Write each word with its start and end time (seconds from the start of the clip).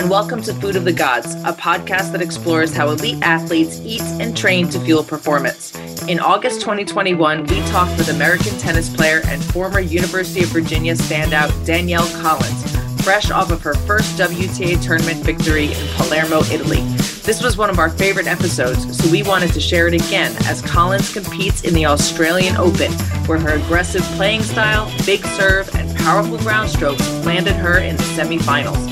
and 0.00 0.08
welcome 0.08 0.40
to 0.40 0.54
Food 0.54 0.76
of 0.76 0.86
the 0.86 0.92
Gods, 0.94 1.34
a 1.44 1.52
podcast 1.52 2.12
that 2.12 2.22
explores 2.22 2.74
how 2.74 2.88
elite 2.88 3.18
athletes 3.20 3.82
eat 3.84 4.00
and 4.00 4.34
train 4.34 4.66
to 4.70 4.80
fuel 4.80 5.04
performance. 5.04 5.76
In 6.08 6.18
August 6.18 6.62
2021, 6.62 7.44
we 7.44 7.60
talked 7.66 7.98
with 7.98 8.08
American 8.08 8.56
tennis 8.56 8.88
player 8.88 9.20
and 9.26 9.44
former 9.44 9.78
University 9.78 10.42
of 10.42 10.48
Virginia 10.48 10.94
standout 10.94 11.52
Danielle 11.66 12.08
Collins, 12.22 13.02
fresh 13.04 13.30
off 13.30 13.50
of 13.50 13.60
her 13.60 13.74
first 13.74 14.18
WTA 14.18 14.82
tournament 14.82 15.22
victory 15.22 15.66
in 15.66 15.86
Palermo, 15.96 16.44
Italy. 16.44 16.80
This 17.20 17.42
was 17.42 17.58
one 17.58 17.68
of 17.68 17.78
our 17.78 17.90
favorite 17.90 18.26
episodes, 18.26 18.96
so 18.96 19.10
we 19.12 19.22
wanted 19.22 19.52
to 19.52 19.60
share 19.60 19.86
it 19.86 19.92
again 19.92 20.34
as 20.46 20.62
Collins 20.62 21.12
competes 21.12 21.64
in 21.64 21.74
the 21.74 21.84
Australian 21.84 22.56
Open, 22.56 22.90
where 23.26 23.38
her 23.38 23.56
aggressive 23.62 24.02
playing 24.16 24.44
style, 24.44 24.90
big 25.04 25.22
serve, 25.26 25.68
and 25.74 25.94
powerful 25.98 26.38
ground 26.38 26.70
strokes 26.70 27.06
landed 27.26 27.56
her 27.56 27.80
in 27.80 27.98
the 27.98 28.02
semifinals. 28.04 28.89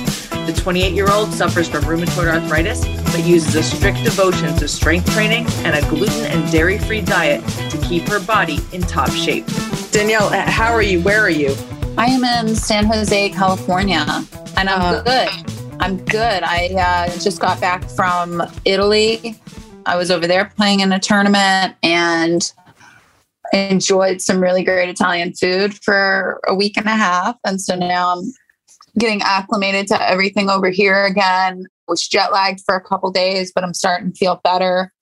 The 0.49 0.55
28 0.55 0.95
year 0.95 1.11
old 1.11 1.31
suffers 1.35 1.69
from 1.69 1.85
rheumatoid 1.85 2.27
arthritis, 2.27 2.83
but 3.13 3.23
uses 3.23 3.55
a 3.55 3.63
strict 3.63 4.03
devotion 4.03 4.57
to 4.57 4.67
strength 4.67 5.13
training 5.13 5.47
and 5.59 5.77
a 5.77 5.87
gluten 5.91 6.25
and 6.25 6.51
dairy 6.51 6.79
free 6.79 7.03
diet 7.03 7.47
to 7.69 7.77
keep 7.83 8.09
her 8.09 8.19
body 8.19 8.59
in 8.73 8.81
top 8.81 9.11
shape. 9.11 9.45
Danielle, 9.91 10.31
how 10.31 10.73
are 10.73 10.81
you? 10.81 11.03
Where 11.03 11.21
are 11.21 11.29
you? 11.29 11.55
I 11.99 12.07
am 12.07 12.25
in 12.25 12.57
San 12.57 12.87
Jose, 12.87 13.29
California, 13.29 14.07
and 14.57 14.71
I'm 14.71 14.81
uh, 14.81 15.03
good. 15.03 15.29
I'm 15.81 16.03
good. 16.07 16.43
I 16.43 16.69
uh, 16.79 17.19
just 17.19 17.43
got 17.43 17.61
back 17.61 17.85
from 17.91 18.43
Italy. 18.65 19.39
I 19.85 19.97
was 19.97 20.11
over 20.11 20.27
there 20.27 20.47
playing 20.57 20.81
in 20.81 20.91
a 20.95 20.99
tournament 20.99 21.77
and 21.83 22.51
enjoyed 23.53 24.23
some 24.23 24.41
really 24.41 24.65
great 24.65 24.89
Italian 24.89 25.35
food 25.35 25.75
for 25.85 26.41
a 26.49 26.55
week 26.55 26.79
and 26.79 26.87
a 26.87 26.97
half. 26.97 27.37
And 27.45 27.61
so 27.61 27.77
now 27.77 28.17
I'm 28.17 28.33
getting 28.99 29.23
acclimated 29.23 29.87
to 29.89 30.09
everything 30.09 30.51
over 30.51 30.71
here 30.71 31.05
again. 31.05 31.65
Was 31.87 32.07
jet 32.07 32.33
lagged 32.33 32.61
for 32.67 32.75
a 32.75 32.81
couple 32.81 33.11
days, 33.11 33.53
but 33.53 33.65
I'm 33.65 33.75
starting 33.75 34.13
to 34.13 34.17
feel 34.17 34.41
better. 34.45 34.93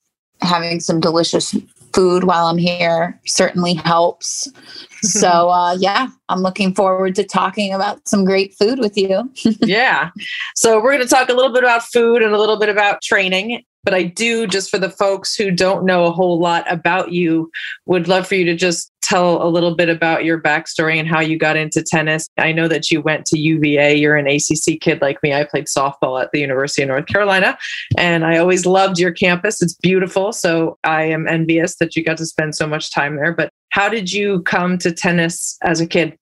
Having 0.41 0.81
some 0.81 1.01
delicious 1.01 1.55
food 1.93 2.25
while 2.25 2.47
I'm 2.47 2.59
here 2.59 3.19
certainly 3.27 3.75
helps. 3.75 4.49
so, 5.03 5.49
uh, 5.49 5.77
yeah, 5.81 6.09
I'm 6.29 6.41
looking 6.41 6.75
forward 6.75 7.15
to 7.17 7.25
talking 7.25 7.73
about 7.73 8.07
some 8.07 8.25
great 8.25 8.55
food 8.55 8.79
with 8.79 8.97
you. 8.97 9.33
yeah. 9.63 10.11
So, 10.55 10.81
we're 10.81 10.93
going 10.95 11.07
to 11.07 11.13
talk 11.13 11.29
a 11.29 11.35
little 11.35 11.53
bit 11.53 11.65
about 11.65 11.85
food 11.85 12.23
and 12.23 12.35
a 12.35 12.39
little 12.39 12.59
bit 12.59 12.69
about 12.69 13.03
training. 13.03 13.65
But 13.87 13.95
I 13.95 14.03
do, 14.03 14.49
just 14.49 14.69
for 14.69 14.79
the 14.79 14.91
folks 14.91 15.37
who 15.37 15.53
don't 15.53 15.85
know 15.85 16.07
a 16.07 16.11
whole 16.11 16.41
lot 16.41 16.71
about 16.71 17.13
you, 17.13 17.53
would 17.87 18.09
love 18.09 18.27
for 18.27 18.35
you 18.35 18.45
to 18.45 18.57
just 18.57 18.91
tell 19.01 19.41
a 19.41 19.47
little 19.47 19.77
bit 19.77 19.89
about 19.89 20.25
your 20.25 20.41
backstory 20.41 20.99
and 20.99 21.07
how 21.07 21.21
you 21.21 21.39
got 21.39 21.57
into 21.57 21.85
tennis. 21.85 22.27
I 22.37 22.51
know 22.51 22.67
that 22.67 22.91
you 22.91 23.01
went 23.01 23.27
to 23.27 23.39
UVA. 23.39 23.95
You're 23.95 24.17
an 24.17 24.27
ACC 24.27 24.81
kid 24.81 25.01
like 25.01 25.23
me. 25.23 25.33
I 25.33 25.45
played 25.45 25.67
softball 25.67 26.21
at 26.21 26.33
the 26.33 26.41
University 26.41 26.83
of 26.83 26.89
North 26.89 27.07
Carolina, 27.07 27.57
and 27.97 28.27
I 28.27 28.39
always 28.39 28.67
loved 28.67 28.99
your 28.99 29.13
campus. 29.13 29.63
It's 29.63 29.75
beautiful. 29.75 30.33
So 30.33 30.79
I 30.83 31.05
am 31.05 31.29
envious 31.29 31.77
that 31.77 31.95
you 31.95 32.03
got 32.03 32.17
to 32.17 32.27
spend 32.27 32.57
so 32.57 32.67
much 32.67 32.93
time 32.93 33.15
there. 33.15 33.33
But 33.33 33.51
how 33.71 33.89
did 33.89 34.13
you 34.13 34.43
come 34.43 34.79
to 34.79 34.91
tennis 34.91 35.57
as 35.63 35.81
a 35.81 35.87
kid? 35.87 36.19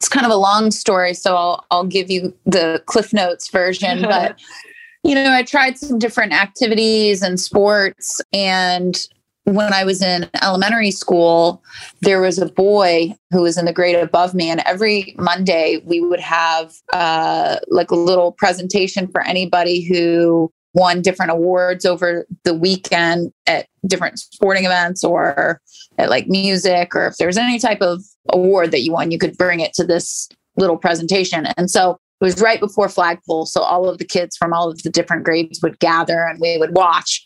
It's 0.00 0.08
kind 0.08 0.26
of 0.26 0.32
a 0.32 0.36
long 0.36 0.72
story, 0.72 1.14
so 1.14 1.36
I'll 1.36 1.64
I'll 1.70 1.86
give 1.86 2.10
you 2.10 2.34
the 2.44 2.82
Cliff 2.86 3.12
Notes 3.12 3.48
version, 3.50 4.02
but 4.02 4.40
you 5.04 5.14
know, 5.14 5.32
I 5.32 5.42
tried 5.42 5.78
some 5.78 5.98
different 5.98 6.32
activities 6.32 7.22
and 7.22 7.38
sports 7.38 8.20
and 8.32 9.06
when 9.44 9.74
I 9.74 9.84
was 9.84 10.02
in 10.02 10.28
elementary 10.42 10.90
school, 10.90 11.62
there 12.00 12.20
was 12.20 12.38
a 12.38 12.46
boy 12.46 13.14
who 13.30 13.42
was 13.42 13.58
in 13.58 13.66
the 13.66 13.72
grade 13.72 13.96
above 13.96 14.34
me, 14.34 14.50
and 14.50 14.62
every 14.64 15.14
Monday 15.18 15.82
we 15.84 16.00
would 16.00 16.20
have 16.20 16.74
uh, 16.92 17.56
like 17.68 17.90
a 17.90 17.96
little 17.96 18.32
presentation 18.32 19.06
for 19.08 19.20
anybody 19.20 19.82
who 19.82 20.50
won 20.72 21.02
different 21.02 21.30
awards 21.30 21.84
over 21.84 22.26
the 22.44 22.54
weekend 22.54 23.32
at 23.46 23.66
different 23.86 24.18
sporting 24.18 24.64
events 24.64 25.04
or 25.04 25.60
at 25.98 26.10
like 26.10 26.26
music, 26.26 26.96
or 26.96 27.06
if 27.06 27.16
there 27.18 27.28
was 27.28 27.38
any 27.38 27.58
type 27.58 27.82
of 27.82 28.02
award 28.32 28.70
that 28.70 28.80
you 28.80 28.92
won, 28.92 29.10
you 29.10 29.18
could 29.18 29.36
bring 29.36 29.60
it 29.60 29.74
to 29.74 29.84
this 29.84 30.28
little 30.56 30.78
presentation. 30.78 31.46
And 31.58 31.70
so 31.70 31.98
it 32.24 32.28
was 32.28 32.40
right 32.40 32.60
before 32.60 32.88
flagpole 32.88 33.44
so 33.44 33.60
all 33.60 33.88
of 33.88 33.98
the 33.98 34.04
kids 34.04 34.36
from 34.36 34.52
all 34.52 34.70
of 34.70 34.82
the 34.82 34.90
different 34.90 35.24
grades 35.24 35.60
would 35.62 35.78
gather 35.78 36.24
and 36.24 36.40
we 36.40 36.56
would 36.56 36.74
watch 36.74 37.22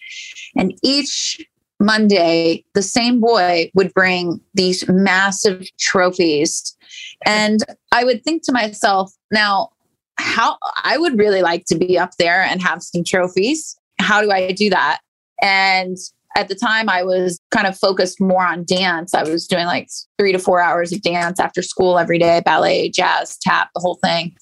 and 0.56 0.74
each 0.82 1.40
monday 1.80 2.64
the 2.74 2.82
same 2.82 3.20
boy 3.20 3.70
would 3.74 3.94
bring 3.94 4.40
these 4.54 4.88
massive 4.88 5.68
trophies 5.78 6.76
and 7.24 7.64
i 7.92 8.04
would 8.04 8.24
think 8.24 8.42
to 8.42 8.52
myself 8.52 9.12
now 9.30 9.70
how 10.16 10.58
i 10.82 10.98
would 10.98 11.16
really 11.16 11.42
like 11.42 11.64
to 11.64 11.76
be 11.76 11.96
up 11.96 12.10
there 12.18 12.42
and 12.42 12.60
have 12.60 12.82
some 12.82 13.04
trophies 13.04 13.78
how 14.00 14.20
do 14.20 14.32
i 14.32 14.50
do 14.50 14.68
that 14.68 14.98
and 15.40 15.96
at 16.36 16.48
the 16.48 16.54
time 16.54 16.88
I 16.88 17.02
was 17.02 17.40
kind 17.50 17.66
of 17.66 17.76
focused 17.76 18.20
more 18.20 18.46
on 18.46 18.64
dance. 18.64 19.12
I 19.12 19.24
was 19.24 19.48
doing 19.48 19.66
like 19.66 19.88
three 20.18 20.30
to 20.30 20.38
four 20.38 20.60
hours 20.60 20.92
of 20.92 21.02
dance 21.02 21.40
after 21.40 21.62
school 21.62 21.98
every 21.98 22.18
day, 22.18 22.40
ballet, 22.44 22.90
jazz, 22.90 23.36
tap, 23.38 23.70
the 23.74 23.80
whole 23.80 23.96
thing. 23.96 24.36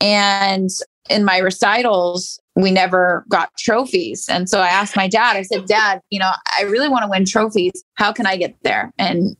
And 0.00 0.70
in 1.08 1.24
my 1.24 1.38
recitals, 1.38 2.40
we 2.56 2.70
never 2.70 3.24
got 3.28 3.50
trophies. 3.58 4.28
And 4.28 4.48
so 4.48 4.60
I 4.60 4.68
asked 4.68 4.96
my 4.96 5.08
dad, 5.08 5.36
I 5.36 5.42
said, 5.42 5.66
Dad, 5.66 6.00
you 6.10 6.18
know, 6.18 6.30
I 6.58 6.62
really 6.62 6.88
want 6.88 7.04
to 7.04 7.10
win 7.10 7.24
trophies. 7.24 7.84
How 7.94 8.12
can 8.12 8.26
I 8.26 8.36
get 8.36 8.56
there? 8.62 8.92
And 8.98 9.36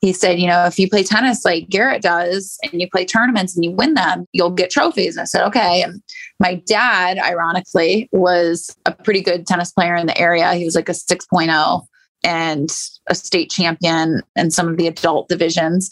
he 0.00 0.12
said, 0.12 0.38
you 0.38 0.46
know, 0.46 0.64
if 0.64 0.78
you 0.78 0.88
play 0.88 1.02
tennis 1.02 1.44
like 1.44 1.68
Garrett 1.68 2.02
does 2.02 2.56
and 2.62 2.80
you 2.80 2.88
play 2.88 3.04
tournaments 3.04 3.56
and 3.56 3.64
you 3.64 3.72
win 3.72 3.94
them, 3.94 4.26
you'll 4.32 4.50
get 4.50 4.70
trophies. 4.70 5.16
And 5.16 5.22
I 5.22 5.24
said, 5.24 5.44
okay. 5.46 5.82
And 5.82 6.00
my 6.38 6.54
dad, 6.66 7.18
ironically, 7.18 8.08
was 8.12 8.74
a 8.86 8.92
pretty 8.92 9.22
good 9.22 9.46
tennis 9.46 9.72
player 9.72 9.96
in 9.96 10.06
the 10.06 10.18
area. 10.18 10.54
He 10.54 10.64
was 10.64 10.76
like 10.76 10.88
a 10.88 10.92
6.0 10.92 11.86
and 12.24 12.68
a 13.08 13.14
state 13.14 13.50
champion 13.50 14.22
in 14.36 14.50
some 14.50 14.68
of 14.68 14.76
the 14.76 14.86
adult 14.86 15.28
divisions. 15.28 15.90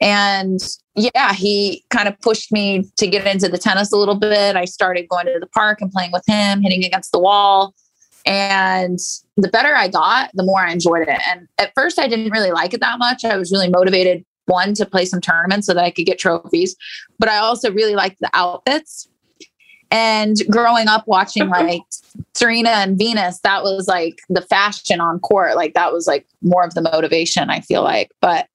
And 0.00 0.60
yeah, 0.94 1.32
he 1.32 1.84
kind 1.90 2.08
of 2.08 2.20
pushed 2.20 2.52
me 2.52 2.84
to 2.96 3.06
get 3.06 3.26
into 3.26 3.48
the 3.48 3.58
tennis 3.58 3.92
a 3.92 3.96
little 3.96 4.14
bit. 4.14 4.56
I 4.56 4.66
started 4.66 5.08
going 5.08 5.26
to 5.26 5.38
the 5.40 5.46
park 5.46 5.80
and 5.80 5.90
playing 5.90 6.12
with 6.12 6.24
him, 6.26 6.60
hitting 6.60 6.84
against 6.84 7.12
the 7.12 7.18
wall. 7.18 7.74
And 8.26 8.98
the 9.36 9.48
better 9.48 9.74
I 9.74 9.88
got, 9.88 10.30
the 10.34 10.44
more 10.44 10.60
I 10.60 10.70
enjoyed 10.70 11.08
it. 11.08 11.20
And 11.26 11.48
at 11.58 11.72
first, 11.74 11.98
I 11.98 12.08
didn't 12.08 12.30
really 12.30 12.52
like 12.52 12.74
it 12.74 12.80
that 12.80 12.98
much. 12.98 13.24
I 13.24 13.36
was 13.36 13.50
really 13.50 13.70
motivated, 13.70 14.24
one, 14.46 14.74
to 14.74 14.86
play 14.86 15.06
some 15.06 15.20
tournaments 15.20 15.66
so 15.66 15.74
that 15.74 15.82
I 15.82 15.90
could 15.90 16.06
get 16.06 16.18
trophies, 16.18 16.76
but 17.18 17.28
I 17.28 17.38
also 17.38 17.72
really 17.72 17.94
liked 17.94 18.20
the 18.20 18.30
outfits. 18.34 19.08
And 19.90 20.36
growing 20.50 20.88
up 20.88 21.06
watching 21.06 21.48
like 21.48 21.82
Serena 22.34 22.70
and 22.70 22.98
Venus, 22.98 23.40
that 23.40 23.62
was 23.62 23.88
like 23.88 24.20
the 24.28 24.42
fashion 24.42 25.00
on 25.00 25.20
court. 25.20 25.56
Like 25.56 25.74
that 25.74 25.92
was 25.92 26.06
like 26.06 26.26
more 26.42 26.64
of 26.64 26.74
the 26.74 26.82
motivation, 26.82 27.50
I 27.50 27.60
feel 27.60 27.82
like. 27.82 28.10
But 28.20 28.48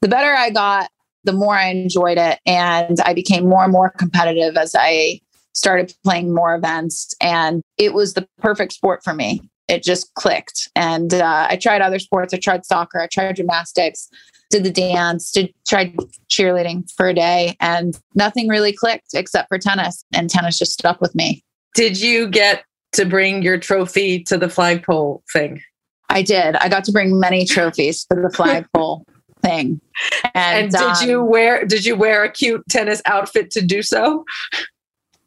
the 0.00 0.08
better 0.08 0.34
I 0.34 0.50
got, 0.50 0.90
the 1.24 1.32
more 1.32 1.56
I 1.56 1.68
enjoyed 1.68 2.18
it. 2.18 2.38
And 2.46 3.00
I 3.00 3.14
became 3.14 3.48
more 3.48 3.64
and 3.64 3.72
more 3.72 3.90
competitive 3.90 4.56
as 4.56 4.74
I 4.78 5.20
started 5.52 5.94
playing 6.04 6.34
more 6.34 6.54
events. 6.54 7.14
And 7.20 7.62
it 7.78 7.94
was 7.94 8.14
the 8.14 8.26
perfect 8.38 8.72
sport 8.72 9.02
for 9.02 9.14
me. 9.14 9.40
It 9.68 9.82
just 9.82 10.12
clicked. 10.14 10.68
And 10.76 11.14
uh, 11.14 11.46
I 11.48 11.56
tried 11.56 11.80
other 11.80 11.98
sports. 11.98 12.34
I 12.34 12.38
tried 12.38 12.66
soccer. 12.66 13.00
I 13.00 13.06
tried 13.06 13.36
gymnastics, 13.36 14.08
did 14.50 14.64
the 14.64 14.70
dance, 14.70 15.30
did 15.30 15.54
tried 15.66 15.96
cheerleading 16.30 16.90
for 16.96 17.08
a 17.08 17.14
day, 17.14 17.56
and 17.60 17.98
nothing 18.14 18.48
really 18.48 18.72
clicked 18.72 19.14
except 19.14 19.48
for 19.48 19.58
tennis. 19.58 20.04
And 20.12 20.28
tennis 20.28 20.58
just 20.58 20.72
stuck 20.72 21.00
with 21.00 21.14
me. 21.14 21.42
Did 21.74 21.98
you 22.00 22.28
get 22.28 22.64
to 22.92 23.06
bring 23.06 23.42
your 23.42 23.58
trophy 23.58 24.22
to 24.24 24.36
the 24.36 24.50
flagpole 24.50 25.22
thing? 25.32 25.62
I 26.10 26.22
did. 26.22 26.56
I 26.56 26.68
got 26.68 26.84
to 26.84 26.92
bring 26.92 27.18
many 27.18 27.46
trophies 27.46 28.04
to 28.06 28.20
the 28.20 28.30
flagpole 28.34 29.04
thing. 29.44 29.80
And, 30.34 30.64
and 30.64 30.72
did 30.72 30.80
um, 30.80 31.08
you 31.08 31.22
wear 31.22 31.64
did 31.64 31.84
you 31.84 31.96
wear 31.96 32.24
a 32.24 32.30
cute 32.30 32.62
tennis 32.68 33.02
outfit 33.06 33.50
to 33.52 33.60
do 33.60 33.82
so? 33.82 34.24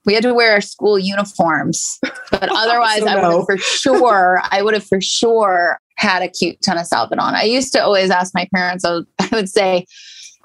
We 0.06 0.14
had 0.14 0.24
to 0.24 0.34
wear 0.34 0.54
our 0.54 0.62
school 0.62 0.98
uniforms, 0.98 2.00
but 2.31 2.50
otherwise, 2.50 3.00
so 3.00 3.08
I 3.08 3.16
would 3.16 3.34
have 3.34 3.46
for 3.46 3.58
sure, 3.58 4.42
I 4.52 4.62
would 4.62 4.74
have 4.74 4.86
for 4.86 5.02
sure 5.02 5.80
had 5.98 6.22
a 6.22 6.30
cute 6.30 6.62
tennis 6.62 6.94
outfit 6.94 7.19
on. 7.19 7.36
I 7.36 7.44
used 7.44 7.74
to 7.74 7.84
always 7.84 8.10
ask 8.10 8.34
my 8.34 8.48
parents, 8.54 8.86
I 8.86 8.94
would, 8.94 9.08
I 9.19 9.30
would 9.34 9.50
say, 9.50 9.86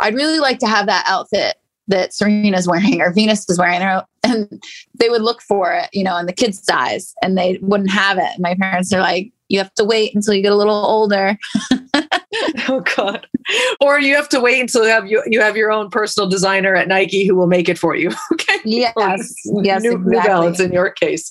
I'd 0.01 0.15
really 0.15 0.41
like 0.41 0.59
to 0.61 0.67
have 0.67 0.87
that 0.87 1.05
outfit 1.07 1.57
that 1.89 2.15
Serena's 2.15 2.69
wearing 2.69 3.01
or 3.01 3.13
Venus 3.13 3.49
is 3.49 3.59
wearing. 3.59 3.83
And 4.25 4.63
they 4.99 5.09
would 5.09 5.23
look 5.23 5.43
for 5.43 5.73
it, 5.73 5.89
you 5.93 6.05
know, 6.05 6.17
in 6.17 6.27
the 6.27 6.33
kids' 6.33 6.65
size 6.65 7.15
and 7.23 7.37
they 7.37 7.59
wouldn't 7.61 7.91
have 7.91 8.19
it. 8.19 8.39
My 8.39 8.55
parents 8.55 8.93
are 8.93 9.01
like, 9.01 9.33
you 9.49 9.59
have 9.59 9.75
to 9.75 9.85
wait 9.85 10.15
until 10.15 10.33
you 10.33 10.43
get 10.43 10.53
a 10.53 10.57
little 10.57 10.75
older. 10.75 11.37
oh 12.69 12.83
God. 12.97 13.27
Or 13.81 14.01
you 14.01 14.15
have 14.15 14.29
to 14.31 14.41
wait 14.41 14.61
until 14.61 14.85
you 14.85 14.91
have 14.91 15.07
you, 15.07 15.23
you 15.27 15.41
have 15.43 15.57
your 15.57 15.71
own 15.71 15.91
personal 15.91 16.29
designer 16.29 16.75
at 16.75 16.89
Nike 16.89 17.27
who 17.27 17.35
will 17.35 17.49
make 17.49 17.69
it 17.69 17.79
for 17.79 17.95
you. 17.95 18.11
okay. 18.33 18.59
Yes. 18.65 19.35
yes. 19.45 19.83
New, 19.83 19.93
exactly. 19.93 19.99
New 19.99 20.23
Balance 20.23 20.61
in 20.61 20.73
your 20.73 20.91
case. 20.91 21.31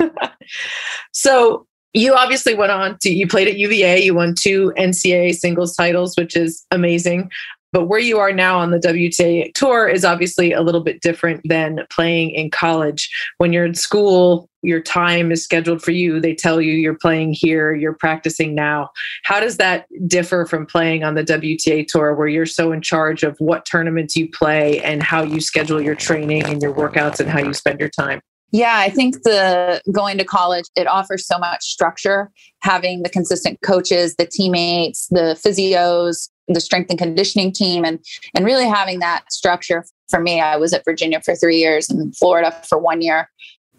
so 1.12 1.66
you 1.92 2.14
obviously 2.14 2.54
went 2.54 2.72
on 2.72 2.96
to 3.00 3.10
you 3.10 3.26
played 3.26 3.48
at 3.48 3.58
UVA, 3.58 4.02
you 4.02 4.14
won 4.14 4.34
two 4.34 4.72
NCAA 4.78 5.34
singles 5.34 5.76
titles, 5.76 6.16
which 6.16 6.36
is 6.36 6.64
amazing. 6.70 7.30
But 7.72 7.86
where 7.86 8.00
you 8.00 8.18
are 8.18 8.32
now 8.32 8.58
on 8.58 8.70
the 8.70 8.78
WTA 8.78 9.52
tour 9.54 9.88
is 9.88 10.04
obviously 10.04 10.52
a 10.52 10.60
little 10.60 10.82
bit 10.82 11.00
different 11.00 11.40
than 11.44 11.80
playing 11.90 12.30
in 12.30 12.50
college. 12.50 13.10
When 13.38 13.52
you're 13.52 13.64
in 13.64 13.74
school, 13.74 14.48
your 14.62 14.80
time 14.80 15.32
is 15.32 15.42
scheduled 15.42 15.82
for 15.82 15.90
you. 15.90 16.20
They 16.20 16.34
tell 16.34 16.60
you 16.60 16.74
you're 16.74 16.98
playing 16.98 17.32
here, 17.32 17.74
you're 17.74 17.94
practicing 17.94 18.54
now. 18.54 18.90
How 19.24 19.40
does 19.40 19.56
that 19.56 19.86
differ 20.06 20.46
from 20.46 20.66
playing 20.66 21.02
on 21.02 21.14
the 21.14 21.24
WTA 21.24 21.86
tour 21.86 22.14
where 22.14 22.28
you're 22.28 22.46
so 22.46 22.72
in 22.72 22.82
charge 22.82 23.22
of 23.22 23.36
what 23.38 23.64
tournaments 23.64 24.14
you 24.16 24.28
play 24.30 24.80
and 24.80 25.02
how 25.02 25.22
you 25.22 25.40
schedule 25.40 25.80
your 25.80 25.94
training 25.94 26.44
and 26.44 26.62
your 26.62 26.74
workouts 26.74 27.20
and 27.20 27.28
how 27.28 27.40
you 27.40 27.54
spend 27.54 27.80
your 27.80 27.88
time? 27.88 28.20
Yeah, 28.52 28.76
I 28.76 28.90
think 28.90 29.22
the 29.22 29.80
going 29.90 30.18
to 30.18 30.24
college 30.24 30.66
it 30.76 30.86
offers 30.86 31.26
so 31.26 31.38
much 31.38 31.64
structure. 31.64 32.30
Having 32.60 33.02
the 33.02 33.08
consistent 33.08 33.58
coaches, 33.62 34.14
the 34.16 34.26
teammates, 34.26 35.08
the 35.08 35.40
physios, 35.42 36.28
the 36.48 36.60
strength 36.60 36.90
and 36.90 36.98
conditioning 36.98 37.52
team, 37.52 37.84
and 37.84 37.98
and 38.34 38.44
really 38.44 38.66
having 38.66 39.00
that 39.00 39.32
structure. 39.32 39.84
For 40.08 40.20
me, 40.20 40.40
I 40.40 40.56
was 40.56 40.72
at 40.72 40.84
Virginia 40.84 41.20
for 41.20 41.34
three 41.34 41.58
years 41.58 41.88
and 41.88 42.14
Florida 42.16 42.52
for 42.68 42.78
one 42.78 43.00
year. 43.00 43.28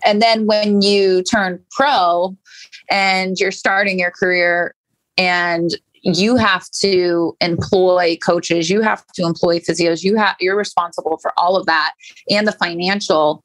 And 0.03 0.21
then 0.21 0.47
when 0.47 0.81
you 0.81 1.23
turn 1.23 1.63
pro 1.71 2.35
and 2.89 3.39
you're 3.39 3.51
starting 3.51 3.99
your 3.99 4.11
career 4.11 4.75
and 5.17 5.71
you 6.01 6.35
have 6.35 6.69
to 6.81 7.37
employ 7.39 8.17
coaches, 8.17 8.69
you 8.69 8.81
have 8.81 9.05
to 9.13 9.23
employ 9.23 9.59
physios, 9.59 10.03
you 10.03 10.17
have 10.17 10.35
you're 10.39 10.57
responsible 10.57 11.17
for 11.21 11.31
all 11.37 11.55
of 11.55 11.65
that 11.67 11.93
and 12.29 12.47
the 12.47 12.51
financial 12.53 13.43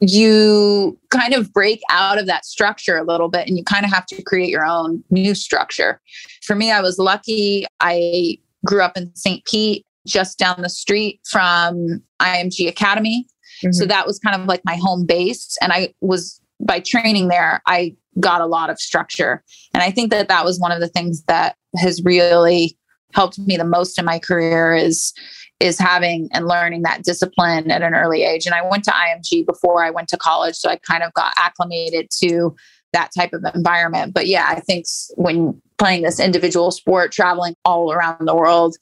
you 0.00 0.98
kind 1.10 1.34
of 1.34 1.52
break 1.52 1.82
out 1.90 2.18
of 2.18 2.26
that 2.26 2.46
structure 2.46 2.96
a 2.96 3.04
little 3.04 3.28
bit 3.28 3.46
and 3.46 3.58
you 3.58 3.64
kind 3.64 3.84
of 3.84 3.92
have 3.92 4.06
to 4.06 4.22
create 4.22 4.48
your 4.48 4.64
own 4.64 5.04
new 5.10 5.34
structure. 5.34 6.00
For 6.42 6.56
me, 6.56 6.70
I 6.70 6.80
was 6.80 6.98
lucky. 6.98 7.66
I 7.80 8.38
grew 8.64 8.82
up 8.82 8.96
in 8.96 9.14
St. 9.14 9.44
Pete, 9.44 9.84
just 10.06 10.38
down 10.38 10.62
the 10.62 10.68
street 10.68 11.20
from 11.30 12.02
IMG 12.20 12.68
Academy. 12.68 13.26
Mm-hmm. 13.62 13.72
So 13.72 13.86
that 13.86 14.06
was 14.06 14.18
kind 14.18 14.40
of 14.40 14.46
like 14.46 14.62
my 14.64 14.76
home 14.76 15.06
base. 15.06 15.56
And 15.60 15.72
I 15.72 15.94
was, 16.00 16.40
by 16.60 16.80
training 16.80 17.28
there, 17.28 17.62
I 17.66 17.96
got 18.18 18.40
a 18.40 18.46
lot 18.46 18.70
of 18.70 18.78
structure. 18.78 19.42
And 19.74 19.82
I 19.82 19.90
think 19.90 20.10
that 20.10 20.28
that 20.28 20.44
was 20.44 20.58
one 20.58 20.72
of 20.72 20.80
the 20.80 20.88
things 20.88 21.22
that 21.24 21.56
has 21.76 22.02
really 22.04 22.76
helped 23.12 23.38
me 23.38 23.56
the 23.56 23.64
most 23.64 23.98
in 23.98 24.04
my 24.04 24.18
career 24.18 24.74
is 24.74 25.12
is 25.60 25.78
having 25.78 26.26
and 26.32 26.48
learning 26.48 26.82
that 26.82 27.04
discipline 27.04 27.70
at 27.70 27.82
an 27.82 27.94
early 27.94 28.22
age. 28.22 28.46
And 28.46 28.54
I 28.54 28.66
went 28.66 28.82
to 28.84 28.92
IMG 28.92 29.44
before 29.44 29.84
I 29.84 29.90
went 29.90 30.08
to 30.08 30.16
college, 30.16 30.54
so 30.54 30.70
I 30.70 30.76
kind 30.76 31.02
of 31.02 31.12
got 31.12 31.34
acclimated 31.36 32.08
to 32.22 32.56
that 32.92 33.10
type 33.16 33.32
of 33.32 33.44
environment. 33.54 34.14
But 34.14 34.26
yeah, 34.26 34.46
I 34.48 34.60
think 34.60 34.86
when 35.16 35.60
playing 35.78 36.02
this 36.02 36.20
individual 36.20 36.70
sport, 36.70 37.12
traveling 37.12 37.54
all 37.64 37.92
around 37.92 38.26
the 38.26 38.34
world, 38.34 38.76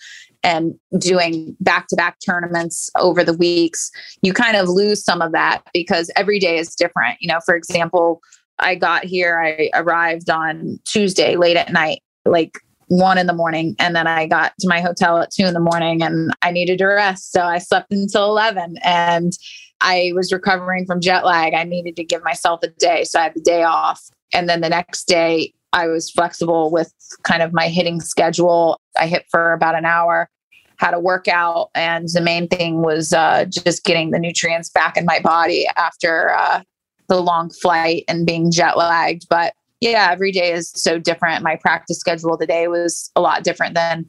and 0.45 0.75
doing 0.99 1.57
back 1.61 1.89
to 1.89 1.97
back 1.97 2.17
tournaments 2.25 2.91
over 2.97 3.25
the 3.25 3.35
weeks, 3.35 3.91
you 4.23 4.33
kind 4.33 4.57
of 4.57 4.69
lose 4.69 5.05
some 5.05 5.21
of 5.21 5.33
that 5.33 5.63
because 5.75 6.11
every 6.17 6.39
day 6.39 6.59
is 6.59 6.75
different. 6.75 7.17
You 7.21 7.29
know, 7.29 7.41
for 7.45 7.57
example, 7.57 8.21
I 8.59 8.75
got 8.75 9.05
here, 9.05 9.39
I 9.39 9.71
arrived 9.75 10.31
on 10.31 10.79
Tuesday 10.85 11.37
late 11.37 11.57
at 11.57 11.73
night, 11.73 12.03
like 12.25 12.59
one 12.89 13.19
in 13.19 13.27
the 13.27 13.33
morning. 13.33 13.77
And 13.79 13.95
then 13.95 14.07
I 14.07 14.27
got 14.27 14.53
to 14.61 14.69
my 14.69 14.81
hotel 14.81 15.19
at 15.19 15.31
two 15.31 15.45
in 15.45 15.55
the 15.55 15.61
morning 15.61 16.03
and 16.03 16.33
I 16.43 16.51
needed 16.51 16.79
to 16.79 16.87
rest. 16.87 17.33
So 17.33 17.43
I 17.43 17.59
slept 17.59 17.93
until 17.93 18.25
11 18.27 18.77
and 18.83 19.33
I 19.81 20.13
was 20.15 20.33
recovering 20.33 20.87
from 20.87 21.01
jet 21.01 21.25
lag. 21.25 21.55
I 21.55 21.65
needed 21.65 21.97
to 21.97 22.05
give 22.05 22.23
myself 22.25 22.61
a 22.63 22.69
day. 22.69 23.05
So 23.05 23.21
I 23.21 23.25
had 23.25 23.35
the 23.35 23.41
day 23.41 23.63
off. 23.63 24.03
And 24.33 24.49
then 24.49 24.61
the 24.61 24.69
next 24.69 25.05
day, 25.07 25.53
I 25.73 25.87
was 25.87 26.11
flexible 26.11 26.71
with 26.71 26.93
kind 27.23 27.43
of 27.43 27.53
my 27.53 27.69
hitting 27.69 28.01
schedule. 28.01 28.81
I 28.99 29.07
hit 29.07 29.27
for 29.31 29.53
about 29.53 29.75
an 29.75 29.85
hour, 29.85 30.29
had 30.77 30.95
a 30.95 31.01
workout. 31.01 31.71
And 31.75 32.09
the 32.13 32.21
main 32.21 32.49
thing 32.49 32.83
was 32.83 33.13
uh, 33.13 33.45
just 33.45 33.85
getting 33.85 34.11
the 34.11 34.19
nutrients 34.19 34.71
back 34.71 34.97
in 34.97 35.05
my 35.05 35.21
body 35.21 35.67
after 35.77 36.31
uh, 36.31 36.63
the 37.09 37.21
long 37.21 37.51
flight 37.51 38.05
and 38.09 38.27
being 38.27 38.51
jet 38.51 38.77
lagged. 38.77 39.27
But 39.29 39.55
yeah, 39.81 40.09
every 40.11 40.33
day 40.33 40.53
is 40.53 40.71
so 40.75 40.99
different. 40.99 41.45
My 41.45 41.57
practice 41.57 41.99
schedule 41.99 42.37
today 42.37 42.67
was 42.69 43.11
a 43.15 43.21
lot 43.21 43.45
different 43.45 43.75
than 43.75 44.07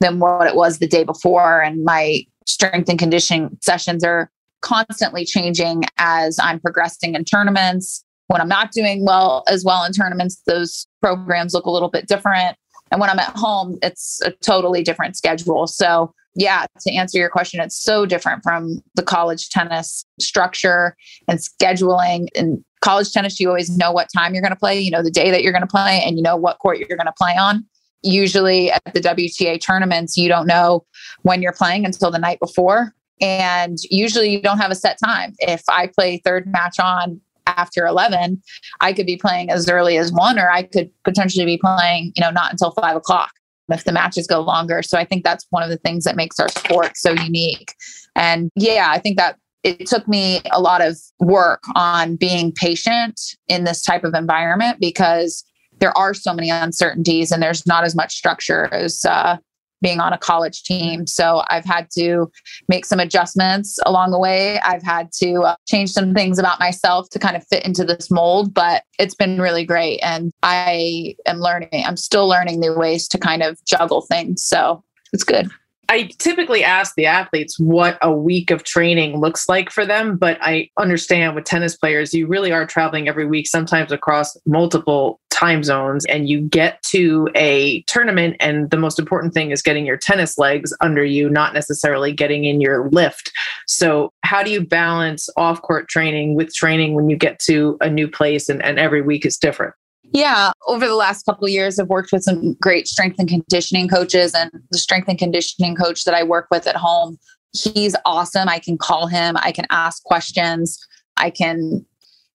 than 0.00 0.18
what 0.18 0.48
it 0.48 0.56
was 0.56 0.78
the 0.78 0.88
day 0.88 1.04
before 1.04 1.62
and 1.62 1.84
my 1.84 2.26
strength 2.44 2.88
and 2.88 2.98
conditioning 2.98 3.56
sessions 3.60 4.02
are 4.02 4.32
constantly 4.62 5.24
changing 5.24 5.82
as 5.98 6.38
I'm 6.40 6.58
progressing 6.60 7.14
in 7.14 7.24
tournaments. 7.24 8.04
When 8.28 8.40
I'm 8.40 8.48
not 8.48 8.72
doing 8.72 9.04
well 9.04 9.44
as 9.48 9.64
well 9.64 9.84
in 9.84 9.92
tournaments, 9.92 10.40
those 10.46 10.86
programs 11.02 11.52
look 11.52 11.66
a 11.66 11.70
little 11.70 11.90
bit 11.90 12.08
different. 12.08 12.56
And 12.90 13.00
when 13.00 13.10
I'm 13.10 13.18
at 13.18 13.36
home, 13.36 13.78
it's 13.82 14.20
a 14.24 14.30
totally 14.30 14.82
different 14.82 15.16
schedule. 15.16 15.66
So, 15.66 16.14
yeah, 16.34 16.66
to 16.80 16.94
answer 16.94 17.18
your 17.18 17.28
question, 17.28 17.60
it's 17.60 17.82
so 17.82 18.06
different 18.06 18.42
from 18.42 18.82
the 18.94 19.02
college 19.02 19.50
tennis 19.50 20.04
structure 20.18 20.96
and 21.28 21.38
scheduling 21.38 22.28
In 22.34 22.64
college 22.80 23.12
tennis, 23.12 23.38
you 23.40 23.48
always 23.48 23.74
know 23.76 23.92
what 23.92 24.08
time 24.14 24.34
you're 24.34 24.42
going 24.42 24.52
to 24.52 24.58
play, 24.58 24.78
you 24.78 24.90
know, 24.90 25.02
the 25.02 25.10
day 25.10 25.30
that 25.30 25.42
you're 25.42 25.52
going 25.52 25.62
to 25.62 25.66
play, 25.66 26.02
and 26.04 26.16
you 26.16 26.22
know 26.22 26.36
what 26.36 26.58
court 26.58 26.78
you're 26.78 26.88
going 26.88 27.06
to 27.06 27.14
play 27.16 27.34
on. 27.36 27.64
Usually 28.02 28.70
at 28.70 28.82
the 28.92 29.00
WTA 29.00 29.60
tournaments, 29.60 30.16
you 30.16 30.28
don't 30.28 30.46
know 30.46 30.84
when 31.22 31.42
you're 31.42 31.52
playing 31.52 31.84
until 31.84 32.10
the 32.10 32.18
night 32.18 32.40
before. 32.40 32.94
And 33.22 33.78
usually 33.88 34.30
you 34.30 34.42
don't 34.42 34.58
have 34.58 34.72
a 34.72 34.74
set 34.74 34.98
time. 35.02 35.34
If 35.38 35.62
I 35.68 35.86
play 35.86 36.20
third 36.24 36.46
match 36.48 36.78
on 36.80 37.20
after 37.46 37.86
11, 37.86 38.42
I 38.80 38.92
could 38.92 39.06
be 39.06 39.16
playing 39.16 39.50
as 39.50 39.68
early 39.68 39.96
as 39.96 40.12
one, 40.12 40.38
or 40.38 40.50
I 40.50 40.64
could 40.64 40.90
potentially 41.04 41.46
be 41.46 41.58
playing, 41.58 42.12
you 42.16 42.20
know, 42.20 42.30
not 42.30 42.50
until 42.50 42.72
five 42.72 42.96
o'clock 42.96 43.30
if 43.70 43.84
the 43.84 43.92
matches 43.92 44.26
go 44.26 44.40
longer. 44.40 44.82
So 44.82 44.98
I 44.98 45.04
think 45.04 45.24
that's 45.24 45.46
one 45.50 45.62
of 45.62 45.70
the 45.70 45.78
things 45.78 46.04
that 46.04 46.16
makes 46.16 46.38
our 46.38 46.48
sport 46.48 46.96
so 46.96 47.12
unique. 47.12 47.74
And 48.16 48.50
yeah, 48.56 48.88
I 48.90 48.98
think 48.98 49.16
that 49.16 49.38
it 49.62 49.86
took 49.86 50.08
me 50.08 50.40
a 50.50 50.60
lot 50.60 50.82
of 50.82 50.98
work 51.20 51.62
on 51.76 52.16
being 52.16 52.52
patient 52.52 53.20
in 53.48 53.64
this 53.64 53.82
type 53.82 54.04
of 54.04 54.14
environment 54.14 54.78
because 54.80 55.44
there 55.78 55.96
are 55.96 56.14
so 56.14 56.34
many 56.34 56.50
uncertainties 56.50 57.30
and 57.30 57.42
there's 57.42 57.66
not 57.66 57.84
as 57.84 57.94
much 57.94 58.14
structure 58.14 58.72
as 58.72 59.04
uh, 59.04 59.36
being 59.82 60.00
on 60.00 60.12
a 60.12 60.18
college 60.18 60.62
team. 60.62 61.06
So 61.06 61.42
I've 61.50 61.64
had 61.64 61.88
to 61.98 62.30
make 62.68 62.86
some 62.86 63.00
adjustments 63.00 63.78
along 63.84 64.12
the 64.12 64.18
way. 64.18 64.60
I've 64.60 64.82
had 64.82 65.12
to 65.20 65.42
uh, 65.42 65.56
change 65.68 65.90
some 65.90 66.14
things 66.14 66.38
about 66.38 66.60
myself 66.60 67.08
to 67.10 67.18
kind 67.18 67.36
of 67.36 67.46
fit 67.46 67.66
into 67.66 67.84
this 67.84 68.10
mold, 68.10 68.54
but 68.54 68.84
it's 68.98 69.14
been 69.14 69.40
really 69.40 69.64
great. 69.64 69.98
And 69.98 70.32
I 70.42 71.16
am 71.26 71.38
learning, 71.38 71.84
I'm 71.84 71.96
still 71.96 72.28
learning 72.28 72.60
new 72.60 72.74
ways 72.74 73.08
to 73.08 73.18
kind 73.18 73.42
of 73.42 73.62
juggle 73.66 74.02
things. 74.02 74.44
So 74.44 74.82
it's 75.12 75.24
good. 75.24 75.50
I 75.92 76.04
typically 76.16 76.64
ask 76.64 76.94
the 76.94 77.04
athletes 77.04 77.60
what 77.60 77.98
a 78.00 78.10
week 78.10 78.50
of 78.50 78.64
training 78.64 79.20
looks 79.20 79.46
like 79.46 79.68
for 79.68 79.84
them, 79.84 80.16
but 80.16 80.38
I 80.40 80.70
understand 80.78 81.34
with 81.34 81.44
tennis 81.44 81.76
players, 81.76 82.14
you 82.14 82.26
really 82.26 82.50
are 82.50 82.64
traveling 82.64 83.08
every 83.08 83.26
week, 83.26 83.46
sometimes 83.46 83.92
across 83.92 84.34
multiple 84.46 85.20
time 85.28 85.62
zones, 85.62 86.06
and 86.06 86.30
you 86.30 86.40
get 86.40 86.82
to 86.84 87.28
a 87.34 87.82
tournament. 87.82 88.36
And 88.40 88.70
the 88.70 88.78
most 88.78 88.98
important 88.98 89.34
thing 89.34 89.50
is 89.50 89.60
getting 89.60 89.84
your 89.84 89.98
tennis 89.98 90.38
legs 90.38 90.72
under 90.80 91.04
you, 91.04 91.28
not 91.28 91.52
necessarily 91.52 92.10
getting 92.10 92.44
in 92.44 92.62
your 92.62 92.88
lift. 92.88 93.30
So, 93.66 94.14
how 94.24 94.42
do 94.42 94.50
you 94.50 94.66
balance 94.66 95.28
off 95.36 95.60
court 95.60 95.90
training 95.90 96.36
with 96.36 96.54
training 96.54 96.94
when 96.94 97.10
you 97.10 97.18
get 97.18 97.38
to 97.40 97.76
a 97.82 97.90
new 97.90 98.08
place 98.08 98.48
and, 98.48 98.64
and 98.64 98.78
every 98.78 99.02
week 99.02 99.26
is 99.26 99.36
different? 99.36 99.74
Yeah, 100.12 100.52
over 100.66 100.86
the 100.86 100.94
last 100.94 101.24
couple 101.24 101.46
of 101.46 101.50
years, 101.50 101.78
I've 101.78 101.88
worked 101.88 102.12
with 102.12 102.22
some 102.22 102.54
great 102.60 102.86
strength 102.86 103.18
and 103.18 103.28
conditioning 103.28 103.88
coaches, 103.88 104.34
and 104.34 104.50
the 104.70 104.78
strength 104.78 105.08
and 105.08 105.18
conditioning 105.18 105.74
coach 105.74 106.04
that 106.04 106.14
I 106.14 106.22
work 106.22 106.48
with 106.50 106.66
at 106.66 106.76
home, 106.76 107.18
he's 107.52 107.96
awesome. 108.04 108.48
I 108.48 108.58
can 108.58 108.76
call 108.76 109.06
him, 109.06 109.36
I 109.38 109.52
can 109.52 109.66
ask 109.70 110.02
questions, 110.04 110.78
I 111.16 111.30
can 111.30 111.84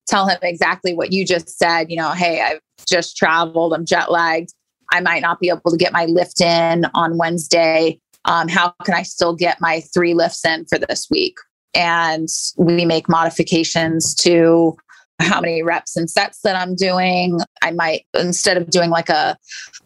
tell 0.08 0.28
him 0.28 0.38
exactly 0.42 0.94
what 0.96 1.12
you 1.12 1.26
just 1.26 1.58
said. 1.58 1.92
You 1.92 1.98
know, 1.98 2.12
hey, 2.12 2.42
I've 2.42 2.62
just 2.88 3.16
traveled, 3.16 3.74
I'm 3.74 3.86
jet 3.86 4.12
lagged, 4.12 4.54
I 4.92 5.02
might 5.02 5.22
not 5.22 5.40
be 5.40 5.50
able 5.50 5.70
to 5.72 5.78
get 5.78 5.94
my 5.94 6.06
lift 6.06 6.42
in 6.42 6.86
on 6.94 7.18
Wednesday. 7.18 8.00
Um, 8.26 8.48
how 8.48 8.74
can 8.84 8.94
I 8.94 9.04
still 9.04 9.36
get 9.36 9.62
my 9.62 9.82
three 9.94 10.14
lifts 10.14 10.44
in 10.46 10.66
for 10.66 10.80
this 10.80 11.08
week? 11.12 11.36
And 11.74 12.28
we 12.58 12.86
make 12.86 13.08
modifications 13.08 14.16
to 14.16 14.76
how 15.20 15.42
many 15.42 15.64
reps 15.64 15.96
and 15.96 16.10
sets 16.10 16.42
that 16.42 16.56
I'm 16.56 16.76
doing. 16.76 17.40
I 17.62 17.72
might, 17.72 18.06
instead 18.14 18.58
of 18.58 18.70
doing 18.70 18.90
like 18.90 19.10
a 19.10 19.38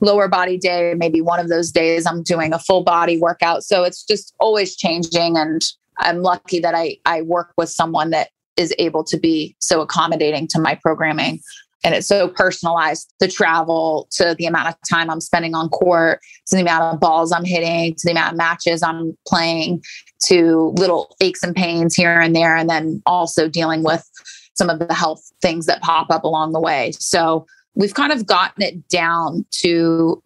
lower 0.01 0.27
body 0.27 0.57
day, 0.57 0.93
maybe 0.97 1.21
one 1.21 1.39
of 1.39 1.49
those 1.49 1.71
days 1.71 2.05
I'm 2.05 2.23
doing 2.23 2.53
a 2.53 2.59
full 2.59 2.83
body 2.83 3.19
workout. 3.19 3.63
So 3.63 3.83
it's 3.83 4.03
just 4.03 4.33
always 4.39 4.75
changing. 4.75 5.37
And 5.37 5.61
I'm 5.99 6.21
lucky 6.21 6.59
that 6.59 6.75
I, 6.75 6.97
I 7.05 7.21
work 7.21 7.53
with 7.57 7.69
someone 7.69 8.09
that 8.11 8.29
is 8.57 8.73
able 8.79 9.03
to 9.05 9.17
be 9.17 9.55
so 9.59 9.81
accommodating 9.81 10.47
to 10.49 10.59
my 10.59 10.75
programming. 10.75 11.39
And 11.83 11.95
it's 11.95 12.07
so 12.07 12.27
personalized 12.27 13.11
the 13.19 13.27
travel 13.27 14.07
to 14.11 14.35
the 14.37 14.45
amount 14.45 14.69
of 14.69 14.75
time 14.87 15.09
I'm 15.09 15.21
spending 15.21 15.55
on 15.55 15.69
court, 15.69 16.19
to 16.47 16.55
the 16.55 16.61
amount 16.61 16.93
of 16.93 16.99
balls 16.99 17.31
I'm 17.31 17.45
hitting, 17.45 17.95
to 17.95 18.01
the 18.03 18.11
amount 18.11 18.33
of 18.33 18.37
matches 18.37 18.83
I'm 18.83 19.17
playing, 19.27 19.81
to 20.25 20.73
little 20.77 21.15
aches 21.21 21.41
and 21.41 21.55
pains 21.55 21.95
here 21.95 22.19
and 22.19 22.35
there. 22.35 22.55
And 22.55 22.69
then 22.69 23.01
also 23.07 23.49
dealing 23.49 23.81
with 23.81 24.07
some 24.55 24.69
of 24.69 24.79
the 24.79 24.93
health 24.93 25.31
things 25.41 25.65
that 25.65 25.81
pop 25.81 26.09
up 26.09 26.23
along 26.23 26.53
the 26.53 26.59
way. 26.59 26.91
So 26.93 27.45
we've 27.75 27.93
kind 27.93 28.11
of 28.11 28.25
gotten 28.25 28.63
it 28.63 28.87
down 28.89 29.45
to 29.61 30.21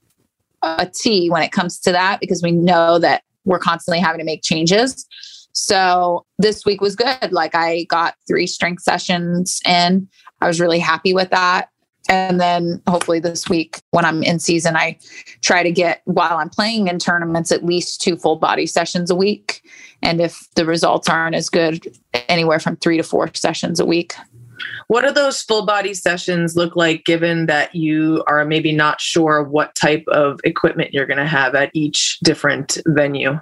a 0.61 0.87
T 0.87 1.29
when 1.29 1.43
it 1.43 1.51
comes 1.51 1.79
to 1.81 1.91
that 1.91 2.19
because 2.19 2.41
we 2.41 2.51
know 2.51 2.99
that 2.99 3.23
we're 3.45 3.59
constantly 3.59 3.99
having 3.99 4.19
to 4.19 4.25
make 4.25 4.41
changes. 4.43 5.05
So 5.53 6.25
this 6.37 6.65
week 6.65 6.81
was 6.81 6.95
good. 6.95 7.31
Like 7.31 7.55
I 7.55 7.85
got 7.85 8.15
three 8.27 8.47
strength 8.47 8.83
sessions 8.83 9.61
in. 9.65 10.07
I 10.41 10.47
was 10.47 10.59
really 10.59 10.79
happy 10.79 11.13
with 11.13 11.29
that. 11.29 11.69
And 12.07 12.39
then 12.39 12.81
hopefully 12.87 13.19
this 13.19 13.49
week 13.49 13.79
when 13.91 14.05
I'm 14.05 14.21
in 14.23 14.39
season, 14.39 14.75
I 14.75 14.99
try 15.41 15.63
to 15.63 15.71
get 15.71 16.01
while 16.05 16.37
I'm 16.37 16.49
playing 16.49 16.87
in 16.87 16.99
tournaments 16.99 17.51
at 17.51 17.65
least 17.65 18.01
two 18.01 18.15
full 18.15 18.35
body 18.35 18.67
sessions 18.67 19.09
a 19.09 19.15
week. 19.15 19.61
And 20.01 20.21
if 20.21 20.47
the 20.55 20.65
results 20.65 21.09
aren't 21.09 21.35
as 21.35 21.49
good, 21.49 21.87
anywhere 22.29 22.59
from 22.59 22.75
three 22.77 22.97
to 22.97 23.03
four 23.03 23.29
sessions 23.33 23.79
a 23.79 23.85
week. 23.85 24.15
What 24.87 25.01
do 25.01 25.11
those 25.11 25.41
full 25.41 25.65
body 25.65 25.93
sessions 25.93 26.55
look 26.55 26.75
like 26.75 27.05
given 27.05 27.47
that 27.47 27.73
you 27.73 28.23
are 28.27 28.45
maybe 28.45 28.71
not 28.71 29.01
sure 29.01 29.43
what 29.43 29.75
type 29.75 30.03
of 30.07 30.39
equipment 30.43 30.93
you're 30.93 31.07
going 31.07 31.17
to 31.17 31.25
have 31.25 31.55
at 31.55 31.71
each 31.73 32.19
different 32.23 32.77
venue? 32.87 33.39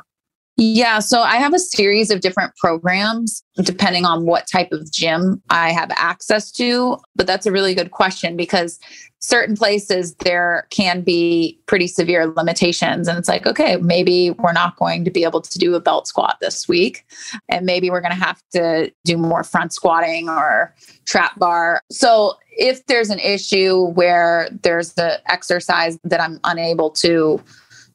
Yeah, 0.55 0.99
so 0.99 1.21
I 1.21 1.37
have 1.37 1.53
a 1.53 1.59
series 1.59 2.11
of 2.11 2.21
different 2.21 2.55
programs 2.57 3.43
depending 3.63 4.05
on 4.05 4.25
what 4.25 4.47
type 4.51 4.71
of 4.71 4.91
gym 4.91 5.41
I 5.49 5.71
have 5.71 5.89
access 5.95 6.51
to. 6.53 6.97
But 7.15 7.25
that's 7.25 7.47
a 7.47 7.51
really 7.51 7.73
good 7.73 7.89
question 7.89 8.37
because 8.37 8.79
certain 9.19 9.55
places 9.55 10.13
there 10.15 10.67
can 10.69 11.01
be 11.01 11.59
pretty 11.65 11.87
severe 11.87 12.27
limitations. 12.27 13.07
And 13.07 13.17
it's 13.17 13.29
like, 13.29 13.47
okay, 13.47 13.77
maybe 13.77 14.31
we're 14.31 14.53
not 14.53 14.75
going 14.75 15.03
to 15.05 15.11
be 15.11 15.23
able 15.23 15.41
to 15.41 15.57
do 15.57 15.73
a 15.73 15.79
belt 15.79 16.07
squat 16.07 16.37
this 16.39 16.67
week. 16.67 17.05
And 17.49 17.65
maybe 17.65 17.89
we're 17.89 18.01
going 18.01 18.13
to 18.13 18.23
have 18.23 18.43
to 18.51 18.91
do 19.05 19.17
more 19.17 19.43
front 19.43 19.73
squatting 19.73 20.29
or 20.29 20.75
trap 21.05 21.39
bar. 21.39 21.81
So 21.89 22.35
if 22.51 22.85
there's 22.85 23.09
an 23.09 23.19
issue 23.19 23.87
where 23.91 24.49
there's 24.61 24.93
the 24.93 25.19
exercise 25.31 25.97
that 26.03 26.21
I'm 26.21 26.39
unable 26.43 26.91
to 26.91 27.41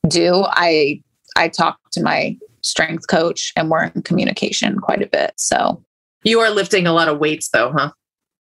do, 0.09 0.45
I 0.49 1.03
I 1.37 1.49
talk 1.49 1.79
to 1.93 2.03
my 2.03 2.37
strength 2.63 3.07
coach 3.09 3.53
and 3.57 3.71
we're 3.71 3.85
in 3.85 4.03
communication 4.03 4.79
quite 4.79 5.03
a 5.03 5.07
bit. 5.07 5.33
So 5.37 5.83
you 6.25 6.41
are 6.41 6.51
lifting 6.51 6.87
a 6.87 6.93
lot 6.93 7.09
of 7.09 7.19
weights 7.19 7.49
though, 7.51 7.73
huh? 7.73 7.93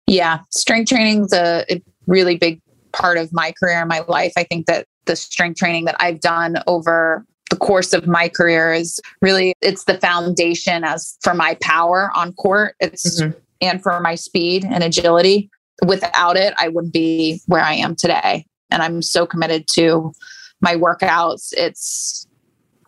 Yeah. 0.06 0.40
Strength 0.50 0.88
training 0.88 1.24
is 1.24 1.32
a, 1.32 1.82
really 2.06 2.36
big 2.36 2.58
part 2.94 3.18
of 3.18 3.30
my 3.34 3.52
career 3.60 3.80
and 3.80 3.88
my 3.88 4.00
life. 4.08 4.32
I 4.34 4.44
think 4.44 4.64
that 4.64 4.86
the 5.04 5.14
strength 5.14 5.58
training 5.58 5.84
that 5.84 5.96
I've 6.00 6.20
done 6.20 6.56
over 6.66 7.22
the 7.50 7.56
course 7.56 7.92
of 7.92 8.06
my 8.06 8.28
career 8.28 8.72
is 8.72 9.00
really 9.20 9.54
it's 9.60 9.84
the 9.84 9.98
foundation 9.98 10.84
as 10.84 11.16
for 11.22 11.34
my 11.34 11.56
power 11.60 12.10
on 12.14 12.32
court. 12.32 12.76
It's 12.80 13.20
mm-hmm. 13.20 13.38
and 13.60 13.82
for 13.82 14.00
my 14.00 14.14
speed 14.14 14.64
and 14.64 14.82
agility. 14.82 15.50
Without 15.86 16.36
it, 16.36 16.54
I 16.58 16.68
wouldn't 16.68 16.92
be 16.92 17.40
where 17.46 17.62
I 17.62 17.74
am 17.74 17.94
today. 17.94 18.46
And 18.70 18.82
I'm 18.82 19.02
so 19.02 19.26
committed 19.26 19.68
to 19.74 20.12
my 20.60 20.74
workouts. 20.74 21.52
It's 21.52 22.26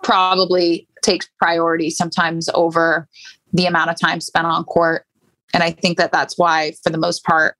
probably 0.02 0.87
takes 1.02 1.28
priority 1.38 1.90
sometimes 1.90 2.49
over 2.54 3.09
the 3.52 3.66
amount 3.66 3.90
of 3.90 3.99
time 3.99 4.21
spent 4.21 4.47
on 4.47 4.64
court. 4.64 5.04
And 5.52 5.62
I 5.62 5.73
think 5.73 5.99
that 5.99 6.12
that's 6.12 6.38
why, 6.38 6.73
for 6.83 6.90
the 6.90 6.99
most 6.99 7.25
part, 7.25 7.57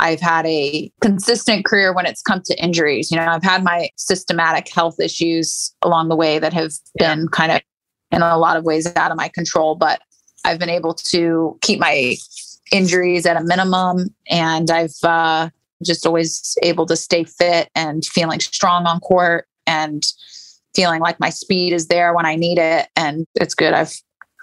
I've 0.00 0.20
had 0.20 0.46
a 0.46 0.90
consistent 1.00 1.64
career 1.64 1.92
when 1.92 2.06
it's 2.06 2.22
come 2.22 2.40
to 2.46 2.62
injuries. 2.62 3.10
You 3.10 3.18
know, 3.18 3.26
I've 3.26 3.42
had 3.42 3.62
my 3.62 3.90
systematic 3.96 4.72
health 4.72 4.98
issues 4.98 5.74
along 5.82 6.08
the 6.08 6.16
way 6.16 6.38
that 6.38 6.52
have 6.54 6.72
yeah. 6.98 7.14
been 7.14 7.28
kind 7.28 7.52
of 7.52 7.60
in 8.10 8.22
a 8.22 8.38
lot 8.38 8.56
of 8.56 8.64
ways 8.64 8.86
out 8.96 9.10
of 9.10 9.16
my 9.16 9.28
control, 9.28 9.74
but 9.74 10.00
I've 10.44 10.58
been 10.58 10.70
able 10.70 10.94
to 10.94 11.58
keep 11.60 11.78
my 11.78 12.16
injuries 12.72 13.26
at 13.26 13.36
a 13.36 13.44
minimum. 13.44 14.14
And 14.28 14.70
I've 14.70 14.96
uh, 15.02 15.50
just 15.84 16.06
always 16.06 16.56
able 16.62 16.86
to 16.86 16.96
stay 16.96 17.24
fit 17.24 17.68
and 17.74 18.04
feeling 18.04 18.40
strong 18.40 18.86
on 18.86 19.00
court 19.00 19.46
and 19.66 20.02
feeling 20.74 21.00
like 21.00 21.18
my 21.20 21.30
speed 21.30 21.72
is 21.72 21.88
there 21.88 22.14
when 22.14 22.26
I 22.26 22.36
need 22.36 22.58
it. 22.58 22.88
And 22.96 23.26
it's 23.34 23.54
good. 23.54 23.72
I've 23.72 23.92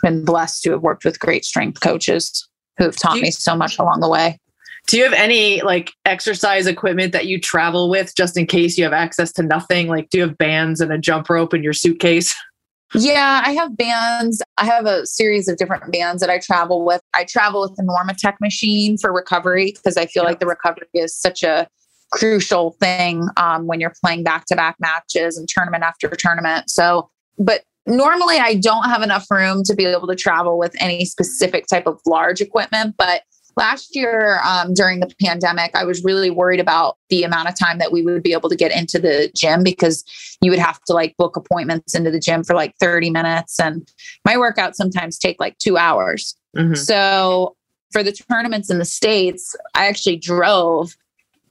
been 0.01 0.25
blessed 0.25 0.63
to 0.63 0.72
have 0.72 0.81
worked 0.81 1.05
with 1.05 1.19
great 1.19 1.46
strength 1.46 1.81
coaches 1.81 2.48
who 2.77 2.86
have 2.86 2.96
taught 2.96 3.17
you, 3.17 3.24
me 3.24 3.31
so 3.31 3.55
much 3.55 3.79
along 3.79 4.01
the 4.01 4.10
way. 4.10 4.39
Do 4.88 4.98
you 4.98 5.03
have 5.03 5.13
any 5.13 5.62
like 5.62 5.91
exercise 6.05 6.65
equipment 6.65 7.12
that 7.12 7.27
you 7.27 7.39
travel 7.39 7.89
with 7.89 8.15
just 8.15 8.38
in 8.38 8.46
case 8.46 8.77
you 8.77 8.84
have 8.84 8.93
access 8.93 9.34
to 9.34 9.43
nothing? 9.43 9.88
Like, 9.88 10.10
do 10.10 10.19
you 10.19 10.27
have 10.27 10.38
bands 10.38 10.79
and 10.79 10.91
a 10.93 10.98
jump 10.98 11.29
rope 11.29 11.53
in 11.53 11.63
your 11.63 11.74
suitcase? 11.74 12.36
Yeah, 12.93 13.43
I 13.46 13.51
have 13.51 13.75
bands. 13.75 14.41
I 14.57 14.63
have 14.63 14.86
a 14.86 15.05
series 15.05 15.50
of 15.50 15.57
different 15.57 15.91
bands 15.91 16.22
that 16.22 16.29
I 16.29 16.39
travel 16.39 16.86
with. 16.86 17.01
I 17.13 17.25
travel 17.25 17.60
with 17.60 17.75
the 17.75 17.84
Normatec 17.84 18.36
machine 18.39 18.98
for 18.98 19.12
recovery 19.12 19.74
because 19.75 19.98
I 19.98 20.05
feel 20.05 20.24
like 20.24 20.39
the 20.39 20.46
recovery 20.46 20.88
is 20.93 21.13
such 21.13 21.43
a 21.43 21.67
crucial 22.11 22.71
thing 22.79 23.27
um, 23.37 23.67
when 23.67 23.79
you're 23.79 23.93
playing 24.03 24.23
back 24.23 24.45
to 24.45 24.55
back 24.55 24.75
matches 24.79 25.37
and 25.37 25.47
tournament 25.47 25.83
after 25.83 26.07
tournament. 26.09 26.69
So, 26.69 27.09
but 27.37 27.63
normally 27.85 28.37
I 28.37 28.55
don't 28.55 28.85
have 28.85 29.01
enough 29.01 29.29
room 29.29 29.63
to 29.63 29.75
be 29.75 29.85
able 29.85 30.07
to 30.07 30.15
travel 30.15 30.57
with 30.57 30.75
any 30.79 31.05
specific 31.05 31.67
type 31.67 31.87
of 31.87 31.99
large 32.05 32.41
equipment. 32.41 32.95
But 32.97 33.23
last 33.55 33.95
year 33.95 34.39
um, 34.45 34.73
during 34.73 34.99
the 34.99 35.11
pandemic, 35.21 35.71
I 35.73 35.83
was 35.83 36.03
really 36.03 36.29
worried 36.29 36.59
about 36.59 36.97
the 37.09 37.23
amount 37.23 37.49
of 37.49 37.57
time 37.57 37.79
that 37.79 37.91
we 37.91 38.03
would 38.03 38.23
be 38.23 38.33
able 38.33 38.49
to 38.49 38.55
get 38.55 38.71
into 38.71 38.99
the 38.99 39.31
gym 39.35 39.63
because 39.63 40.03
you 40.41 40.51
would 40.51 40.59
have 40.59 40.79
to 40.83 40.93
like 40.93 41.15
book 41.17 41.35
appointments 41.35 41.95
into 41.95 42.11
the 42.11 42.19
gym 42.19 42.43
for 42.43 42.55
like 42.55 42.75
30 42.79 43.09
minutes. 43.09 43.59
And 43.59 43.89
my 44.23 44.35
workouts 44.35 44.75
sometimes 44.75 45.17
take 45.17 45.39
like 45.39 45.57
two 45.57 45.77
hours. 45.77 46.35
Mm-hmm. 46.55 46.75
So 46.75 47.55
for 47.91 48.03
the 48.03 48.11
tournaments 48.11 48.69
in 48.69 48.79
the 48.79 48.85
States, 48.85 49.55
I 49.73 49.87
actually 49.87 50.17
drove 50.17 50.95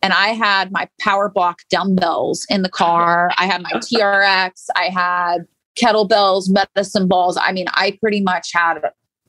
and 0.02 0.12
I 0.12 0.28
had 0.28 0.72
my 0.72 0.88
power 1.00 1.28
block 1.28 1.60
dumbbells 1.70 2.46
in 2.48 2.62
the 2.62 2.68
car. 2.68 3.30
I 3.38 3.46
had 3.46 3.62
my 3.62 3.70
TRX. 3.72 4.66
I 4.76 4.88
had 4.88 5.46
kettlebells, 5.78 6.48
medicine 6.48 7.08
balls. 7.08 7.38
I 7.40 7.52
mean, 7.52 7.66
I 7.74 7.98
pretty 8.00 8.20
much 8.20 8.50
had 8.52 8.80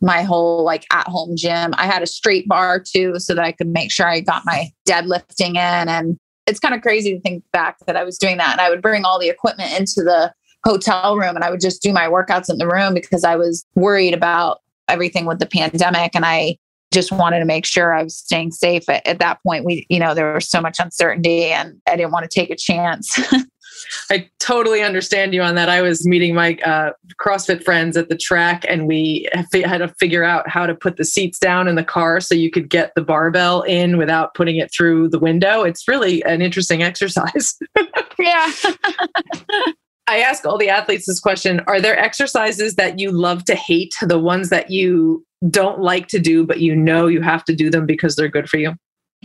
my 0.01 0.21
whole 0.21 0.63
like 0.63 0.85
at 0.91 1.07
home 1.07 1.35
gym. 1.35 1.73
I 1.77 1.85
had 1.85 2.03
a 2.03 2.07
straight 2.07 2.47
bar 2.47 2.79
too, 2.79 3.19
so 3.19 3.33
that 3.33 3.43
I 3.43 3.51
could 3.51 3.67
make 3.67 3.91
sure 3.91 4.07
I 4.07 4.19
got 4.19 4.43
my 4.45 4.71
deadlifting 4.87 5.51
in. 5.51 5.89
And 5.89 6.17
it's 6.45 6.59
kind 6.59 6.75
of 6.75 6.81
crazy 6.81 7.15
to 7.15 7.21
think 7.21 7.43
back 7.51 7.77
that 7.85 7.95
I 7.95 8.03
was 8.03 8.17
doing 8.17 8.37
that. 8.37 8.51
And 8.51 8.61
I 8.61 8.69
would 8.69 8.81
bring 8.81 9.03
all 9.03 9.19
the 9.19 9.29
equipment 9.29 9.77
into 9.77 10.03
the 10.03 10.33
hotel 10.63 11.15
room 11.17 11.35
and 11.35 11.43
I 11.43 11.49
would 11.49 11.61
just 11.61 11.81
do 11.81 11.93
my 11.93 12.07
workouts 12.07 12.49
in 12.49 12.57
the 12.57 12.67
room 12.67 12.93
because 12.93 13.23
I 13.23 13.35
was 13.35 13.65
worried 13.75 14.13
about 14.13 14.61
everything 14.87 15.25
with 15.25 15.39
the 15.39 15.45
pandemic. 15.45 16.15
And 16.15 16.25
I 16.25 16.57
just 16.93 17.11
wanted 17.11 17.39
to 17.39 17.45
make 17.45 17.65
sure 17.65 17.93
I 17.93 18.03
was 18.03 18.17
staying 18.17 18.51
safe. 18.51 18.87
At, 18.89 19.05
at, 19.05 19.19
that 19.19 19.41
point, 19.43 19.65
we, 19.65 19.85
you 19.89 19.99
know, 19.99 20.13
there 20.13 20.33
was 20.33 20.49
so 20.49 20.61
much 20.61 20.77
uncertainty 20.79 21.45
and 21.45 21.81
I 21.87 21.95
didn't 21.95 22.11
want 22.11 22.29
to 22.29 22.39
take 22.39 22.49
a 22.49 22.55
chance. 22.55 23.19
I 24.09 24.29
totally 24.39 24.81
understand 24.81 25.33
you 25.33 25.41
on 25.41 25.55
that. 25.55 25.69
I 25.69 25.81
was 25.81 26.07
meeting 26.07 26.33
my 26.33 26.55
uh, 26.65 26.91
CrossFit 27.21 27.63
friends 27.63 27.97
at 27.97 28.09
the 28.09 28.17
track 28.17 28.65
and 28.67 28.87
we 28.87 29.27
had 29.33 29.79
to 29.79 29.93
figure 29.99 30.23
out 30.23 30.49
how 30.49 30.65
to 30.65 30.73
put 30.73 30.97
the 30.97 31.05
seats 31.05 31.39
down 31.39 31.67
in 31.67 31.75
the 31.75 31.83
car 31.83 32.19
so 32.19 32.33
you 32.33 32.49
could 32.49 32.69
get 32.69 32.93
the 32.95 33.01
barbell 33.01 33.61
in 33.63 33.97
without 33.97 34.33
putting 34.33 34.57
it 34.57 34.71
through 34.75 35.09
the 35.09 35.19
window. 35.19 35.63
It's 35.63 35.87
really 35.87 36.23
an 36.23 36.41
interesting 36.41 36.83
exercise. 36.87 37.57
yeah. 38.17 38.51
I 40.07 40.19
ask 40.19 40.45
all 40.45 40.57
the 40.57 40.69
athletes 40.69 41.05
this 41.05 41.19
question 41.19 41.61
Are 41.67 41.81
there 41.81 41.97
exercises 41.97 42.75
that 42.75 42.99
you 42.99 43.11
love 43.11 43.43
to 43.45 43.55
hate, 43.55 43.93
the 44.01 44.19
ones 44.19 44.49
that 44.49 44.71
you 44.71 45.25
don't 45.49 45.79
like 45.79 46.07
to 46.07 46.19
do, 46.19 46.45
but 46.45 46.61
you 46.61 46.75
know 46.75 47.07
you 47.07 47.21
have 47.21 47.43
to 47.45 47.55
do 47.55 47.69
them 47.69 47.85
because 47.85 48.15
they're 48.15 48.29
good 48.29 48.49
for 48.49 48.57
you? 48.57 48.73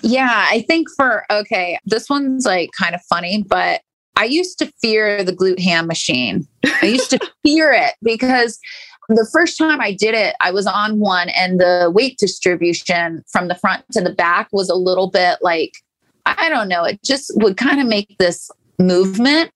Yeah, 0.03 0.47
I 0.49 0.63
think 0.63 0.89
for, 0.97 1.25
okay, 1.31 1.79
this 1.85 2.09
one's 2.09 2.47
like 2.47 2.71
kind 2.79 2.95
of 2.95 3.03
funny, 3.03 3.45
but 3.47 3.83
I 4.17 4.25
used 4.25 4.59
to 4.59 4.73
fear 4.81 5.23
the 5.23 5.33
glute 5.33 5.61
ham 5.61 5.87
machine. 5.87 6.47
I 6.83 6.87
used 6.87 7.11
to 7.11 7.19
fear 7.45 7.73
it 7.73 7.95
because 8.03 8.59
the 9.09 9.29
first 9.33 9.59
time 9.59 9.81
I 9.81 9.93
did 9.93 10.15
it, 10.15 10.35
I 10.41 10.51
was 10.51 10.67
on 10.67 10.99
one 10.99 11.29
and 11.31 11.61
the 11.61 11.91
weight 11.95 12.19
distribution 12.19 13.25
from 13.31 13.49
the 13.49 13.55
front 13.55 13.85
to 13.93 14.01
the 14.01 14.13
back 14.13 14.49
was 14.53 14.69
a 14.69 14.75
little 14.75 15.11
bit 15.11 15.39
like, 15.41 15.73
I 16.27 16.49
don't 16.49 16.69
know, 16.69 16.85
it 16.85 17.03
just 17.03 17.33
would 17.37 17.57
kind 17.57 17.81
of 17.81 17.87
make 17.87 18.17
this 18.19 18.51
movement. 18.79 19.51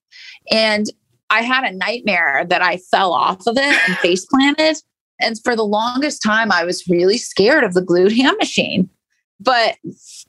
And 0.51 0.87
I 1.29 1.41
had 1.41 1.63
a 1.63 1.75
nightmare 1.75 2.45
that 2.49 2.61
I 2.61 2.77
fell 2.77 3.13
off 3.13 3.45
of 3.47 3.57
it 3.57 3.89
and 3.89 3.97
face 3.97 4.25
planted. 4.25 4.77
And 5.19 5.39
for 5.43 5.55
the 5.55 5.65
longest 5.65 6.21
time, 6.23 6.51
I 6.51 6.63
was 6.63 6.87
really 6.87 7.17
scared 7.17 7.63
of 7.63 7.73
the 7.73 7.81
glute 7.81 8.15
ham 8.15 8.35
machine. 8.37 8.89
But 9.39 9.77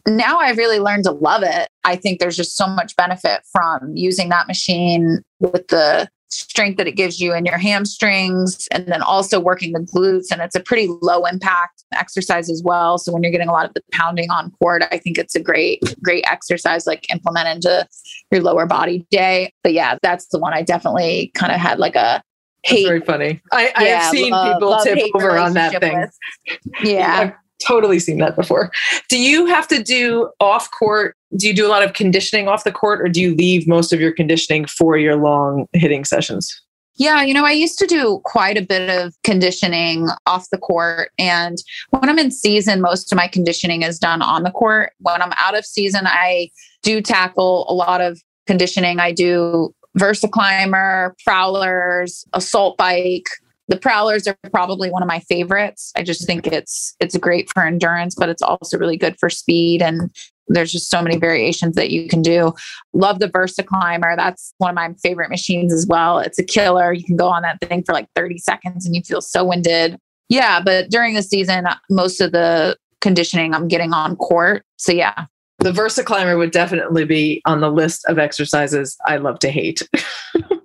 now 0.06 0.38
I've 0.38 0.58
really 0.58 0.80
learned 0.80 1.04
to 1.04 1.12
love 1.12 1.42
it. 1.42 1.68
I 1.84 1.96
think 1.96 2.20
there's 2.20 2.36
just 2.36 2.56
so 2.56 2.66
much 2.66 2.96
benefit 2.96 3.40
from 3.50 3.96
using 3.96 4.28
that 4.28 4.46
machine 4.46 5.22
with 5.40 5.68
the 5.68 6.08
strength 6.30 6.76
that 6.76 6.86
it 6.86 6.96
gives 6.96 7.20
you 7.20 7.34
in 7.34 7.46
your 7.46 7.56
hamstrings 7.56 8.68
and 8.70 8.86
then 8.86 9.00
also 9.00 9.40
working 9.40 9.72
the 9.72 9.80
glutes. 9.80 10.26
And 10.30 10.42
it's 10.42 10.54
a 10.54 10.60
pretty 10.60 10.88
low 11.00 11.24
impact 11.24 11.77
exercise 11.92 12.50
as 12.50 12.62
well. 12.64 12.98
So 12.98 13.12
when 13.12 13.22
you're 13.22 13.32
getting 13.32 13.48
a 13.48 13.52
lot 13.52 13.66
of 13.66 13.74
the 13.74 13.82
pounding 13.92 14.30
on 14.30 14.52
court, 14.62 14.82
I 14.90 14.98
think 14.98 15.18
it's 15.18 15.34
a 15.34 15.40
great, 15.40 15.82
great 16.02 16.24
exercise, 16.26 16.86
like 16.86 17.10
implement 17.12 17.48
into 17.48 17.86
your 18.30 18.42
lower 18.42 18.66
body 18.66 19.06
day. 19.10 19.52
But 19.62 19.72
yeah, 19.72 19.98
that's 20.02 20.28
the 20.28 20.38
one 20.38 20.52
I 20.52 20.62
definitely 20.62 21.32
kind 21.34 21.52
of 21.52 21.60
had 21.60 21.78
like 21.78 21.96
a 21.96 22.22
hate. 22.64 22.84
That's 22.84 22.88
very 22.88 23.00
funny. 23.00 23.40
I, 23.52 23.72
I 23.76 23.84
have 23.84 24.10
seen 24.10 24.30
love, 24.30 24.54
people 24.54 24.70
love, 24.70 24.84
tip 24.84 24.98
over 25.14 25.38
on 25.38 25.54
that 25.54 25.80
thing. 25.80 26.00
With. 26.00 26.58
Yeah. 26.82 27.16
I've 27.18 27.32
totally 27.66 27.98
seen 27.98 28.18
that 28.18 28.36
before. 28.36 28.70
Do 29.08 29.20
you 29.20 29.46
have 29.46 29.66
to 29.68 29.82
do 29.82 30.30
off 30.40 30.70
court? 30.70 31.16
Do 31.36 31.46
you 31.46 31.54
do 31.54 31.66
a 31.66 31.68
lot 31.68 31.82
of 31.82 31.92
conditioning 31.92 32.48
off 32.48 32.64
the 32.64 32.72
court 32.72 33.00
or 33.00 33.08
do 33.08 33.20
you 33.20 33.34
leave 33.34 33.66
most 33.66 33.92
of 33.92 34.00
your 34.00 34.12
conditioning 34.12 34.66
for 34.66 34.96
your 34.96 35.16
long 35.16 35.66
hitting 35.72 36.04
sessions? 36.04 36.62
Yeah, 36.98 37.22
you 37.22 37.32
know, 37.32 37.44
I 37.44 37.52
used 37.52 37.78
to 37.78 37.86
do 37.86 38.20
quite 38.24 38.58
a 38.58 38.62
bit 38.62 38.90
of 38.90 39.14
conditioning 39.22 40.08
off 40.26 40.50
the 40.50 40.58
court. 40.58 41.10
And 41.16 41.56
when 41.90 42.08
I'm 42.08 42.18
in 42.18 42.32
season, 42.32 42.80
most 42.80 43.12
of 43.12 43.16
my 43.16 43.28
conditioning 43.28 43.82
is 43.82 44.00
done 44.00 44.20
on 44.20 44.42
the 44.42 44.50
court. 44.50 44.92
When 44.98 45.22
I'm 45.22 45.32
out 45.36 45.56
of 45.56 45.64
season, 45.64 46.06
I 46.06 46.50
do 46.82 47.00
tackle 47.00 47.66
a 47.68 47.72
lot 47.72 48.00
of 48.00 48.20
conditioning. 48.48 48.98
I 48.98 49.12
do 49.12 49.72
VersaClimber, 49.96 51.12
prowlers, 51.24 52.24
assault 52.32 52.76
bike. 52.76 53.28
The 53.68 53.76
prowlers 53.76 54.26
are 54.26 54.36
probably 54.50 54.90
one 54.90 55.02
of 55.02 55.08
my 55.08 55.20
favorites. 55.20 55.92
I 55.96 56.02
just 56.02 56.26
think 56.26 56.48
it's 56.48 56.96
it's 56.98 57.16
great 57.16 57.48
for 57.52 57.64
endurance, 57.64 58.16
but 58.16 58.28
it's 58.28 58.42
also 58.42 58.76
really 58.76 58.96
good 58.96 59.16
for 59.20 59.30
speed 59.30 59.82
and 59.82 60.10
there's 60.48 60.72
just 60.72 60.90
so 60.90 61.02
many 61.02 61.16
variations 61.16 61.76
that 61.76 61.90
you 61.90 62.08
can 62.08 62.22
do. 62.22 62.52
Love 62.92 63.18
the 63.18 63.28
Versa 63.28 63.62
Climber. 63.62 64.14
That's 64.16 64.54
one 64.58 64.70
of 64.70 64.74
my 64.74 64.92
favorite 65.02 65.30
machines 65.30 65.72
as 65.72 65.86
well. 65.86 66.18
It's 66.18 66.38
a 66.38 66.44
killer. 66.44 66.92
You 66.92 67.04
can 67.04 67.16
go 67.16 67.28
on 67.28 67.42
that 67.42 67.60
thing 67.60 67.82
for 67.84 67.92
like 67.92 68.08
30 68.14 68.38
seconds 68.38 68.86
and 68.86 68.94
you 68.94 69.02
feel 69.02 69.20
so 69.20 69.44
winded. 69.44 69.98
Yeah, 70.28 70.60
but 70.60 70.90
during 70.90 71.14
the 71.14 71.22
season, 71.22 71.66
most 71.90 72.20
of 72.20 72.32
the 72.32 72.76
conditioning 73.00 73.54
I'm 73.54 73.68
getting 73.68 73.92
on 73.92 74.16
court. 74.16 74.64
So 74.76 74.92
yeah. 74.92 75.26
The 75.60 75.72
Versa 75.72 76.04
Climber 76.04 76.36
would 76.36 76.52
definitely 76.52 77.04
be 77.04 77.42
on 77.44 77.60
the 77.60 77.70
list 77.70 78.04
of 78.06 78.18
exercises 78.18 78.96
I 79.06 79.16
love 79.16 79.40
to 79.40 79.50
hate. 79.50 79.88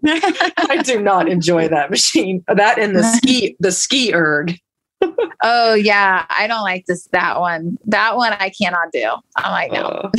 I 0.06 0.82
do 0.84 1.02
not 1.02 1.30
enjoy 1.30 1.70
that 1.70 1.90
machine. 1.90 2.44
That 2.48 2.78
and 2.78 2.96
the 2.96 3.04
ski 3.18 3.56
the 3.60 3.72
ski 3.72 4.14
erg 4.14 4.60
oh 5.44 5.74
yeah, 5.74 6.26
I 6.30 6.48
don't 6.48 6.64
like 6.64 6.86
this 6.86 7.08
that 7.12 7.40
one. 7.40 7.78
That 7.86 8.16
one 8.16 8.34
I 8.34 8.50
cannot 8.50 8.92
do. 8.92 9.12
I'm 9.36 9.52
like 9.52 9.72
no. 9.72 10.12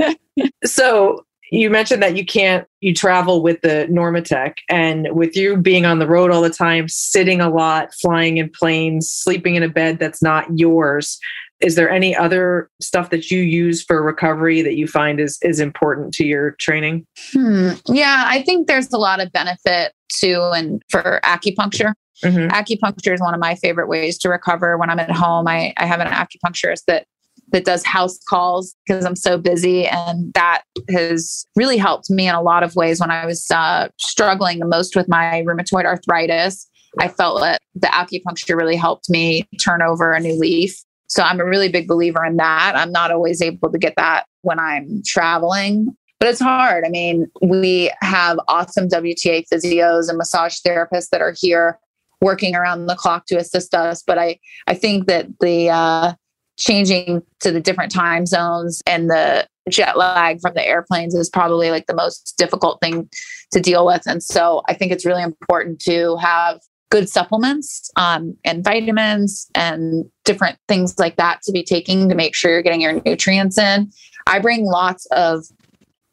Uh, 0.00 0.14
so 0.64 1.24
you 1.50 1.70
mentioned 1.70 2.02
that 2.02 2.16
you 2.16 2.24
can't 2.24 2.66
you 2.80 2.92
travel 2.92 3.42
with 3.42 3.60
the 3.62 3.86
Normatec 3.90 4.54
and 4.68 5.08
with 5.12 5.36
you 5.36 5.56
being 5.56 5.86
on 5.86 5.98
the 5.98 6.06
road 6.06 6.30
all 6.30 6.42
the 6.42 6.50
time, 6.50 6.88
sitting 6.88 7.40
a 7.40 7.48
lot, 7.48 7.94
flying 7.94 8.38
in 8.38 8.50
planes, 8.50 9.10
sleeping 9.10 9.54
in 9.54 9.62
a 9.62 9.68
bed 9.68 9.98
that's 9.98 10.22
not 10.22 10.46
yours. 10.58 11.18
Is 11.60 11.74
there 11.74 11.88
any 11.88 12.14
other 12.14 12.68
stuff 12.82 13.08
that 13.10 13.30
you 13.30 13.40
use 13.40 13.82
for 13.82 14.02
recovery 14.02 14.60
that 14.60 14.76
you 14.76 14.86
find 14.86 15.20
is 15.20 15.38
is 15.42 15.60
important 15.60 16.12
to 16.14 16.26
your 16.26 16.52
training? 16.52 17.06
Hmm. 17.32 17.70
Yeah, 17.86 18.24
I 18.26 18.42
think 18.42 18.66
there's 18.66 18.92
a 18.92 18.98
lot 18.98 19.20
of 19.20 19.32
benefit 19.32 19.92
to 20.20 20.50
and 20.50 20.82
for 20.88 21.20
acupuncture. 21.24 21.92
Mm-hmm. 22.24 22.48
Acupuncture 22.48 23.12
is 23.14 23.20
one 23.20 23.34
of 23.34 23.40
my 23.40 23.54
favorite 23.56 23.88
ways 23.88 24.18
to 24.18 24.28
recover 24.28 24.78
when 24.78 24.90
I'm 24.90 24.98
at 24.98 25.10
home. 25.10 25.46
I, 25.48 25.74
I 25.76 25.86
have 25.86 26.00
an 26.00 26.08
acupuncturist 26.08 26.84
that 26.86 27.06
that 27.52 27.64
does 27.64 27.84
house 27.84 28.18
calls 28.28 28.74
because 28.86 29.04
I'm 29.04 29.16
so 29.16 29.38
busy. 29.38 29.86
And 29.86 30.32
that 30.34 30.62
has 30.90 31.46
really 31.54 31.76
helped 31.76 32.10
me 32.10 32.28
in 32.28 32.34
a 32.34 32.42
lot 32.42 32.62
of 32.62 32.74
ways 32.74 33.00
when 33.00 33.10
I 33.10 33.24
was 33.24 33.48
uh, 33.50 33.88
struggling 33.98 34.58
the 34.58 34.66
most 34.66 34.96
with 34.96 35.08
my 35.08 35.44
rheumatoid 35.46 35.84
arthritis. 35.84 36.68
I 36.98 37.08
felt 37.08 37.40
that 37.40 37.60
the 37.74 37.88
acupuncture 37.88 38.56
really 38.56 38.76
helped 38.76 39.10
me 39.10 39.46
turn 39.60 39.82
over 39.82 40.12
a 40.12 40.20
new 40.20 40.38
leaf. 40.38 40.74
So 41.08 41.22
I'm 41.22 41.40
a 41.40 41.44
really 41.44 41.68
big 41.68 41.86
believer 41.86 42.24
in 42.24 42.36
that. 42.38 42.72
I'm 42.74 42.90
not 42.90 43.10
always 43.10 43.40
able 43.40 43.70
to 43.70 43.78
get 43.78 43.94
that 43.96 44.26
when 44.42 44.58
I'm 44.58 45.02
traveling, 45.04 45.96
but 46.18 46.28
it's 46.28 46.40
hard. 46.40 46.84
I 46.84 46.88
mean, 46.88 47.30
we 47.42 47.90
have 48.00 48.38
awesome 48.48 48.88
WTA 48.88 49.44
physios 49.52 50.08
and 50.08 50.18
massage 50.18 50.58
therapists 50.66 51.10
that 51.10 51.20
are 51.20 51.34
here 51.38 51.78
working 52.20 52.54
around 52.54 52.86
the 52.86 52.96
clock 52.96 53.26
to 53.26 53.36
assist 53.36 53.74
us. 53.74 54.02
But 54.02 54.18
I, 54.18 54.38
I 54.66 54.74
think 54.74 55.06
that 55.06 55.26
the 55.40 55.68
uh, 55.68 56.14
changing 56.58 57.22
to 57.40 57.52
the 57.52 57.60
different 57.60 57.92
time 57.92 58.26
zones 58.26 58.82
and 58.86 59.10
the 59.10 59.46
jet 59.68 59.98
lag 59.98 60.40
from 60.40 60.54
the 60.54 60.66
airplanes 60.66 61.14
is 61.14 61.28
probably 61.28 61.70
like 61.70 61.86
the 61.86 61.94
most 61.94 62.34
difficult 62.38 62.80
thing 62.80 63.08
to 63.52 63.60
deal 63.60 63.84
with. 63.84 64.02
And 64.06 64.22
so 64.22 64.62
I 64.68 64.74
think 64.74 64.92
it's 64.92 65.04
really 65.04 65.22
important 65.22 65.80
to 65.82 66.16
have 66.16 66.60
good 66.90 67.08
supplements 67.08 67.90
um, 67.96 68.36
and 68.44 68.62
vitamins 68.62 69.50
and 69.54 70.04
different 70.24 70.56
things 70.68 70.98
like 70.98 71.16
that 71.16 71.42
to 71.42 71.52
be 71.52 71.64
taking 71.64 72.08
to 72.08 72.14
make 72.14 72.34
sure 72.34 72.50
you're 72.52 72.62
getting 72.62 72.80
your 72.80 73.00
nutrients 73.04 73.58
in. 73.58 73.90
I 74.26 74.38
bring 74.38 74.64
lots 74.64 75.06
of, 75.12 75.44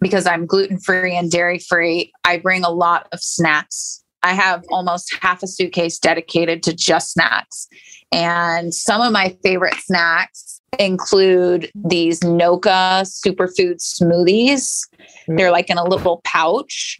because 0.04 0.28
I'm 0.28 0.46
gluten 0.46 0.80
free 0.80 1.16
and 1.16 1.32
dairy 1.32 1.60
free, 1.60 2.12
I 2.24 2.38
bring 2.38 2.63
a 2.63 2.70
lot 2.70 3.08
of 3.12 3.22
snacks 3.22 4.04
I 4.24 4.34
have 4.34 4.63
almost 4.70 5.13
half 5.22 5.44
a 5.44 5.48
suitcase 5.48 6.00
dedicated 6.00 6.63
to 6.63 6.74
just 6.74 7.12
snacks. 7.12 7.68
And 8.12 8.74
some 8.74 9.02
of 9.02 9.12
my 9.12 9.36
favorite 9.44 9.76
snacks 9.76 10.62
include 10.80 11.70
these 11.76 12.22
Noka 12.22 13.04
superfood 13.04 13.80
smoothies. 13.82 14.88
They're 15.28 15.52
like 15.52 15.70
in 15.70 15.78
a 15.78 15.84
little 15.84 16.22
pouch 16.24 17.00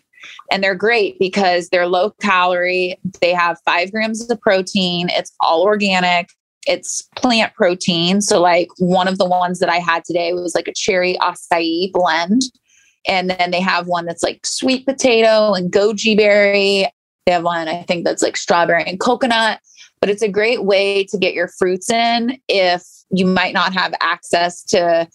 and 0.52 0.64
they're 0.64 0.76
great 0.76 1.18
because 1.18 1.70
they're 1.70 1.88
low 1.88 2.12
calorie. 2.22 2.98
They 3.22 3.32
have 3.32 3.58
five 3.66 3.92
grams 3.92 4.30
of 4.30 4.42
protein. 4.42 5.08
It's 5.10 5.32
all 5.40 5.64
organic. 5.64 6.30
It's 6.68 7.04
plant 7.16 7.54
protein. 7.56 8.22
So, 8.22 8.40
like 8.40 8.70
one 8.78 9.08
of 9.08 9.18
the 9.18 9.26
ones 9.26 9.60
that 9.60 9.70
I 9.70 9.80
had 9.80 10.06
today 10.06 10.34
was 10.34 10.56
like 10.56 10.68
a 10.68 10.74
cherry 10.74 11.18
acai 11.20 11.92
blend. 11.92 12.42
And 13.08 13.30
then 13.30 13.52
they 13.52 13.62
have 13.62 13.88
one 13.88 14.06
that's 14.06 14.24
like 14.24 14.46
sweet 14.46 14.86
potato 14.86 15.54
and 15.54 15.72
goji 15.72 16.16
berry. 16.16 16.88
They 17.26 17.32
have 17.32 17.44
one, 17.44 17.68
I 17.68 17.84
think 17.84 18.06
that's 18.06 18.22
like 18.22 18.38
strawberry 18.38 18.84
and 18.84 19.00
coconut, 19.00 19.60
but 20.02 20.10
it's 20.10 20.22
a 20.22 20.30
great 20.30 20.66
way 20.66 21.06
to 21.06 21.18
get 21.18 21.34
your 21.34 21.48
fruits 21.48 21.90
in 21.90 22.38
if 22.48 22.84
you 23.10 23.26
might 23.26 23.54
not 23.54 23.74
have 23.74 23.94
access 24.02 24.64
to 24.66 25.08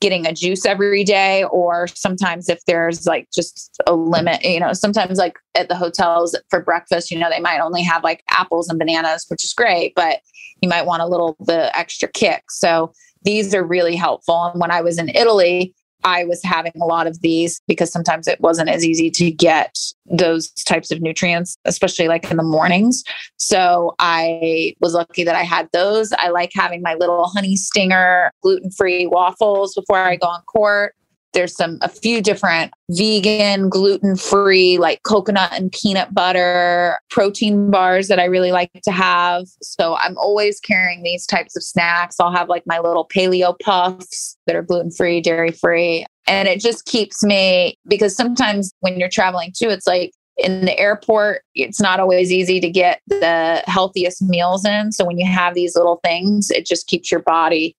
getting 0.00 0.26
a 0.26 0.32
juice 0.32 0.66
every 0.66 1.04
day 1.04 1.44
or 1.44 1.86
sometimes 1.86 2.48
if 2.50 2.60
there's 2.66 3.06
like 3.06 3.28
just 3.32 3.80
a 3.86 3.94
limit 3.94 4.44
you 4.44 4.60
know 4.60 4.72
sometimes 4.74 5.18
like 5.18 5.38
at 5.54 5.68
the 5.68 5.74
hotels 5.74 6.36
for 6.50 6.60
breakfast 6.60 7.10
you 7.10 7.18
know 7.18 7.30
they 7.30 7.40
might 7.40 7.60
only 7.60 7.80
have 7.80 8.04
like 8.04 8.22
apples 8.28 8.68
and 8.68 8.78
bananas 8.78 9.24
which 9.28 9.42
is 9.42 9.54
great 9.54 9.94
but 9.94 10.18
you 10.64 10.68
might 10.68 10.86
want 10.86 11.02
a 11.02 11.06
little 11.06 11.36
bit 11.46 11.70
extra 11.74 12.08
kick. 12.08 12.50
So 12.50 12.92
these 13.22 13.54
are 13.54 13.64
really 13.64 13.96
helpful. 13.96 14.46
And 14.46 14.60
when 14.60 14.70
i 14.70 14.80
was 14.80 14.98
in 14.98 15.08
italy 15.10 15.74
I 16.04 16.24
was 16.24 16.42
having 16.42 16.72
a 16.80 16.84
lot 16.84 17.06
of 17.06 17.20
these 17.22 17.60
because 17.66 17.90
sometimes 17.90 18.28
it 18.28 18.40
wasn't 18.40 18.68
as 18.68 18.84
easy 18.84 19.10
to 19.10 19.30
get 19.30 19.76
those 20.06 20.50
types 20.50 20.90
of 20.90 21.00
nutrients, 21.00 21.56
especially 21.64 22.08
like 22.08 22.30
in 22.30 22.36
the 22.36 22.42
mornings. 22.42 23.02
So 23.36 23.94
I 23.98 24.74
was 24.80 24.92
lucky 24.94 25.24
that 25.24 25.34
I 25.34 25.42
had 25.42 25.68
those. 25.72 26.12
I 26.12 26.28
like 26.28 26.50
having 26.54 26.82
my 26.82 26.94
little 26.94 27.26
honey 27.26 27.56
stinger 27.56 28.30
gluten 28.42 28.70
free 28.70 29.06
waffles 29.06 29.74
before 29.74 29.98
I 29.98 30.16
go 30.16 30.26
on 30.26 30.42
court. 30.42 30.94
There's 31.34 31.54
some 31.54 31.78
a 31.82 31.88
few 31.88 32.22
different 32.22 32.72
vegan, 32.90 33.68
gluten-free 33.68 34.78
like 34.78 35.02
coconut 35.02 35.52
and 35.52 35.70
peanut 35.70 36.14
butter 36.14 36.98
protein 37.10 37.70
bars 37.70 38.08
that 38.08 38.18
I 38.18 38.24
really 38.24 38.52
like 38.52 38.70
to 38.84 38.92
have. 38.92 39.46
So 39.60 39.96
I'm 39.96 40.16
always 40.16 40.60
carrying 40.60 41.02
these 41.02 41.26
types 41.26 41.56
of 41.56 41.62
snacks. 41.62 42.16
I'll 42.18 42.32
have 42.32 42.48
like 42.48 42.62
my 42.66 42.78
little 42.78 43.06
paleo 43.06 43.54
puffs 43.58 44.36
that 44.46 44.56
are 44.56 44.62
gluten-free, 44.62 45.20
dairy-free, 45.20 46.06
and 46.26 46.48
it 46.48 46.60
just 46.60 46.86
keeps 46.86 47.22
me 47.22 47.76
because 47.86 48.16
sometimes 48.16 48.72
when 48.80 48.98
you're 48.98 49.10
traveling 49.10 49.52
too 49.54 49.68
it's 49.68 49.86
like 49.86 50.12
in 50.36 50.64
the 50.64 50.76
airport, 50.78 51.42
it's 51.54 51.80
not 51.80 52.00
always 52.00 52.32
easy 52.32 52.58
to 52.58 52.68
get 52.68 53.00
the 53.06 53.62
healthiest 53.66 54.20
meals 54.22 54.64
in. 54.64 54.90
So 54.90 55.04
when 55.04 55.16
you 55.16 55.26
have 55.26 55.54
these 55.54 55.76
little 55.76 56.00
things, 56.02 56.50
it 56.50 56.66
just 56.66 56.88
keeps 56.88 57.10
your 57.10 57.20
body 57.20 57.76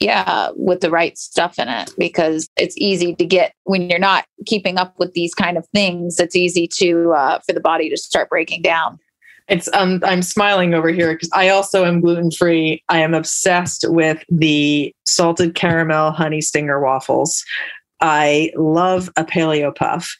yeah, 0.00 0.48
with 0.56 0.80
the 0.80 0.90
right 0.90 1.16
stuff 1.16 1.58
in 1.58 1.68
it 1.68 1.92
because 1.96 2.48
it's 2.56 2.76
easy 2.76 3.14
to 3.14 3.24
get 3.24 3.54
when 3.64 3.88
you're 3.88 3.98
not 3.98 4.26
keeping 4.46 4.76
up 4.76 4.98
with 4.98 5.12
these 5.14 5.34
kind 5.34 5.56
of 5.56 5.66
things. 5.68 6.18
It's 6.18 6.36
easy 6.36 6.66
to 6.74 7.12
uh, 7.12 7.38
for 7.46 7.52
the 7.52 7.60
body 7.60 7.88
to 7.90 7.96
start 7.96 8.28
breaking 8.28 8.62
down. 8.62 8.98
It's 9.48 9.68
um 9.74 10.00
I'm 10.04 10.22
smiling 10.22 10.74
over 10.74 10.88
here 10.88 11.12
because 11.12 11.30
I 11.32 11.50
also 11.50 11.84
am 11.84 12.00
gluten 12.00 12.30
free. 12.30 12.82
I 12.88 13.00
am 13.00 13.14
obsessed 13.14 13.84
with 13.88 14.24
the 14.30 14.94
salted 15.04 15.54
caramel 15.54 16.12
honey 16.12 16.40
stinger 16.40 16.80
waffles. 16.80 17.44
I 18.00 18.50
love 18.56 19.10
a 19.16 19.24
paleo 19.24 19.74
puff. 19.74 20.16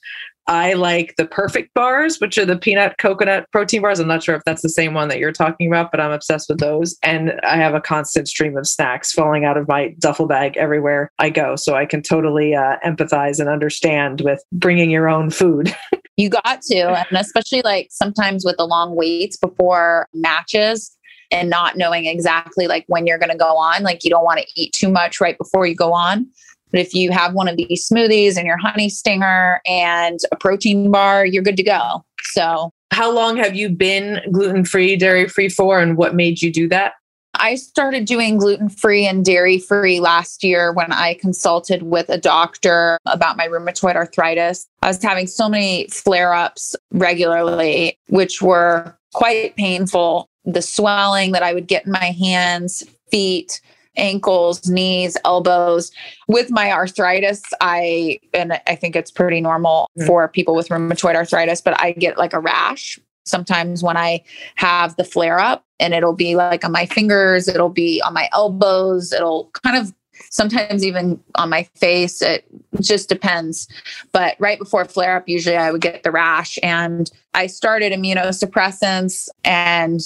I 0.46 0.74
like 0.74 1.14
the 1.16 1.26
perfect 1.26 1.72
bars, 1.74 2.20
which 2.20 2.37
are 2.37 2.44
the 2.44 2.57
peanut 2.57 2.98
coconut 2.98 3.50
protein 3.50 3.80
bars. 3.80 3.98
I'm 3.98 4.09
not 4.09 4.22
sure 4.22 4.35
if 4.35 4.42
that's 4.44 4.62
the 4.62 4.68
same 4.68 4.92
one 4.92 5.09
that 5.09 5.18
you're 5.18 5.33
talking 5.33 5.68
about, 5.68 5.90
but 5.90 6.00
I'm 6.00 6.12
obsessed 6.12 6.48
with 6.48 6.59
those. 6.59 6.98
And 7.02 7.40
I 7.42 7.57
have 7.57 7.74
a 7.74 7.80
constant 7.80 8.28
stream 8.28 8.57
of 8.57 8.66
snacks 8.66 9.12
falling 9.12 9.44
out 9.44 9.57
of 9.57 9.68
my 9.68 9.94
duffel 9.98 10.26
bag 10.26 10.57
everywhere 10.57 11.11
I 11.18 11.30
go. 11.30 11.57
So 11.57 11.74
I 11.74 11.87
can 11.87 12.02
totally 12.02 12.54
uh, 12.54 12.76
empathize 12.85 13.40
and 13.40 13.48
understand 13.48 14.20
with 14.20 14.42
bringing 14.52 14.90
your 14.90 15.09
own 15.09 15.30
food. 15.30 15.74
you 16.16 16.28
got 16.28 16.61
to. 16.62 17.07
And 17.11 17.18
especially 17.18 17.62
like 17.62 17.88
sometimes 17.90 18.44
with 18.44 18.59
the 18.59 18.66
long 18.66 18.94
waits 18.94 19.37
before 19.37 20.09
matches, 20.12 20.96
and 21.30 21.48
not 21.48 21.76
knowing 21.76 22.04
exactly 22.04 22.66
like 22.66 22.85
when 22.87 23.07
you're 23.07 23.18
going 23.18 23.30
to 23.30 23.37
go 23.37 23.57
on 23.57 23.83
like 23.83 24.04
you 24.04 24.11
don't 24.11 24.24
want 24.24 24.38
to 24.38 24.46
eat 24.54 24.72
too 24.72 24.90
much 24.90 25.20
right 25.20 25.38
before 25.38 25.66
you 25.66 25.74
go 25.74 25.92
on 25.92 26.26
but 26.74 26.80
if 26.80 26.92
you 26.92 27.12
have 27.12 27.34
one 27.34 27.46
of 27.46 27.56
these 27.56 27.88
smoothies 27.88 28.37
and 28.37 28.48
your 28.48 28.56
honey 28.56 28.88
stinger 28.88 29.60
and 29.64 30.18
a 30.32 30.37
protein 30.37 30.90
bar, 30.90 31.24
you're 31.24 31.44
good 31.44 31.56
to 31.56 31.62
go. 31.62 32.04
So, 32.32 32.72
how 32.90 33.12
long 33.12 33.37
have 33.37 33.54
you 33.54 33.68
been 33.68 34.20
gluten 34.32 34.64
free, 34.64 34.96
dairy 34.96 35.28
free 35.28 35.48
for, 35.48 35.78
and 35.78 35.96
what 35.96 36.16
made 36.16 36.42
you 36.42 36.52
do 36.52 36.68
that? 36.70 36.94
I 37.34 37.54
started 37.54 38.06
doing 38.06 38.38
gluten 38.38 38.68
free 38.68 39.06
and 39.06 39.24
dairy 39.24 39.60
free 39.60 40.00
last 40.00 40.42
year 40.42 40.72
when 40.72 40.90
I 40.90 41.14
consulted 41.14 41.84
with 41.84 42.08
a 42.08 42.18
doctor 42.18 42.98
about 43.06 43.37
my 43.37 43.46
rheumatoid 43.46 43.94
arthritis. 43.94 44.66
I 44.82 44.88
was 44.88 45.00
having 45.00 45.28
so 45.28 45.48
many 45.48 45.87
flare 45.88 46.34
ups 46.34 46.74
regularly, 46.90 47.96
which 48.08 48.42
were 48.42 48.98
quite 49.12 49.54
painful. 49.54 50.28
The 50.44 50.62
swelling 50.62 51.30
that 51.32 51.44
I 51.44 51.54
would 51.54 51.68
get 51.68 51.87
in 51.87 51.92
my 51.92 52.10
hands, 52.18 52.82
feet, 53.12 53.60
ankles, 53.96 54.68
knees, 54.68 55.16
elbows. 55.24 55.90
With 56.28 56.50
my 56.50 56.72
arthritis, 56.72 57.42
I, 57.61 58.20
and 58.33 58.61
I 58.66 58.74
think 58.74 58.96
it's 58.96 59.11
pretty 59.11 59.40
normal 59.40 59.90
mm-hmm. 59.98 60.07
for 60.07 60.28
people 60.28 60.54
with 60.54 60.68
rheumatoid 60.68 61.14
arthritis, 61.14 61.61
but 61.61 61.78
I 61.80 61.92
get 61.92 62.18
like 62.18 62.33
a 62.33 62.40
rash 62.40 62.98
sometimes 63.26 63.83
when 63.83 63.96
I 63.96 64.22
have 64.57 64.96
the 64.96 65.04
flare 65.04 65.40
up 65.40 65.64
and 65.80 65.94
it'll 65.94 66.12
be 66.14 66.37
like 66.37 66.64
on 66.64 66.72
my 66.72 66.87
fingers, 66.87 67.48
it'll 67.48 67.70
be 67.70 68.02
on 68.02 68.12
my 68.12 68.28
elbows, 68.33 69.12
it'll 69.12 69.50
kind 69.64 69.76
of 69.76 69.94
sometimes 70.30 70.85
even 70.85 71.20
on 71.37 71.48
my 71.48 71.64
face. 71.74 72.22
It 72.22 72.44
just 72.80 73.09
depends. 73.09 73.68
But 74.12 74.37
right 74.38 74.59
before 74.59 74.85
flare 74.85 75.16
up, 75.16 75.28
usually 75.28 75.57
I 75.57 75.70
would 75.70 75.80
get 75.80 76.02
the 76.02 76.11
rash. 76.11 76.59
And 76.62 77.11
I 77.35 77.46
started 77.46 77.92
immunosuppressants 77.92 79.28
and 79.44 80.00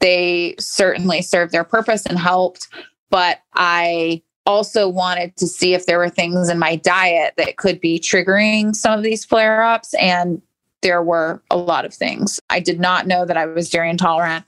they 0.00 0.54
certainly 0.58 1.22
served 1.22 1.52
their 1.52 1.64
purpose 1.64 2.06
and 2.06 2.18
helped. 2.18 2.68
But 3.14 3.42
I 3.54 4.22
also 4.44 4.88
wanted 4.88 5.36
to 5.36 5.46
see 5.46 5.72
if 5.72 5.86
there 5.86 5.98
were 5.98 6.08
things 6.08 6.48
in 6.48 6.58
my 6.58 6.74
diet 6.74 7.34
that 7.36 7.58
could 7.58 7.80
be 7.80 8.00
triggering 8.00 8.74
some 8.74 8.98
of 8.98 9.04
these 9.04 9.24
flare 9.24 9.62
ups. 9.62 9.94
And 9.94 10.42
there 10.82 11.00
were 11.00 11.40
a 11.48 11.56
lot 11.56 11.84
of 11.84 11.94
things. 11.94 12.40
I 12.50 12.58
did 12.58 12.80
not 12.80 13.06
know 13.06 13.24
that 13.24 13.36
I 13.36 13.46
was 13.46 13.70
dairy 13.70 13.88
intolerant. 13.88 14.44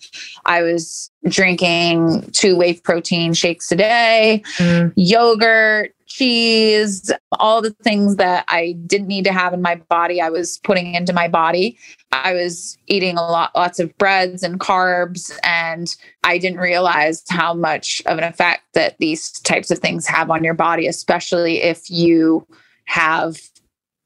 I 0.47 0.63
was 0.63 1.13
drinking 1.29 2.29
two 2.33 2.57
whey 2.57 2.75
protein 2.75 3.35
shakes 3.35 3.71
a 3.71 3.77
day, 3.77 4.43
mm. 4.57 4.93
yogurt, 4.97 5.95
cheese, 6.17 7.13
all 7.33 7.61
the 7.61 7.73
things 7.83 8.17
that 8.17 8.47
I 8.49 8.73
didn't 8.87 9.09
need 9.09 9.25
to 9.25 9.33
have 9.33 9.53
in 9.53 9.61
my 9.61 9.75
body, 9.75 10.21
I 10.21 10.31
was 10.31 10.59
putting 10.59 10.95
into 10.95 11.13
my 11.13 11.29
body. 11.29 11.79
I 12.11 12.33
was 12.33 12.79
eating 12.87 13.19
a 13.19 13.23
lot, 13.23 13.51
lots 13.55 13.79
of 13.79 13.97
breads 13.99 14.43
and 14.43 14.59
carbs, 14.59 15.31
and 15.45 15.95
I 16.25 16.39
didn't 16.39 16.61
realize 16.61 17.23
how 17.29 17.53
much 17.53 18.03
of 18.07 18.17
an 18.17 18.25
effect 18.25 18.63
that 18.73 18.97
these 18.99 19.31
types 19.41 19.71
of 19.71 19.79
things 19.79 20.07
have 20.07 20.31
on 20.31 20.43
your 20.43 20.55
body, 20.55 20.87
especially 20.87 21.63
if 21.63 21.91
you 21.91 22.47
have 22.87 23.39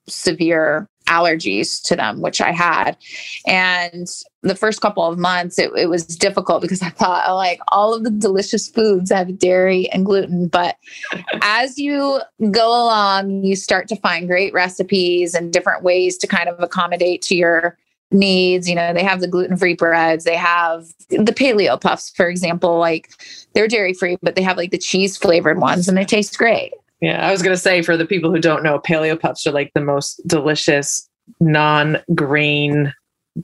severe 0.09 0.89
allergies 1.11 1.83
to 1.83 1.97
them, 1.97 2.21
which 2.21 2.41
I 2.41 2.53
had. 2.53 2.97
And 3.47 4.09
the 4.43 4.55
first 4.55 4.81
couple 4.81 5.05
of 5.05 5.19
months, 5.19 5.59
it, 5.59 5.71
it 5.77 5.91
was 5.91 6.07
difficult 6.07 6.63
because 6.63 6.81
I 6.81 6.89
thought, 6.89 7.35
like, 7.35 7.61
all 7.69 7.93
of 7.93 8.05
the 8.05 8.11
delicious 8.11 8.69
foods 8.69 9.11
have 9.11 9.39
dairy 9.39 9.91
and 9.91 10.07
gluten. 10.07 10.49
But 10.49 10.77
as 11.43 11.79
you 11.79 12.21
go 12.51 12.69
along, 12.69 13.45
you 13.45 13.57
start 13.57 13.89
to 13.89 13.97
find 13.97 14.29
great 14.29 14.55
recipes 14.55 15.35
and 15.35 15.53
different 15.53 15.83
ways 15.83 16.17
to 16.19 16.27
kind 16.27 16.49
of 16.49 16.59
accommodate 16.61 17.21
to 17.23 17.35
your 17.35 17.77
needs. 18.13 18.69
You 18.69 18.75
know, 18.77 18.93
they 18.93 19.05
have 19.05 19.21
the 19.21 19.29
gluten 19.29 19.57
free 19.57 19.75
breads, 19.75 20.25
they 20.25 20.37
have 20.37 20.87
the 21.11 21.33
paleo 21.33 21.81
puffs, 21.81 22.11
for 22.11 22.29
example, 22.29 22.79
like 22.79 23.11
they're 23.53 23.69
dairy 23.69 23.95
free, 23.95 24.17
but 24.23 24.37
they 24.37 24.43
have 24.43 24.57
like 24.57 24.71
the 24.71 24.79
cheese 24.79 25.17
flavored 25.17 25.59
ones 25.59 25.89
and 25.89 25.97
they 25.97 26.05
taste 26.05 26.39
great. 26.39 26.73
Yeah, 27.01 27.27
I 27.27 27.31
was 27.31 27.43
going 27.43 27.55
to 27.55 27.61
say 27.61 27.83
for 27.83 27.97
the 27.97 28.05
people 28.05 28.31
who 28.31 28.39
don't 28.39 28.63
know, 28.63 28.79
paleo 28.79 29.19
puffs 29.19 29.47
are 29.47 29.53
like 29.53 29.73
the 29.75 29.81
most 29.81 30.21
delicious 30.27 31.09
non 31.41 31.99
grain 32.15 32.93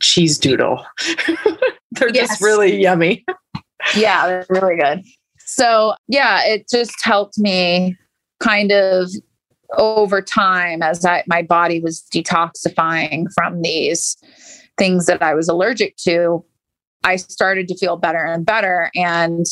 cheese 0.00 0.38
doodle. 0.38 0.84
they're 1.92 2.12
yes. 2.12 2.28
just 2.28 2.42
really 2.42 2.80
yummy. 2.80 3.24
yeah, 3.96 4.26
they're 4.26 4.46
really 4.50 4.76
good. 4.76 5.02
So, 5.38 5.94
yeah, 6.08 6.44
it 6.44 6.68
just 6.68 7.02
helped 7.02 7.38
me 7.38 7.96
kind 8.40 8.72
of 8.72 9.08
over 9.78 10.20
time 10.20 10.82
as 10.82 11.04
I, 11.04 11.24
my 11.26 11.42
body 11.42 11.80
was 11.80 12.04
detoxifying 12.12 13.26
from 13.34 13.62
these 13.62 14.16
things 14.76 15.06
that 15.06 15.22
I 15.22 15.34
was 15.34 15.48
allergic 15.48 15.96
to. 15.98 16.44
I 17.04 17.16
started 17.16 17.68
to 17.68 17.76
feel 17.76 17.96
better 17.96 18.24
and 18.24 18.44
better. 18.44 18.90
And 18.94 19.46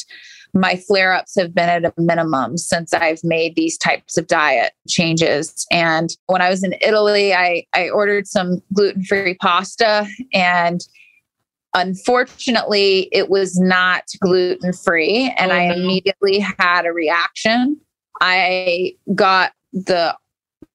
my 0.55 0.77
flare 0.77 1.12
ups 1.12 1.35
have 1.37 1.53
been 1.53 1.69
at 1.69 1.85
a 1.85 1.93
minimum 2.01 2.57
since 2.57 2.95
I've 2.95 3.23
made 3.25 3.57
these 3.57 3.77
types 3.77 4.17
of 4.17 4.29
diet 4.29 4.73
changes. 4.88 5.67
And 5.73 6.17
when 6.27 6.40
I 6.40 6.49
was 6.49 6.62
in 6.62 6.75
Italy, 6.81 7.35
I, 7.35 7.67
I 7.75 7.90
ordered 7.90 8.29
some 8.29 8.62
gluten 8.73 9.05
free 9.05 9.35
pasta 9.35 10.07
and 10.33 10.81
unfortunately 11.75 13.09
it 13.11 13.29
was 13.29 13.59
not 13.59 14.05
gluten 14.21 14.73
free 14.73 15.35
and 15.37 15.51
oh, 15.51 15.55
i 15.57 15.62
immediately 15.73 16.38
had 16.38 16.87
a 16.87 16.93
reaction. 16.93 17.77
I 18.21 18.95
got 19.12 19.53
the 19.73 20.17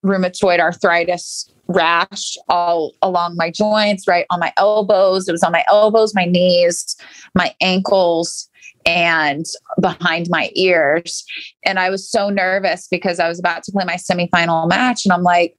rheumatoid 0.05 0.59
arthritis 0.59 1.49
rash 1.67 2.35
all 2.49 2.93
along 3.01 3.37
my 3.37 3.49
joints 3.49 4.07
right 4.09 4.25
on 4.29 4.41
my 4.41 4.51
elbows. 4.57 5.29
It 5.29 5.31
was 5.31 5.43
on 5.43 5.53
my 5.53 5.63
elbows 5.69 6.13
my 6.13 6.25
knees 6.25 6.97
my 7.33 7.55
ankles 7.61 8.49
and 8.85 9.45
behind 9.81 10.27
my 10.29 10.49
ears. 10.55 11.25
And 11.63 11.79
I 11.79 11.89
was 11.89 12.09
so 12.09 12.29
nervous 12.29 12.87
because 12.89 13.19
I 13.19 13.27
was 13.27 13.39
about 13.39 13.63
to 13.63 13.71
play 13.71 13.85
my 13.85 13.95
semifinal 13.95 14.67
match. 14.67 15.05
And 15.05 15.13
I'm 15.13 15.23
like, 15.23 15.57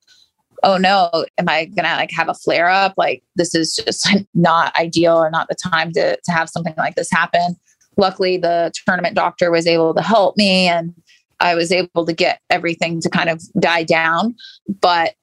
oh 0.62 0.76
no, 0.76 1.24
am 1.38 1.48
I 1.48 1.66
gonna 1.66 1.94
like 1.94 2.10
have 2.12 2.28
a 2.28 2.34
flare 2.34 2.68
up? 2.68 2.94
Like 2.96 3.22
this 3.36 3.54
is 3.54 3.74
just 3.84 4.08
not 4.34 4.76
ideal 4.78 5.16
or 5.16 5.30
not 5.30 5.48
the 5.48 5.54
time 5.54 5.92
to, 5.92 6.16
to 6.16 6.32
have 6.32 6.48
something 6.48 6.74
like 6.76 6.96
this 6.96 7.10
happen. 7.10 7.56
Luckily, 7.96 8.36
the 8.36 8.72
tournament 8.86 9.14
doctor 9.14 9.50
was 9.50 9.66
able 9.66 9.94
to 9.94 10.02
help 10.02 10.36
me 10.36 10.68
and 10.68 10.94
I 11.40 11.54
was 11.54 11.72
able 11.72 12.04
to 12.04 12.12
get 12.12 12.40
everything 12.50 13.00
to 13.00 13.08
kind 13.10 13.28
of 13.28 13.42
die 13.58 13.82
down. 13.82 14.34
But 14.80 15.14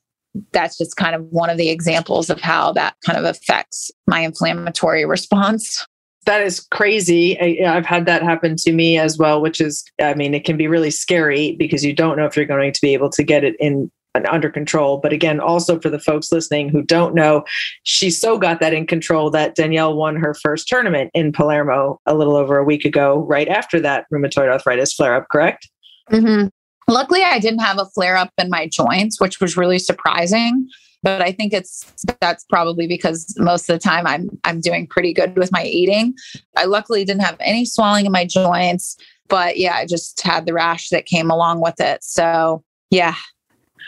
that's 0.52 0.78
just 0.78 0.98
kind 0.98 1.16
of 1.16 1.24
one 1.30 1.50
of 1.50 1.58
the 1.58 1.70
examples 1.70 2.30
of 2.30 2.40
how 2.42 2.72
that 2.74 2.96
kind 3.06 3.18
of 3.18 3.26
affects 3.26 3.92
my 4.06 4.20
inflammatory 4.20 5.06
response 5.06 5.86
that 6.28 6.42
is 6.42 6.60
crazy. 6.60 7.40
I, 7.40 7.74
have 7.74 7.86
had 7.86 8.06
that 8.06 8.22
happen 8.22 8.56
to 8.58 8.74
me 8.74 9.00
as 9.00 9.18
well, 9.18 9.42
which 9.42 9.60
is, 9.62 9.84
I 10.00 10.14
mean, 10.14 10.34
it 10.34 10.44
can 10.44 10.58
be 10.58 10.68
really 10.68 10.92
scary 10.92 11.54
because 11.54 11.84
you 11.84 11.94
don't 11.94 12.18
know 12.18 12.26
if 12.26 12.36
you're 12.36 12.46
going 12.46 12.74
to 12.74 12.82
be 12.82 12.94
able 12.94 13.10
to 13.12 13.24
get 13.24 13.44
it 13.44 13.56
in 13.60 13.90
under 14.30 14.50
control. 14.50 14.98
But 14.98 15.14
again, 15.14 15.40
also 15.40 15.80
for 15.80 15.90
the 15.90 16.00
folks 16.00 16.32
listening 16.32 16.70
who 16.70 16.82
don't 16.82 17.14
know, 17.16 17.44
she 17.84 18.10
so 18.10 18.38
got 18.38 18.60
that 18.60 18.74
in 18.74 18.88
control 18.88 19.30
that 19.32 19.56
Danielle 19.56 19.96
won 19.96 20.16
her 20.16 20.34
first 20.34 20.68
tournament 20.68 21.12
in 21.14 21.32
Palermo 21.32 22.00
a 22.06 22.16
little 22.16 22.36
over 22.36 22.58
a 22.58 22.64
week 22.64 22.84
ago, 22.84 23.20
right 23.30 23.48
after 23.48 23.80
that 23.80 24.06
rheumatoid 24.12 24.50
arthritis 24.50 24.94
flare 24.94 25.16
up, 25.16 25.28
correct? 25.32 25.70
Mm-hmm. 26.12 26.48
Luckily, 26.90 27.22
I 27.24 27.40
didn't 27.40 27.60
have 27.60 27.80
a 27.80 27.86
flare 27.86 28.18
up 28.18 28.32
in 28.38 28.50
my 28.50 28.68
joints, 28.68 29.22
which 29.22 29.40
was 29.40 29.56
really 29.56 29.80
surprising 29.80 30.68
but 31.04 31.22
I 31.22 31.32
think 31.32 31.54
it's 31.54 31.92
that's 32.20 32.44
probably 32.46 32.88
because 32.88 33.34
most 33.38 33.70
of 33.70 33.76
the 33.76 33.80
time 33.80 34.08
I'm 34.08 34.30
I'm 34.44 34.62
doing 34.62 34.88
pretty 34.88 35.14
good 35.14 35.36
with 35.38 35.52
my 35.52 35.64
eating. 35.64 36.14
I 36.56 36.66
luckily 36.66 37.06
didn't 37.06 37.24
have 37.24 37.38
any 37.40 37.66
swelling 37.66 38.06
in 38.06 38.12
my 38.12 38.26
joints, 38.26 38.98
but 39.28 39.58
yeah, 39.58 39.76
I 39.76 39.86
just 39.86 40.22
had 40.22 40.46
the 40.46 40.54
rash 40.54 40.90
that 40.90 41.06
came 41.06 41.30
along 41.30 41.62
with 41.62 41.80
it. 41.80 42.04
So 42.04 42.64
yeah, 42.90 43.16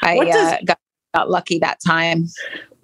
I 0.03 0.23
does, 0.23 0.53
uh, 0.53 0.57
got, 0.65 0.79
got 1.15 1.29
lucky 1.29 1.59
that 1.59 1.79
time. 1.85 2.27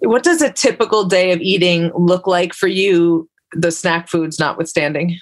What 0.00 0.22
does 0.22 0.42
a 0.42 0.52
typical 0.52 1.04
day 1.04 1.32
of 1.32 1.40
eating 1.40 1.90
look 1.94 2.26
like 2.26 2.52
for 2.52 2.68
you? 2.68 3.28
The 3.52 3.70
snack 3.70 4.08
foods 4.08 4.38
notwithstanding. 4.38 5.18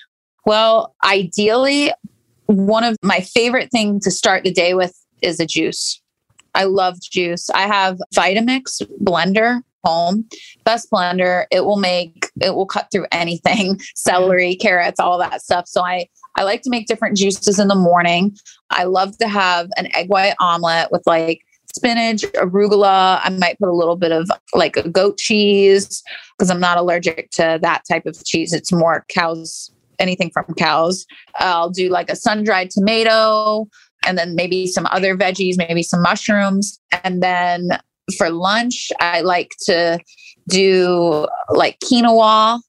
Well, 0.47 0.95
ideally, 1.05 1.93
one 2.47 2.85
of 2.85 2.97
my 3.03 3.21
favorite 3.21 3.71
things 3.71 4.05
to 4.05 4.11
start 4.11 4.45
the 4.45 4.51
day 4.51 4.75
with 4.75 4.95
is 5.23 5.41
a 5.41 5.47
juice. 5.47 6.01
I 6.55 6.65
love 6.65 7.01
juice. 7.01 7.51
I 7.51 7.67
have 7.67 7.99
Vitamix 8.15 8.83
blender 9.03 9.63
home, 9.85 10.27
best 10.65 10.91
blender. 10.91 11.47
It 11.51 11.65
will 11.65 11.77
make 11.77 12.31
it 12.41 12.55
will 12.55 12.67
cut 12.67 12.89
through 12.91 13.07
anything, 13.13 13.81
celery, 13.95 14.53
mm-hmm. 14.53 14.63
carrots, 14.63 14.99
all 14.99 15.19
that 15.19 15.43
stuff. 15.43 15.69
So 15.69 15.85
I 15.85 16.09
I 16.37 16.43
like 16.43 16.63
to 16.63 16.71
make 16.71 16.87
different 16.87 17.17
juices 17.17 17.59
in 17.59 17.69
the 17.69 17.75
morning. 17.75 18.37
I 18.71 18.85
love 18.85 19.17
to 19.19 19.29
have 19.29 19.69
an 19.77 19.95
egg 19.95 20.09
white 20.09 20.35
omelet 20.41 20.91
with 20.91 21.03
like 21.07 21.41
spinach, 21.75 22.23
arugula. 22.35 23.21
I 23.23 23.31
might 23.31 23.59
put 23.59 23.69
a 23.69 23.75
little 23.75 23.97
bit 23.97 24.13
of 24.13 24.29
like 24.53 24.77
a 24.77 24.89
goat 24.89 25.19
cheese 25.19 26.03
because 26.37 26.51
I'm 26.51 26.61
not 26.61 26.79
allergic 26.79 27.31
to 27.33 27.59
that 27.63 27.83
type 27.89 28.07
of 28.07 28.23
cheese. 28.25 28.53
It's 28.53 28.73
more 28.73 29.05
cows, 29.09 29.71
anything 29.99 30.31
from 30.31 30.47
cows. 30.57 31.07
I'll 31.37 31.71
do 31.71 31.89
like 31.89 32.11
a 32.11 32.17
sun 32.17 32.43
dried 32.43 32.71
tomato, 32.71 33.69
and 34.07 34.19
then 34.19 34.35
maybe 34.35 34.67
some 34.67 34.87
other 34.91 35.17
veggies, 35.17 35.57
maybe 35.57 35.83
some 35.83 36.03
mushrooms. 36.03 36.79
And 37.03 37.23
then 37.23 37.79
for 38.17 38.31
lunch, 38.31 38.93
I 39.01 39.21
like 39.23 39.53
to 39.67 39.99
do 40.49 41.27
like 41.51 41.79
quinoa. 41.81 42.61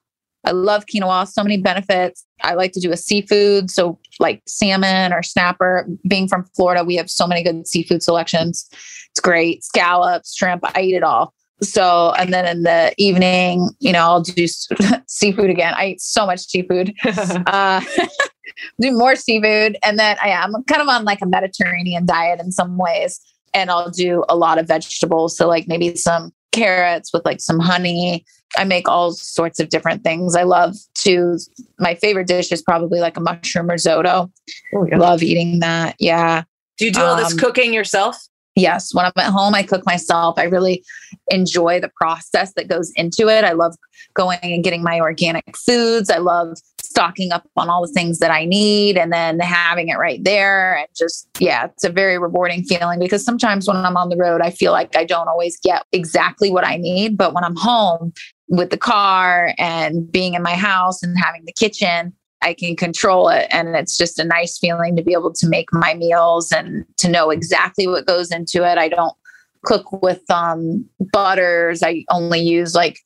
I 0.46 0.52
love 0.52 0.86
quinoa, 0.86 1.28
so 1.28 1.44
many 1.44 1.58
benefits. 1.58 2.24
I 2.44 2.54
like 2.54 2.72
to 2.74 2.80
do 2.80 2.92
a 2.92 2.98
seafood, 2.98 3.72
so 3.72 3.98
like 4.20 4.44
salmon 4.46 5.12
or 5.12 5.24
snapper. 5.24 5.88
Being 6.08 6.28
from 6.28 6.46
Florida, 6.56 6.84
we 6.84 6.96
have 6.96 7.10
so 7.10 7.26
many 7.26 7.44
good 7.44 7.68
seafood 7.68 8.04
selections. 8.04 8.70
It's 9.12 9.20
great. 9.20 9.64
Scallops, 9.64 10.36
shrimp, 10.36 10.64
I 10.76 10.82
eat 10.82 10.96
it 10.96 11.04
all. 11.04 11.34
So, 11.62 12.14
and 12.18 12.34
then 12.34 12.46
in 12.46 12.64
the 12.64 12.94
evening, 12.98 13.70
you 13.80 13.94
know, 13.94 14.00
I'll 14.00 14.22
do 14.22 14.46
seafood 15.08 15.50
again. 15.50 15.74
I 15.76 15.92
eat 15.92 16.02
so 16.02 16.26
much 16.26 16.42
seafood. 16.42 16.94
uh, 17.06 17.82
do 18.80 18.92
more 18.92 19.16
seafood. 19.16 19.78
And 19.84 20.00
then 20.00 20.18
I 20.22 20.30
am 20.30 20.54
kind 20.68 20.82
of 20.82 20.88
on 20.88 21.06
like 21.06 21.22
a 21.22 21.26
Mediterranean 21.26 22.06
diet 22.06 22.40
in 22.40 22.52
some 22.52 22.78
ways. 22.78 23.20
And 23.54 23.72
I'll 23.72 23.90
do 23.90 24.24
a 24.28 24.36
lot 24.36 24.58
of 24.58 24.68
vegetables. 24.68 25.38
So, 25.38 25.48
like 25.48 25.68
maybe 25.68 25.96
some 25.96 26.32
carrots 26.52 27.12
with 27.14 27.26
like 27.26 27.42
some 27.42 27.60
honey. 27.60 28.26
I 28.58 28.64
make 28.64 28.88
all 28.88 29.12
sorts 29.12 29.60
of 29.60 29.70
different 29.70 30.04
things. 30.04 30.36
I 30.36 30.44
love 30.44 30.76
to, 31.00 31.38
my 31.80 31.96
favorite 31.96 32.28
dish 32.28 32.52
is 32.52 32.62
probably 32.62 33.00
like 33.00 33.18
a 33.18 33.20
mushroom 33.20 33.70
risotto. 33.70 34.32
Oh, 34.74 34.88
yeah. 34.90 34.98
Love 34.98 35.22
eating 35.22 35.60
that. 35.60 35.96
Yeah. 36.00 36.44
Do 36.78 36.86
you 36.86 36.92
do 36.92 37.02
all 37.02 37.18
this 37.18 37.34
um, 37.34 37.38
cooking 37.38 37.74
yourself? 37.74 38.18
Yes. 38.56 38.94
When 38.94 39.06
I'm 39.06 39.12
at 39.18 39.32
home, 39.32 39.54
I 39.54 39.64
cook 39.64 39.86
myself. 39.86 40.40
I 40.40 40.44
really 40.44 40.86
enjoy 41.30 41.82
the 41.82 41.92
process 42.00 42.54
that 42.54 42.70
goes 42.70 42.92
into 42.96 43.28
it. 43.28 43.44
I 43.44 43.52
love 43.52 43.76
going 44.14 44.40
and 44.42 44.64
getting 44.64 44.84
my 44.84 45.02
organic 45.02 45.58
foods. 45.58 46.10
I 46.10 46.18
love 46.18 46.58
stocking 46.96 47.34
up 47.34 47.46
on 47.58 47.70
all 47.70 47.86
the 47.86 47.92
things 47.92 48.20
that 48.20 48.32
I 48.32 48.46
need 48.46 48.98
and 48.98 49.12
then 49.12 49.38
having 49.42 49.90
it 49.90 49.98
right 49.98 50.24
there. 50.24 50.78
And 50.78 50.88
just, 50.96 51.28
yeah, 51.40 51.66
it's 51.66 51.84
a 51.84 51.90
very 51.90 52.18
rewarding 52.18 52.64
feeling 52.64 53.00
because 53.00 53.26
sometimes 53.26 53.68
when 53.68 53.76
I'm 53.76 53.98
on 53.98 54.08
the 54.08 54.16
road, 54.16 54.40
I 54.40 54.50
feel 54.50 54.72
like 54.72 54.96
I 54.96 55.04
don't 55.04 55.28
always 55.28 55.60
get 55.60 55.84
exactly 55.92 56.52
what 56.52 56.66
I 56.66 56.78
need. 56.78 57.18
But 57.18 57.34
when 57.34 57.44
I'm 57.44 57.58
home 57.58 58.14
with 58.48 58.70
the 58.70 58.78
car 58.78 59.54
and 59.58 60.10
being 60.10 60.36
in 60.36 60.42
my 60.42 60.56
house 60.56 61.04
and 61.04 61.20
having 61.20 61.44
the 61.44 61.52
kitchen, 61.52 62.14
I 62.42 62.54
can 62.54 62.78
control 62.78 63.28
it. 63.28 63.48
And 63.52 63.76
it's 63.76 63.98
just 63.98 64.18
a 64.18 64.24
nice 64.24 64.58
feeling 64.58 64.96
to 64.96 65.04
be 65.04 65.12
able 65.12 65.34
to 65.34 65.50
make 65.50 65.74
my 65.74 65.96
meals 65.96 66.54
and 66.54 66.86
to 67.00 67.10
know 67.10 67.30
exactly 67.30 67.88
what 67.88 68.06
goes 68.06 68.32
into 68.32 68.64
it. 68.66 68.78
I 68.78 68.88
don't 68.88 69.18
cook 69.66 70.02
with 70.02 70.22
um, 70.32 70.86
butters. 71.12 71.84
I 71.84 72.06
only 72.10 72.40
use 72.40 72.74
like 72.74 73.00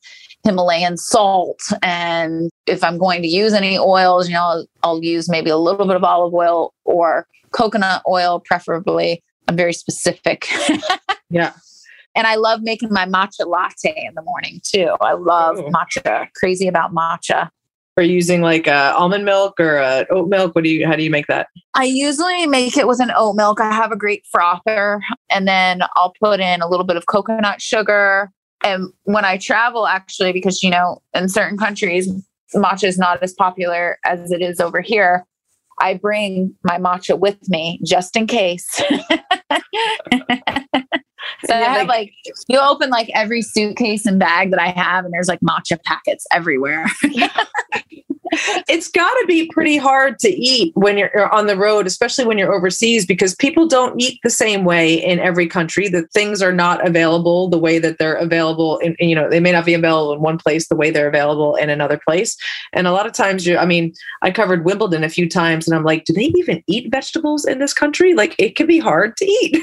Himalayan 0.44 0.96
salt. 0.96 1.60
And 1.82 2.50
if 2.66 2.82
I'm 2.82 2.98
going 2.98 3.22
to 3.22 3.28
use 3.28 3.52
any 3.52 3.78
oils, 3.78 4.28
you 4.28 4.34
know, 4.34 4.42
I'll, 4.42 4.66
I'll 4.82 5.04
use 5.04 5.28
maybe 5.28 5.50
a 5.50 5.56
little 5.56 5.86
bit 5.86 5.96
of 5.96 6.04
olive 6.04 6.34
oil 6.34 6.72
or 6.84 7.26
coconut 7.52 8.02
oil, 8.08 8.40
preferably. 8.40 9.22
I'm 9.48 9.56
very 9.56 9.72
specific. 9.72 10.48
yeah. 11.30 11.52
And 12.14 12.26
I 12.26 12.36
love 12.36 12.62
making 12.62 12.92
my 12.92 13.06
matcha 13.06 13.46
latte 13.46 13.94
in 14.06 14.14
the 14.14 14.22
morning 14.22 14.60
too. 14.64 14.96
I 15.00 15.12
love 15.12 15.58
oh. 15.58 15.70
matcha, 15.70 16.28
crazy 16.34 16.68
about 16.68 16.92
matcha 16.92 17.50
are 18.00 18.04
using 18.04 18.40
like 18.40 18.66
uh, 18.66 18.94
almond 18.96 19.24
milk 19.24 19.60
or 19.60 19.78
uh, 19.78 20.04
oat 20.10 20.28
milk? 20.28 20.54
What 20.54 20.64
do 20.64 20.70
you? 20.70 20.86
How 20.86 20.96
do 20.96 21.02
you 21.02 21.10
make 21.10 21.26
that? 21.28 21.48
I 21.74 21.84
usually 21.84 22.46
make 22.46 22.76
it 22.76 22.88
with 22.88 23.00
an 23.00 23.12
oat 23.14 23.36
milk. 23.36 23.60
I 23.60 23.72
have 23.72 23.92
a 23.92 23.96
great 23.96 24.24
frother, 24.30 25.00
and 25.30 25.46
then 25.46 25.82
I'll 25.96 26.14
put 26.20 26.40
in 26.40 26.62
a 26.62 26.68
little 26.68 26.86
bit 26.86 26.96
of 26.96 27.06
coconut 27.06 27.62
sugar. 27.62 28.30
And 28.62 28.92
when 29.04 29.24
I 29.24 29.38
travel, 29.38 29.86
actually, 29.86 30.32
because 30.32 30.62
you 30.62 30.70
know, 30.70 31.02
in 31.14 31.28
certain 31.28 31.58
countries, 31.58 32.10
matcha 32.54 32.84
is 32.84 32.98
not 32.98 33.22
as 33.22 33.32
popular 33.32 33.98
as 34.04 34.30
it 34.30 34.42
is 34.42 34.60
over 34.60 34.80
here. 34.80 35.24
I 35.80 35.94
bring 35.94 36.54
my 36.62 36.78
matcha 36.78 37.18
with 37.18 37.48
me 37.48 37.80
just 37.84 38.14
in 38.16 38.26
case. 38.26 38.66
so 38.70 38.84
I 41.48 41.56
have 41.56 41.88
like 41.88 42.12
you 42.48 42.58
open 42.58 42.90
like 42.90 43.10
every 43.14 43.40
suitcase 43.40 44.04
and 44.04 44.18
bag 44.18 44.50
that 44.50 44.60
I 44.60 44.68
have, 44.68 45.04
and 45.04 45.14
there's 45.14 45.28
like 45.28 45.40
matcha 45.40 45.82
packets 45.84 46.26
everywhere. 46.30 46.86
it's 48.68 48.88
got 48.88 49.10
to 49.10 49.24
be 49.26 49.48
pretty 49.52 49.76
hard 49.76 50.18
to 50.20 50.28
eat 50.28 50.72
when 50.74 50.98
you're 50.98 51.32
on 51.32 51.46
the 51.46 51.56
road, 51.56 51.86
especially 51.86 52.24
when 52.24 52.38
you're 52.38 52.54
overseas, 52.54 53.06
because 53.06 53.34
people 53.34 53.66
don't 53.66 54.00
eat 54.00 54.18
the 54.22 54.30
same 54.30 54.64
way 54.64 54.94
in 54.94 55.18
every 55.18 55.46
country. 55.46 55.88
That 55.88 56.12
things 56.12 56.42
are 56.42 56.52
not 56.52 56.86
available 56.86 57.48
the 57.48 57.58
way 57.58 57.78
that 57.78 57.98
they're 57.98 58.14
available. 58.14 58.78
In 58.78 58.96
you 58.98 59.14
know, 59.14 59.28
they 59.28 59.40
may 59.40 59.52
not 59.52 59.64
be 59.64 59.74
available 59.74 60.12
in 60.12 60.20
one 60.20 60.38
place 60.38 60.68
the 60.68 60.76
way 60.76 60.90
they're 60.90 61.08
available 61.08 61.56
in 61.56 61.70
another 61.70 62.00
place. 62.06 62.36
And 62.72 62.86
a 62.86 62.92
lot 62.92 63.06
of 63.06 63.12
times, 63.12 63.46
you, 63.46 63.56
I 63.56 63.66
mean, 63.66 63.92
I 64.22 64.30
covered 64.30 64.64
Wimbledon 64.64 65.04
a 65.04 65.08
few 65.08 65.28
times, 65.28 65.66
and 65.66 65.76
I'm 65.76 65.84
like, 65.84 66.04
do 66.04 66.12
they 66.12 66.32
even 66.36 66.62
eat 66.66 66.90
vegetables 66.90 67.44
in 67.44 67.58
this 67.58 67.74
country? 67.74 68.14
Like, 68.14 68.34
it 68.38 68.56
can 68.56 68.66
be 68.66 68.78
hard 68.78 69.16
to 69.18 69.24
eat. 69.24 69.60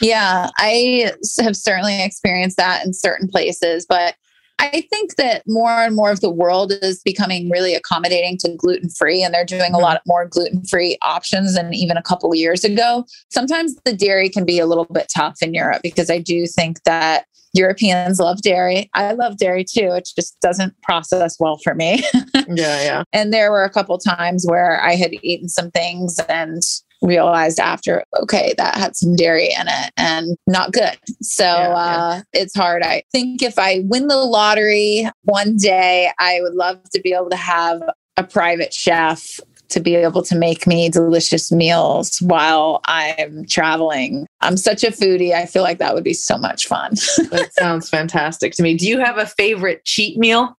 Yeah, 0.00 0.48
I 0.58 1.10
have 1.40 1.56
certainly 1.56 2.02
experienced 2.02 2.56
that 2.56 2.86
in 2.86 2.92
certain 2.92 3.26
places, 3.26 3.84
but 3.88 4.14
I 4.58 4.86
think 4.90 5.16
that 5.16 5.42
more 5.46 5.70
and 5.70 5.94
more 5.94 6.10
of 6.10 6.20
the 6.20 6.30
world 6.30 6.72
is 6.82 7.00
becoming 7.02 7.48
really 7.48 7.74
accommodating 7.74 8.36
to 8.38 8.54
gluten 8.56 8.88
free, 8.90 9.22
and 9.22 9.32
they're 9.32 9.44
doing 9.44 9.72
a 9.72 9.76
mm-hmm. 9.76 9.82
lot 9.82 10.02
more 10.06 10.26
gluten 10.26 10.64
free 10.64 10.98
options 11.02 11.54
than 11.54 11.72
even 11.72 11.96
a 11.96 12.02
couple 12.02 12.34
years 12.34 12.64
ago. 12.64 13.04
Sometimes 13.30 13.76
the 13.84 13.94
dairy 13.94 14.28
can 14.28 14.44
be 14.44 14.58
a 14.58 14.66
little 14.66 14.84
bit 14.86 15.10
tough 15.14 15.36
in 15.42 15.54
Europe 15.54 15.80
because 15.82 16.10
I 16.10 16.18
do 16.18 16.46
think 16.46 16.82
that 16.84 17.26
Europeans 17.54 18.18
love 18.20 18.42
dairy. 18.42 18.90
I 18.94 19.12
love 19.12 19.38
dairy 19.38 19.64
too. 19.64 19.92
It 19.92 20.08
just 20.14 20.38
doesn't 20.40 20.80
process 20.82 21.36
well 21.38 21.58
for 21.62 21.74
me. 21.74 22.02
yeah, 22.34 22.82
yeah. 22.82 23.02
And 23.12 23.32
there 23.32 23.50
were 23.50 23.64
a 23.64 23.70
couple 23.70 23.96
times 23.98 24.44
where 24.46 24.80
I 24.80 24.96
had 24.96 25.12
eaten 25.22 25.48
some 25.48 25.70
things 25.70 26.18
and 26.28 26.62
realized 27.02 27.60
after, 27.60 28.04
okay, 28.22 28.54
that 28.56 28.76
had 28.76 28.96
some 28.96 29.14
dairy 29.14 29.46
in 29.46 29.66
it 29.68 29.92
and 29.96 30.36
not 30.46 30.72
good. 30.72 30.98
So 31.22 31.44
yeah, 31.44 31.74
uh, 31.74 32.14
yeah. 32.16 32.22
it's 32.32 32.56
hard. 32.56 32.82
I 32.82 33.02
think 33.12 33.42
if 33.42 33.58
I 33.58 33.82
win 33.84 34.08
the 34.08 34.16
lottery 34.16 35.08
one 35.22 35.56
day, 35.56 36.10
I 36.18 36.40
would 36.42 36.54
love 36.54 36.82
to 36.90 37.00
be 37.00 37.12
able 37.12 37.30
to 37.30 37.36
have 37.36 37.82
a 38.16 38.24
private 38.24 38.74
chef 38.74 39.40
to 39.68 39.80
be 39.80 39.94
able 39.94 40.22
to 40.22 40.34
make 40.34 40.66
me 40.66 40.88
delicious 40.88 41.52
meals 41.52 42.20
while 42.22 42.80
I'm 42.86 43.44
traveling. 43.46 44.26
I'm 44.40 44.56
such 44.56 44.82
a 44.82 44.90
foodie. 44.90 45.32
I 45.32 45.46
feel 45.46 45.62
like 45.62 45.78
that 45.78 45.94
would 45.94 46.04
be 46.04 46.14
so 46.14 46.38
much 46.38 46.66
fun. 46.66 46.92
that 47.30 47.50
sounds 47.52 47.88
fantastic 47.88 48.54
to 48.54 48.62
me. 48.62 48.74
Do 48.76 48.88
you 48.88 48.98
have 48.98 49.18
a 49.18 49.26
favorite 49.26 49.84
cheat 49.84 50.16
meal? 50.16 50.56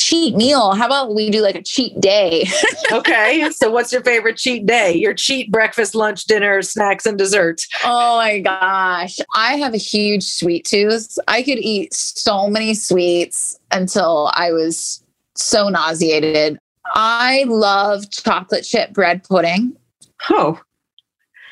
Cheat 0.00 0.34
meal. 0.34 0.72
How 0.72 0.86
about 0.86 1.14
we 1.14 1.30
do 1.30 1.42
like 1.42 1.54
a 1.54 1.62
cheat 1.62 2.00
day? 2.00 2.46
okay. 2.92 3.48
So, 3.52 3.70
what's 3.70 3.92
your 3.92 4.02
favorite 4.02 4.36
cheat 4.36 4.66
day? 4.66 4.94
Your 4.94 5.14
cheat 5.14 5.52
breakfast, 5.52 5.94
lunch, 5.94 6.24
dinner, 6.24 6.62
snacks, 6.62 7.06
and 7.06 7.18
desserts. 7.18 7.68
Oh 7.84 8.16
my 8.16 8.40
gosh. 8.40 9.18
I 9.34 9.56
have 9.56 9.74
a 9.74 9.78
huge 9.78 10.24
sweet 10.24 10.64
tooth. 10.64 11.18
I 11.28 11.42
could 11.42 11.58
eat 11.58 11.92
so 11.94 12.48
many 12.48 12.74
sweets 12.74 13.58
until 13.70 14.30
I 14.34 14.52
was 14.52 15.04
so 15.34 15.68
nauseated. 15.68 16.58
I 16.94 17.44
love 17.46 18.10
chocolate 18.10 18.64
chip 18.64 18.92
bread 18.92 19.22
pudding. 19.24 19.76
Oh, 20.30 20.60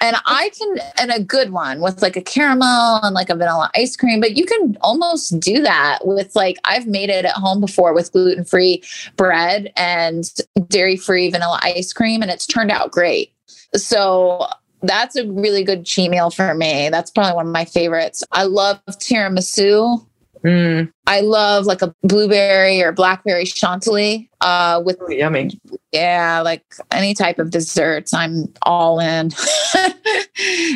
and 0.01 0.17
I 0.27 0.51
can, 0.57 0.77
and 0.99 1.11
a 1.11 1.23
good 1.23 1.51
one 1.51 1.81
with 1.81 2.03
like 2.03 2.17
a 2.17 2.23
caramel 2.23 3.01
and 3.03 3.15
like 3.15 3.31
a 3.31 3.35
vanilla 3.35 3.71
ice 3.75 3.97
cream, 3.97 4.21
but 4.21 4.37
you 4.37 4.47
can 4.47 4.77
almost 4.81 5.39
do 5.41 5.63
that 5.63 6.01
with 6.05 6.35
like, 6.37 6.57
I've 6.65 6.87
made 6.87 7.11
it 7.11 7.25
at 7.25 7.33
home 7.33 7.61
before 7.61 7.95
with 7.95 8.13
gluten 8.13 8.45
free 8.45 8.83
bread 9.17 9.73
and 9.77 10.25
dairy 10.69 10.97
free 10.97 11.31
vanilla 11.31 11.59
ice 11.63 11.93
cream, 11.93 12.23
and 12.23 12.31
it's 12.31 12.47
turned 12.47 12.71
out 12.71 12.91
great. 12.91 13.33
So 13.75 14.47
that's 14.83 15.17
a 15.17 15.27
really 15.27 15.65
good 15.65 15.85
cheat 15.85 16.11
meal 16.11 16.31
for 16.31 16.55
me. 16.55 16.89
That's 16.89 17.11
probably 17.11 17.35
one 17.35 17.47
of 17.47 17.53
my 17.53 17.65
favorites. 17.65 18.23
I 18.33 18.45
love 18.45 18.81
tiramisu. 18.87 20.07
Mm. 20.45 20.93
I 21.07 21.21
love 21.21 21.67
like 21.67 21.83
a 21.83 21.95
blueberry 22.03 22.83
or 22.83 22.93
blackberry 22.93 23.45
chantilly 23.45 24.31
uh, 24.41 24.83
with 24.85 24.99
oh, 25.01 25.11
yummy. 25.11 25.59
Yeah, 25.93 26.41
like 26.41 26.65
any 26.91 27.15
type 27.15 27.39
of 27.39 27.51
desserts, 27.51 28.15
I'm 28.15 28.53
all 28.63 29.01
in. 29.01 29.31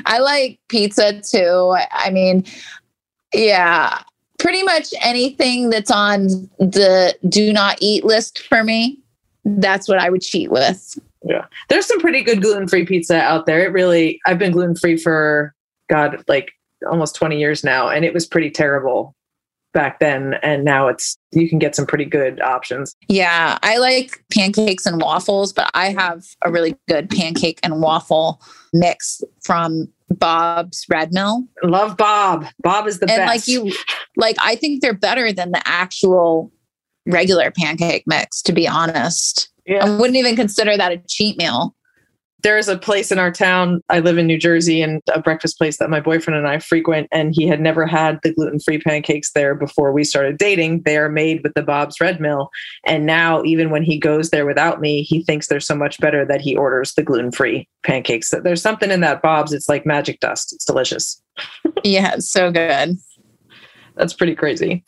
I 0.07 0.19
like 0.21 0.59
pizza 0.69 1.21
too. 1.21 1.77
I 1.93 2.11
mean, 2.11 2.45
yeah, 3.33 4.03
pretty 4.39 4.63
much 4.63 4.89
anything 5.03 5.71
that's 5.71 5.91
on 5.91 6.27
the 6.59 7.17
do 7.29 7.53
not 7.53 7.79
eat 7.81 8.05
list 8.05 8.41
for 8.41 8.65
me, 8.65 8.99
that's 9.45 9.89
what 9.89 9.99
I 9.99 10.11
would 10.11 10.23
cheat 10.23 10.51
with. 10.51 10.99
Yeah. 11.25 11.47
There's 11.69 11.87
some 11.87 12.01
pretty 12.01 12.23
good 12.23 12.43
gluten 12.43 12.67
free 12.67 12.85
pizza 12.85 13.21
out 13.21 13.47
there. 13.47 13.65
It 13.65 13.73
really, 13.73 14.21
I've 14.27 14.39
been 14.39 14.51
gluten 14.51 14.75
free 14.75 14.97
for, 14.97 15.55
God, 15.89 16.25
like 16.27 16.53
almost 16.91 17.15
20 17.15 17.39
years 17.39 17.63
now, 17.63 17.89
and 17.89 18.05
it 18.05 18.13
was 18.13 18.27
pretty 18.27 18.51
terrible 18.51 19.15
back 19.73 19.99
then 20.01 20.35
and 20.43 20.65
now 20.65 20.87
it's 20.89 21.17
you 21.33 21.49
can 21.49 21.59
get 21.59 21.75
some 21.75 21.87
pretty 21.87 22.05
good 22.05 22.41
options. 22.43 22.95
Yeah 23.09 23.59
i 23.63 23.79
like 23.79 24.23
pancakes 24.33 24.87
and 24.87 25.01
waffles 25.01 25.53
but 25.53 25.71
i 25.75 25.91
have 25.91 26.25
a 26.45 26.51
really 26.51 26.77
good 26.89 27.09
pancake 27.11 27.59
and 27.63 27.81
waffle 27.81 28.41
mix 28.73 29.23
from 29.45 29.89
bob's 30.11 30.85
red 30.91 31.13
mill. 31.13 31.45
Love 31.63 31.97
bob. 31.97 32.47
Bob 32.63 32.87
is 32.87 32.99
the 32.99 33.11
and 33.11 33.21
best. 33.21 33.29
like 33.29 33.49
you 33.49 33.73
like 34.17 34.37
i 34.41 34.55
think 34.55 34.83
they're 34.83 34.93
better 34.93 35.33
than 35.33 35.53
the 35.53 35.63
actual 35.67 36.53
regular 37.07 37.51
pancake 37.51 38.05
mix 38.07 38.43
to 38.43 38.53
be 38.53 38.69
honest. 38.69 39.49
Yeah. 39.67 39.87
i 39.87 39.91
wouldn't 39.97 40.17
even 40.17 40.37
consider 40.37 40.77
that 40.77 40.93
a 40.93 40.99
cheat 41.09 41.39
meal 41.39 41.75
there's 42.43 42.69
a 42.69 42.79
place 42.79 43.13
in 43.13 43.19
our 43.19 43.31
town. 43.31 43.83
I 43.89 44.01
live 44.01 44.19
in 44.19 44.27
New 44.27 44.39
Jersey 44.39 44.83
and 44.83 45.01
a 45.13 45.21
breakfast 45.21 45.59
place 45.59 45.79
that 45.79 45.91
my 45.91 46.01
boyfriend 46.01 46.37
and 46.37 46.49
I 46.49 46.59
frequent. 46.59 47.09
And 47.13 47.35
he 47.35 47.47
had 47.47 47.61
never 47.61 47.87
had 47.87 48.19
the 48.23 48.33
gluten 48.33 48.59
free 48.59 48.79
pancakes 48.79 49.33
there 49.33 49.55
before 49.55 49.93
we 49.93 50.05
started 50.05 50.39
dating. 50.39 50.83
They 50.83 50.97
are 50.97 51.09
made 51.09 51.43
with 51.43 51.55
the 51.55 51.63
Bob's 51.63 52.01
Red 52.01 52.21
Mill. 52.21 52.51
And 52.85 53.07
now, 53.07 53.43
even 53.45 53.71
when 53.71 53.83
he 53.83 53.99
goes 53.99 54.31
there 54.31 54.47
without 54.47 54.81
me, 54.81 55.03
he 55.03 55.23
thinks 55.23 55.47
they're 55.47 55.61
so 55.61 55.77
much 55.77 56.01
better 56.01 56.25
that 56.25 56.41
he 56.41 56.57
orders 56.57 56.95
the 56.95 57.03
gluten 57.03 57.31
free 57.31 57.69
pancakes. 57.85 58.31
There's 58.31 58.63
something 58.63 58.91
in 58.91 59.01
that 59.01 59.23
Bob's. 59.23 59.53
It's 59.53 59.69
like 59.69 59.87
magic 59.87 60.21
dust. 60.21 60.53
It's 60.53 60.65
delicious. 60.65 61.23
yeah, 61.85 62.15
it's 62.15 62.31
so 62.31 62.51
good. 62.51 62.99
That's 63.97 64.15
pretty 64.15 64.35
crazy. 64.35 64.85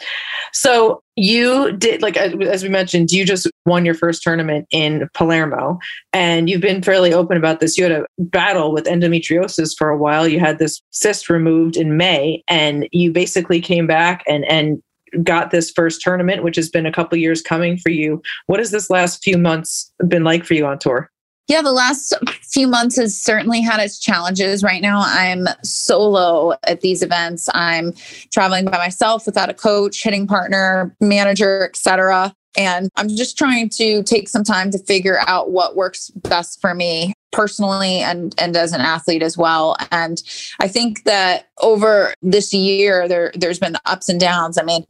So 0.53 1.03
you 1.17 1.73
did 1.77 2.03
like 2.03 2.17
as 2.17 2.63
we 2.63 2.69
mentioned, 2.69 3.13
you 3.13 3.25
just 3.25 3.49
won 3.67 3.85
your 3.85 3.95
first 3.95 4.23
tournament 4.23 4.67
in 4.71 5.09
Palermo, 5.15 5.79
and 6.13 6.49
you've 6.49 6.61
been 6.61 6.83
fairly 6.83 7.13
open 7.13 7.37
about 7.37 7.61
this. 7.61 7.77
You 7.77 7.85
had 7.85 7.93
a 7.93 8.07
battle 8.19 8.73
with 8.73 8.87
endometriosis 8.87 9.77
for 9.77 9.89
a 9.89 9.99
while. 9.99 10.27
You 10.27 10.41
had 10.41 10.59
this 10.59 10.81
cyst 10.91 11.29
removed 11.29 11.77
in 11.77 11.97
May, 11.97 12.43
and 12.49 12.89
you 12.93 13.13
basically 13.13 13.61
came 13.61 13.87
back 13.87 14.23
and 14.27 14.45
and 14.47 14.83
got 15.23 15.51
this 15.51 15.71
first 15.71 16.01
tournament, 16.01 16.43
which 16.43 16.57
has 16.57 16.69
been 16.69 16.87
a 16.87 16.93
couple 16.93 17.17
years 17.17 17.41
coming 17.41 17.77
for 17.79 17.91
you. 17.91 18.21
What 18.47 18.59
has 18.59 18.71
this 18.71 18.91
last 18.91 19.23
few 19.23 19.39
months 19.39 19.93
been 20.09 20.25
like 20.25 20.45
for 20.45 20.55
you 20.55 20.67
on 20.67 20.79
tour? 20.79 21.11
Yeah, 21.47 21.61
the 21.61 21.73
last 21.73 22.15
few 22.43 22.67
months 22.67 22.97
has 22.97 23.21
certainly 23.21 23.61
had 23.61 23.79
its 23.79 23.99
challenges. 23.99 24.63
Right 24.63 24.81
now, 24.81 25.03
I'm 25.05 25.47
solo 25.63 26.55
at 26.63 26.81
these 26.81 27.03
events. 27.03 27.51
I'm 27.53 27.93
traveling 28.33 28.65
by 28.65 28.79
myself 28.79 29.27
without 29.27 29.51
a 29.51 29.55
coach, 29.55 30.03
hitting 30.03 30.27
partner, 30.27 30.97
manager, 31.01 31.65
etc. 31.69 32.35
And 32.57 32.91
I'm 32.97 33.09
just 33.09 33.37
trying 33.37 33.69
to 33.71 34.03
take 34.03 34.29
some 34.29 34.45
time 34.45 34.71
to 34.71 34.79
figure 34.79 35.19
out 35.27 35.51
what 35.51 35.77
works 35.77 36.11
best 36.11 36.61
for 36.61 36.75
me 36.75 37.15
personally 37.35 37.99
and 37.99 38.33
and 38.39 38.57
as 38.57 38.73
an 38.73 38.81
athlete 38.81 39.23
as 39.23 39.37
well. 39.37 39.77
And 39.91 40.23
i 40.61 40.69
think 40.69 41.05
that 41.05 41.49
over 41.61 42.15
this 42.23 42.55
year 42.55 43.09
there 43.09 43.33
there's 43.35 43.59
been 43.59 43.77
ups 43.85 44.09
and 44.09 44.21
downs. 44.21 44.57
I 44.57 44.63
mean 44.63 44.85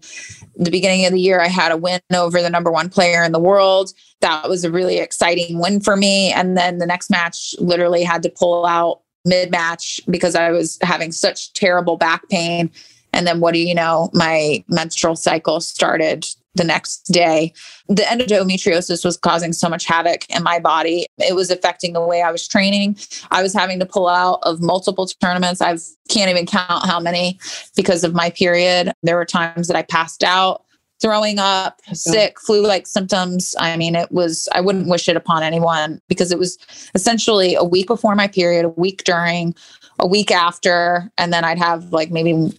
the 0.56 0.70
beginning 0.70 1.06
of 1.06 1.12
the 1.12 1.20
year 1.20 1.40
i 1.40 1.48
had 1.48 1.72
a 1.72 1.76
win 1.76 2.00
over 2.14 2.40
the 2.42 2.50
number 2.50 2.70
one 2.70 2.90
player 2.90 3.24
in 3.24 3.32
the 3.32 3.40
world. 3.40 3.92
That 4.20 4.48
was 4.48 4.64
a 4.64 4.70
really 4.70 4.98
exciting 4.98 5.58
win 5.58 5.80
for 5.80 5.96
me. 5.96 6.32
And 6.32 6.56
then 6.56 6.78
the 6.78 6.86
next 6.86 7.10
match 7.10 7.54
literally 7.58 8.04
had 8.04 8.22
to 8.24 8.30
pull 8.30 8.66
out 8.66 9.00
mid 9.24 9.50
match 9.50 10.00
because 10.10 10.34
i 10.34 10.50
was 10.50 10.78
having 10.82 11.10
such 11.10 11.52
terrible 11.54 11.96
back 11.96 12.28
pain 12.28 12.70
and 13.14 13.26
then 13.26 13.40
what 13.40 13.54
do 13.54 13.60
you 13.60 13.74
know 13.74 14.10
my 14.12 14.64
menstrual 14.68 15.16
cycle 15.16 15.60
started 15.60 16.26
the 16.54 16.64
next 16.64 17.02
day. 17.12 17.52
The 17.88 18.02
endometriosis 18.02 19.04
was 19.04 19.16
causing 19.16 19.52
so 19.52 19.68
much 19.68 19.84
havoc 19.84 20.28
in 20.30 20.42
my 20.42 20.58
body. 20.58 21.06
It 21.18 21.34
was 21.34 21.50
affecting 21.50 21.92
the 21.92 22.00
way 22.00 22.22
I 22.22 22.30
was 22.30 22.46
training. 22.46 22.96
I 23.30 23.42
was 23.42 23.52
having 23.52 23.80
to 23.80 23.86
pull 23.86 24.08
out 24.08 24.38
of 24.42 24.60
multiple 24.60 25.06
tournaments. 25.06 25.60
I 25.60 25.76
can't 26.08 26.30
even 26.30 26.46
count 26.46 26.86
how 26.86 27.00
many 27.00 27.38
because 27.76 28.04
of 28.04 28.14
my 28.14 28.30
period. 28.30 28.92
There 29.02 29.16
were 29.16 29.24
times 29.24 29.66
that 29.68 29.76
I 29.76 29.82
passed 29.82 30.22
out, 30.22 30.62
throwing 31.00 31.38
up, 31.38 31.80
oh, 31.90 31.94
sick, 31.94 32.38
flu 32.40 32.64
like 32.64 32.86
symptoms. 32.86 33.56
I 33.58 33.76
mean, 33.76 33.96
it 33.96 34.12
was, 34.12 34.48
I 34.52 34.60
wouldn't 34.60 34.88
wish 34.88 35.08
it 35.08 35.16
upon 35.16 35.42
anyone 35.42 36.00
because 36.08 36.30
it 36.30 36.38
was 36.38 36.56
essentially 36.94 37.56
a 37.56 37.64
week 37.64 37.88
before 37.88 38.14
my 38.14 38.28
period, 38.28 38.64
a 38.64 38.70
week 38.70 39.02
during, 39.04 39.56
a 39.98 40.06
week 40.06 40.30
after, 40.30 41.10
and 41.18 41.32
then 41.32 41.44
I'd 41.44 41.58
have 41.58 41.92
like 41.92 42.10
maybe 42.10 42.52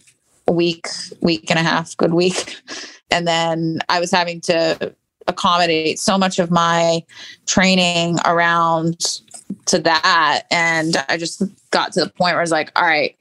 week, 0.48 0.86
week 1.20 1.50
and 1.50 1.58
a 1.58 1.62
half, 1.62 1.96
good 1.96 2.14
week 2.14 2.56
and 3.10 3.26
then 3.26 3.78
I 3.88 4.00
was 4.00 4.10
having 4.10 4.40
to 4.42 4.94
accommodate 5.28 5.98
so 5.98 6.16
much 6.18 6.38
of 6.38 6.50
my 6.50 7.02
training 7.46 8.18
around 8.24 9.20
to 9.66 9.78
that. 9.80 10.44
And 10.50 10.96
I 11.08 11.16
just 11.16 11.42
got 11.70 11.92
to 11.92 12.00
the 12.04 12.10
point 12.10 12.34
where 12.34 12.38
I 12.38 12.42
was 12.42 12.50
like, 12.50 12.72
all 12.76 12.84
right, 12.84 13.16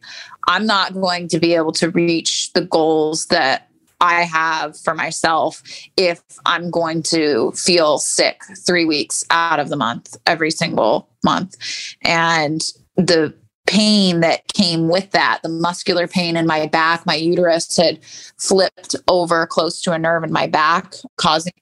I'm 0.47 0.65
not 0.65 0.93
going 0.93 1.27
to 1.29 1.39
be 1.39 1.55
able 1.55 1.71
to 1.73 1.89
reach 1.89 2.53
the 2.53 2.61
goals 2.61 3.27
that 3.27 3.69
I 4.01 4.23
have 4.23 4.77
for 4.77 4.93
myself 4.93 5.63
if 5.97 6.21
I'm 6.45 6.69
going 6.69 7.01
to 7.03 7.51
feel 7.53 7.97
sick 7.97 8.41
three 8.65 8.85
weeks 8.85 9.23
out 9.31 9.59
of 9.59 9.69
the 9.69 9.77
month, 9.77 10.17
every 10.27 10.51
single 10.51 11.09
month. 11.23 11.55
And 12.03 12.61
the 12.97 13.33
pain 13.65 14.19
that 14.21 14.47
came 14.53 14.89
with 14.89 15.11
that. 15.11 15.39
The 15.43 15.49
muscular 15.49 16.07
pain 16.07 16.37
in 16.37 16.45
my 16.45 16.67
back 16.67 17.05
my 17.05 17.15
uterus 17.15 17.75
had 17.77 17.99
flipped 18.37 18.95
over 19.07 19.45
close 19.47 19.81
to 19.83 19.91
a 19.91 19.99
nerve 19.99 20.23
in 20.23 20.31
my 20.31 20.47
back 20.47 20.93
causing 21.17 21.53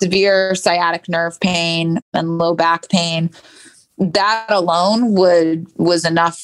severe 0.00 0.54
sciatic 0.54 1.08
nerve 1.08 1.38
pain 1.40 2.00
and 2.12 2.38
low 2.38 2.54
back 2.54 2.88
pain. 2.88 3.30
That 3.98 4.46
alone 4.48 5.14
would 5.14 5.66
was 5.76 6.04
enough 6.04 6.42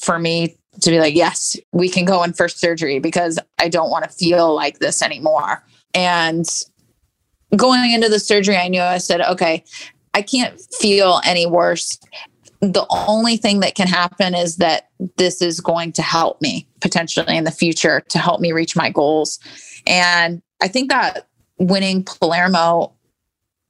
for 0.00 0.18
me 0.18 0.56
to 0.80 0.90
be 0.90 1.00
like 1.00 1.14
yes 1.14 1.56
we 1.72 1.88
can 1.88 2.04
go 2.04 2.22
in 2.22 2.32
for 2.32 2.48
surgery 2.48 3.00
because 3.00 3.36
i 3.58 3.68
don't 3.68 3.90
want 3.90 4.04
to 4.04 4.10
feel 4.10 4.54
like 4.54 4.78
this 4.78 5.02
anymore. 5.02 5.64
And 5.94 6.46
going 7.56 7.90
into 7.92 8.08
the 8.08 8.20
surgery 8.20 8.56
i 8.56 8.68
knew 8.68 8.82
i 8.82 8.98
said 8.98 9.22
okay 9.22 9.64
i 10.12 10.20
can't 10.20 10.60
feel 10.78 11.20
any 11.24 11.46
worse 11.46 11.98
the 12.60 12.86
only 12.90 13.36
thing 13.36 13.60
that 13.60 13.74
can 13.74 13.86
happen 13.86 14.34
is 14.34 14.56
that 14.56 14.88
this 15.16 15.40
is 15.40 15.60
going 15.60 15.92
to 15.92 16.02
help 16.02 16.40
me 16.40 16.66
potentially 16.80 17.36
in 17.36 17.44
the 17.44 17.50
future 17.50 18.00
to 18.08 18.18
help 18.18 18.40
me 18.40 18.52
reach 18.52 18.74
my 18.74 18.90
goals. 18.90 19.38
And 19.86 20.42
I 20.60 20.68
think 20.68 20.90
that 20.90 21.28
winning 21.58 22.04
Palermo 22.04 22.92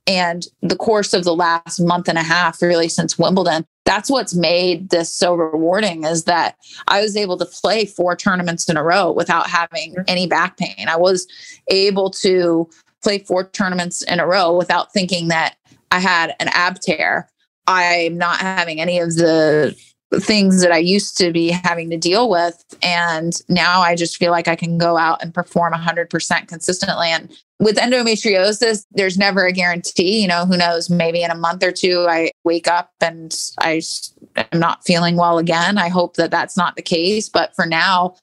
and 0.07 0.47
the 0.63 0.77
course 0.77 1.13
of 1.13 1.25
the 1.25 1.35
last 1.35 1.81
month 1.81 2.09
and 2.09 2.17
a 2.17 2.23
half, 2.23 2.63
really 2.63 2.89
since 2.89 3.19
Wimbledon, 3.19 3.67
that's 3.85 4.11
what's 4.11 4.35
made 4.35 4.89
this 4.89 5.15
so 5.15 5.35
rewarding 5.35 6.05
is 6.05 6.25
that 6.25 6.57
I 6.89 7.03
was 7.03 7.17
able 7.17 7.37
to 7.39 7.45
play 7.45 7.85
four 7.85 8.17
tournaments 8.17 8.69
in 8.71 8.79
a 8.79 8.83
row 8.83 9.13
without 9.13 9.49
having 9.49 9.97
any 10.07 10.27
back 10.27 10.57
pain. 10.57 10.89
I 10.89 10.97
was 10.97 11.27
able 11.69 12.11
to 12.11 12.69
play 13.03 13.19
four 13.19 13.45
tournaments 13.45 14.03
in 14.03 14.19
a 14.19 14.27
row 14.27 14.57
without 14.57 14.93
thinking 14.93 15.29
that 15.29 15.57
I 15.91 16.01
had 16.01 16.35
an 16.41 16.49
ab 16.49 16.81
tear 16.81 17.29
I'm 17.69 18.17
not 18.17 18.41
having 18.41 18.81
any 18.81 18.99
of 18.99 19.15
the 19.15 19.77
things 20.15 20.63
that 20.63 20.73
I 20.73 20.79
used 20.79 21.19
to 21.19 21.33
be 21.33 21.51
having 21.51 21.91
to 21.91 21.99
deal 21.99 22.31
with. 22.31 22.65
And 22.83 23.35
now 23.49 23.83
I 23.83 23.95
just 23.95 24.17
feel 24.17 24.31
like 24.31 24.49
I 24.49 24.57
can 24.57 24.79
go 24.79 24.97
out 24.97 25.23
and 25.23 25.35
perform 25.35 25.75
100% 25.75 26.49
consistently. 26.49 27.09
And 27.09 27.31
with 27.61 27.77
endometriosis, 27.77 28.87
there's 28.93 29.19
never 29.19 29.45
a 29.45 29.53
guarantee. 29.53 30.23
You 30.23 30.29
know, 30.29 30.47
who 30.47 30.57
knows? 30.57 30.89
Maybe 30.89 31.23
in 31.23 31.31
a 31.31 31.37
month 31.37 31.63
or 31.63 31.73
two, 31.73 32.07
I 32.09 32.31
wake 32.45 32.69
up 32.69 32.91
and 33.03 33.37
I 33.61 33.83
am 34.37 34.59
not 34.59 34.85
feeling 34.85 35.17
well 35.17 35.37
again. 35.37 35.77
I 35.77 35.89
hope 35.89 36.17
that 36.17 36.31
that's 36.31 36.57
not 36.57 36.77
the 36.77 36.83
case. 36.83 37.29
But 37.29 37.55
for 37.55 37.67
now, 37.67 38.17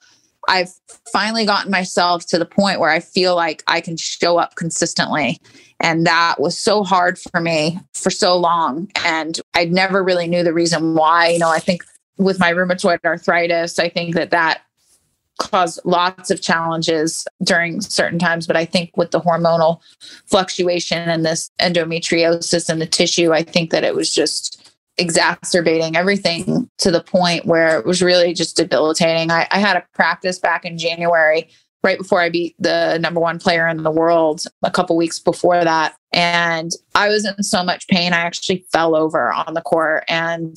I've 0.48 0.70
finally 1.12 1.44
gotten 1.44 1.70
myself 1.70 2.26
to 2.26 2.38
the 2.38 2.46
point 2.46 2.80
where 2.80 2.90
I 2.90 3.00
feel 3.00 3.34
like 3.34 3.62
I 3.66 3.80
can 3.80 3.96
show 3.96 4.38
up 4.38 4.54
consistently. 4.54 5.40
And 5.80 6.06
that 6.06 6.36
was 6.40 6.58
so 6.58 6.84
hard 6.84 7.18
for 7.18 7.40
me 7.40 7.78
for 7.94 8.10
so 8.10 8.36
long. 8.36 8.90
And 9.04 9.40
I 9.54 9.66
never 9.66 10.02
really 10.02 10.26
knew 10.26 10.42
the 10.42 10.54
reason 10.54 10.94
why. 10.94 11.28
You 11.28 11.38
know, 11.38 11.50
I 11.50 11.58
think 11.58 11.84
with 12.16 12.38
my 12.38 12.52
rheumatoid 12.52 13.04
arthritis, 13.04 13.78
I 13.78 13.88
think 13.88 14.14
that 14.14 14.30
that 14.30 14.62
caused 15.38 15.80
lots 15.84 16.30
of 16.30 16.40
challenges 16.40 17.26
during 17.42 17.80
certain 17.80 18.18
times. 18.18 18.46
But 18.46 18.56
I 18.56 18.64
think 18.64 18.96
with 18.96 19.10
the 19.10 19.20
hormonal 19.20 19.80
fluctuation 20.26 21.08
and 21.08 21.26
this 21.26 21.50
endometriosis 21.60 22.70
in 22.70 22.78
the 22.78 22.86
tissue, 22.86 23.32
I 23.32 23.42
think 23.42 23.70
that 23.70 23.84
it 23.84 23.94
was 23.94 24.12
just 24.12 24.65
exacerbating 24.98 25.96
everything 25.96 26.70
to 26.78 26.90
the 26.90 27.02
point 27.02 27.44
where 27.46 27.78
it 27.78 27.86
was 27.86 28.02
really 28.02 28.32
just 28.32 28.56
debilitating. 28.56 29.30
I, 29.30 29.46
I 29.50 29.58
had 29.58 29.76
a 29.76 29.84
practice 29.94 30.38
back 30.38 30.64
in 30.64 30.78
January, 30.78 31.48
right 31.82 31.98
before 31.98 32.20
I 32.20 32.30
beat 32.30 32.56
the 32.58 32.98
number 32.98 33.20
one 33.20 33.38
player 33.38 33.68
in 33.68 33.82
the 33.82 33.90
world, 33.90 34.44
a 34.62 34.70
couple 34.70 34.96
weeks 34.96 35.18
before 35.18 35.62
that. 35.62 35.96
And 36.12 36.72
I 36.94 37.08
was 37.08 37.26
in 37.26 37.42
so 37.42 37.62
much 37.62 37.86
pain, 37.88 38.12
I 38.12 38.20
actually 38.20 38.64
fell 38.72 38.96
over 38.96 39.32
on 39.32 39.54
the 39.54 39.60
court 39.60 40.04
and 40.08 40.56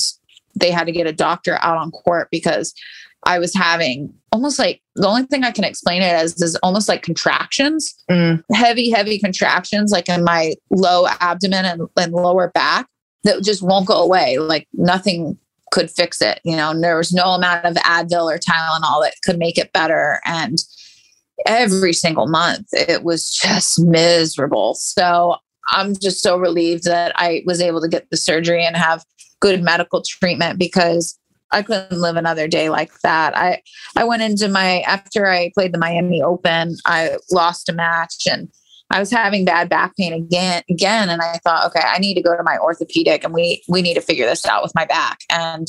they 0.56 0.72
had 0.72 0.86
to 0.86 0.92
get 0.92 1.08
a 1.08 1.14
doctor 1.14 1.58
out 1.62 1.78
on 1.78 1.92
court 1.92 2.30
because 2.32 2.74
I 3.26 3.38
was 3.38 3.54
having 3.54 4.14
almost 4.32 4.58
like 4.58 4.82
the 4.96 5.08
only 5.08 5.24
thing 5.24 5.44
I 5.44 5.52
can 5.52 5.66
explain 5.66 6.02
it 6.02 6.14
as 6.14 6.42
is 6.42 6.56
almost 6.64 6.88
like 6.88 7.04
contractions, 7.04 7.94
mm. 8.10 8.42
heavy, 8.54 8.90
heavy 8.90 9.20
contractions, 9.20 9.92
like 9.92 10.08
in 10.08 10.24
my 10.24 10.56
low 10.70 11.06
abdomen 11.20 11.66
and, 11.66 11.82
and 11.98 12.14
lower 12.14 12.50
back 12.50 12.88
that 13.24 13.44
just 13.44 13.62
won't 13.62 13.88
go 13.88 14.02
away. 14.02 14.38
Like 14.38 14.68
nothing 14.74 15.38
could 15.72 15.92
fix 15.92 16.22
it. 16.22 16.40
You 16.44 16.56
know, 16.56 16.80
there 16.80 16.98
was 16.98 17.14
no 17.14 17.32
amount 17.32 17.66
of 17.66 17.76
Advil 17.76 18.34
or 18.34 18.40
Tylenol 18.40 19.04
that 19.04 19.14
could 19.24 19.38
make 19.38 19.58
it 19.58 19.74
better. 19.74 20.20
And 20.26 20.58
every 21.46 21.94
single 21.94 22.28
month, 22.28 22.68
it 22.72 23.04
was 23.04 23.30
just 23.32 23.80
miserable. 23.80 24.76
So 24.76 25.38
I'm 25.70 25.96
just 25.96 26.22
so 26.22 26.38
relieved 26.38 26.86
that 26.86 27.14
I 27.16 27.44
was 27.46 27.62
able 27.62 27.82
to 27.82 27.88
get 27.88 28.10
the 28.10 28.18
surgery 28.18 28.66
and 28.66 28.76
have 28.76 29.04
good 29.40 29.64
medical 29.64 30.02
treatment 30.02 30.60
because 30.60 31.18
I 31.52 31.62
couldn't 31.64 32.00
live 32.00 32.16
another 32.16 32.48
day 32.48 32.70
like 32.70 32.92
that. 33.02 33.36
I 33.36 33.62
I 33.96 34.04
went 34.04 34.22
into 34.22 34.48
my 34.48 34.82
after 34.82 35.28
I 35.28 35.52
played 35.56 35.74
the 35.74 35.80
Miami 35.80 36.22
Open, 36.22 36.76
I 36.86 37.18
lost 37.32 37.70
a 37.70 37.74
match 37.74 38.28
and 38.30 38.50
I 38.92 39.00
was 39.00 39.12
having 39.12 39.46
bad 39.46 39.70
back 39.70 39.96
pain 39.98 40.14
again, 40.14 40.64
again, 40.70 41.10
and 41.10 41.22
I 41.22 41.38
thought, 41.44 41.68
okay, 41.68 41.86
I 41.86 42.00
need 42.00 42.16
to 42.16 42.22
go 42.22 42.36
to 42.36 42.44
my 42.44 42.58
orthopedic, 42.58 43.24
and 43.24 43.34
we 43.34 43.64
we 43.68 43.82
need 43.82 43.96
to 43.96 44.02
figure 44.02 44.26
this 44.26 44.46
out 44.46 44.64
with 44.64 44.74
my 44.76 44.86
back 44.86 45.20
and 45.30 45.68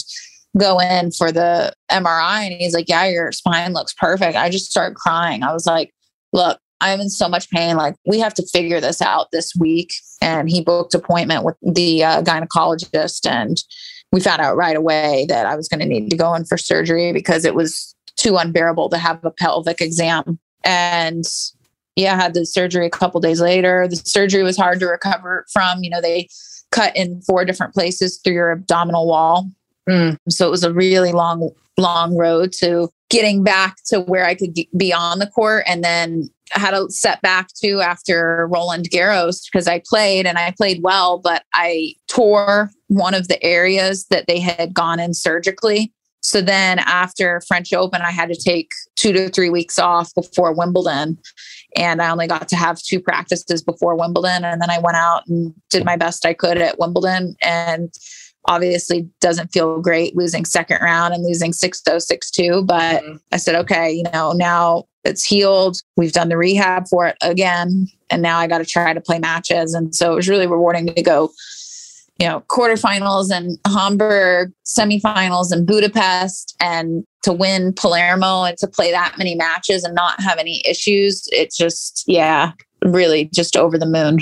go 0.59 0.81
in 0.81 1.13
for 1.13 1.31
the 1.31 1.73
MRI. 1.91 2.47
And 2.47 2.55
he's 2.55 2.75
like, 2.75 2.89
yeah, 2.89 3.07
your 3.07 3.31
spine 3.33 3.73
looks 3.73 3.93
perfect. 3.93 4.37
I 4.37 4.51
just 4.51 4.71
started 4.71 4.97
crying. 4.97 5.43
I 5.43 5.53
was 5.53 5.67
like, 5.67 5.95
look, 6.33 6.59
I'm 6.81 7.01
in 7.01 7.11
so 7.11 7.29
much 7.29 7.51
pain. 7.51 7.77
Like 7.77 7.95
we 8.07 8.19
have 8.21 8.35
to 8.35 8.47
figure 8.47 8.81
this 8.81 9.01
out 9.01 9.29
this 9.33 9.53
week. 9.55 9.93
And 10.21 10.49
he 10.51 10.63
booked 10.63 10.95
appointment 10.95 11.45
with 11.45 11.57
the 11.63 12.05
uh, 12.05 12.23
gynecologist, 12.23 13.27
and 13.29 13.63
we 14.13 14.21
found 14.21 14.41
out 14.41 14.57
right 14.57 14.77
away 14.77 15.27
that 15.29 15.47
I 15.47 15.57
was 15.57 15.69
going 15.69 15.81
to 15.81 15.87
need 15.87 16.11
to 16.11 16.17
go 16.17 16.35
in 16.35 16.45
for 16.45 16.57
surgery 16.57 17.13
because 17.13 17.45
it 17.45 17.55
was 17.55 17.95
too 18.17 18.37
unbearable 18.37 18.89
to 18.91 18.99
have 18.99 19.25
a 19.25 19.31
pelvic 19.31 19.81
exam 19.81 20.39
And 20.65 21.25
yeah, 21.97 22.15
I 22.15 22.17
had 22.17 22.35
the 22.35 22.47
surgery 22.47 22.87
a 22.87 22.91
couple 22.91 23.21
days 23.21 23.41
later. 23.41 23.87
The 23.89 23.97
surgery 23.97 24.43
was 24.43 24.57
hard 24.57 24.81
to 24.81 24.87
recover 24.87 25.47
from. 25.53 25.83
You 25.83 25.91
know, 25.91 26.01
they 26.01 26.29
cut 26.71 26.97
in 26.97 27.21
four 27.23 27.45
different 27.45 27.75
places 27.75 28.19
through 28.23 28.35
your 28.35 28.53
abdominal 28.53 29.07
wall. 29.07 29.51
Mm. 29.89 30.17
So 30.29 30.47
it 30.47 30.51
was 30.51 30.65
a 30.65 30.73
really 30.73 31.13
long, 31.13 31.51
long 31.77 32.17
road 32.17 32.53
to 32.61 32.89
getting 33.09 33.43
back 33.43 33.77
to 33.87 34.01
where 34.01 34.25
I 34.25 34.35
could 34.35 34.55
be 34.77 34.93
on 34.93 35.19
the 35.19 35.27
court. 35.27 35.65
And 35.67 35.83
then 35.83 36.31
I 36.55 36.61
had 36.61 36.75
a 36.75 36.89
setback 36.91 37.49
too 37.55 37.81
after 37.81 38.47
Roland 38.51 38.91
Garros 38.91 39.43
because 39.51 39.67
I 39.67 39.83
played 39.89 40.27
and 40.27 40.39
I 40.39 40.53
played 40.57 40.81
well, 40.83 41.19
but 41.19 41.45
I 41.53 41.95
tore 42.09 42.71
one 42.89 43.15
of 43.15 43.29
the 43.29 43.43
areas 43.45 44.07
that 44.07 44.27
they 44.27 44.41
had 44.41 44.75
gone 44.75 45.01
in 45.01 45.15
surgically. 45.15 45.93
So 46.21 46.41
then 46.41 46.79
after 46.81 47.41
French 47.49 47.73
Open, 47.73 48.03
I 48.03 48.11
had 48.11 48.29
to 48.29 48.35
take 48.35 48.71
two 48.97 49.13
to 49.13 49.29
three 49.29 49.51
weeks 49.51 49.79
off 49.79 50.15
before 50.15 50.53
Wimbledon. 50.55 51.19
And 51.77 52.03
I 52.03 52.11
only 52.11 52.27
got 52.27 52.49
to 52.49 52.57
have 52.57 52.81
two 52.83 53.01
practices 53.01 53.63
before 53.63 53.97
Wimbledon. 53.97 54.45
And 54.45 54.61
then 54.61 54.71
I 54.71 54.79
went 54.79 54.97
out 54.97 55.27
and 55.29 55.55
did 55.71 55.85
my 55.85 55.97
best 55.97 56.27
I 56.27 56.35
could 56.35 56.59
at 56.59 56.79
Wimbledon. 56.79 57.37
And 57.41 57.93
obviously 58.47 59.09
doesn't 59.21 59.53
feel 59.53 59.81
great 59.81 60.17
losing 60.17 60.45
second 60.45 60.81
round 60.81 61.15
and 61.15 61.25
losing 61.25 61.53
6 61.53 61.83
0 61.85 61.99
6 61.99 62.31
2. 62.31 62.63
But 62.65 63.03
mm-hmm. 63.03 63.17
I 63.33 63.37
said, 63.37 63.55
okay, 63.55 63.93
you 63.93 64.05
know, 64.13 64.33
now 64.33 64.85
it's 65.05 65.25
healed. 65.25 65.77
We've 65.97 66.13
done 66.13 66.29
the 66.29 66.37
rehab 66.37 66.87
for 66.89 67.07
it 67.07 67.17
again. 67.23 67.87
And 68.11 68.23
now 68.23 68.39
I 68.39 68.47
got 68.47 68.59
to 68.59 68.67
try 68.67 68.93
to 68.93 69.01
play 69.01 69.19
matches. 69.19 69.75
And 69.75 69.95
so 69.95 70.13
it 70.13 70.17
was 70.17 70.29
really 70.29 70.47
rewarding 70.47 70.93
to 70.93 71.03
go 71.03 71.31
you 72.21 72.27
know, 72.27 72.45
quarterfinals 72.49 73.35
in 73.35 73.57
Hamburg, 73.67 74.53
semifinals 74.67 75.53
in 75.53 75.65
Budapest, 75.65 76.55
and 76.61 77.03
to 77.23 77.33
win 77.33 77.73
Palermo 77.73 78.45
and 78.45 78.59
to 78.59 78.67
play 78.67 78.91
that 78.91 79.15
many 79.17 79.35
matches 79.35 79.85
and 79.85 79.95
not 79.95 80.21
have 80.21 80.39
any 80.39 80.63
issues. 80.69 81.27
It's 81.33 81.57
just, 81.57 82.05
yeah, 82.07 82.53
really 82.85 83.31
just 83.33 83.57
over 83.57 83.79
the 83.79 83.87
moon 83.87 84.19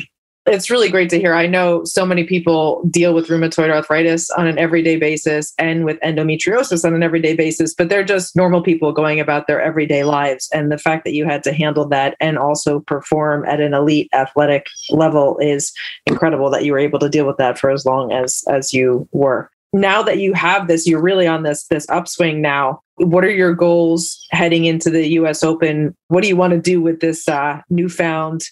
it's 0.48 0.70
really 0.70 0.88
great 0.88 1.10
to 1.10 1.18
hear. 1.18 1.34
I 1.34 1.46
know 1.46 1.84
so 1.84 2.04
many 2.04 2.24
people 2.24 2.82
deal 2.90 3.14
with 3.14 3.28
rheumatoid 3.28 3.70
arthritis 3.70 4.30
on 4.30 4.46
an 4.46 4.58
everyday 4.58 4.96
basis 4.96 5.52
and 5.58 5.84
with 5.84 6.00
endometriosis 6.00 6.84
on 6.84 6.94
an 6.94 7.02
everyday 7.02 7.34
basis, 7.34 7.74
but 7.74 7.88
they're 7.88 8.04
just 8.04 8.34
normal 8.34 8.62
people 8.62 8.92
going 8.92 9.20
about 9.20 9.46
their 9.46 9.60
everyday 9.60 10.04
lives. 10.04 10.48
And 10.52 10.72
the 10.72 10.78
fact 10.78 11.04
that 11.04 11.12
you 11.12 11.24
had 11.24 11.44
to 11.44 11.52
handle 11.52 11.86
that 11.88 12.16
and 12.20 12.38
also 12.38 12.80
perform 12.80 13.44
at 13.46 13.60
an 13.60 13.74
elite 13.74 14.08
athletic 14.12 14.66
level 14.90 15.38
is 15.38 15.72
incredible 16.06 16.50
that 16.50 16.64
you 16.64 16.72
were 16.72 16.78
able 16.78 16.98
to 16.98 17.08
deal 17.08 17.26
with 17.26 17.36
that 17.36 17.58
for 17.58 17.70
as 17.70 17.84
long 17.84 18.12
as 18.12 18.42
as 18.48 18.72
you 18.72 19.08
were. 19.12 19.50
Now 19.74 20.02
that 20.02 20.18
you 20.18 20.32
have 20.32 20.66
this, 20.66 20.86
you're 20.86 21.02
really 21.02 21.26
on 21.26 21.42
this 21.42 21.66
this 21.66 21.88
upswing 21.90 22.40
now. 22.40 22.80
What 22.96 23.24
are 23.24 23.30
your 23.30 23.54
goals 23.54 24.26
heading 24.30 24.64
into 24.64 24.90
the 24.90 25.06
US 25.10 25.44
Open? 25.44 25.94
What 26.08 26.22
do 26.22 26.28
you 26.28 26.36
want 26.36 26.52
to 26.54 26.60
do 26.60 26.80
with 26.80 27.00
this 27.00 27.28
uh, 27.28 27.60
newfound 27.68 28.42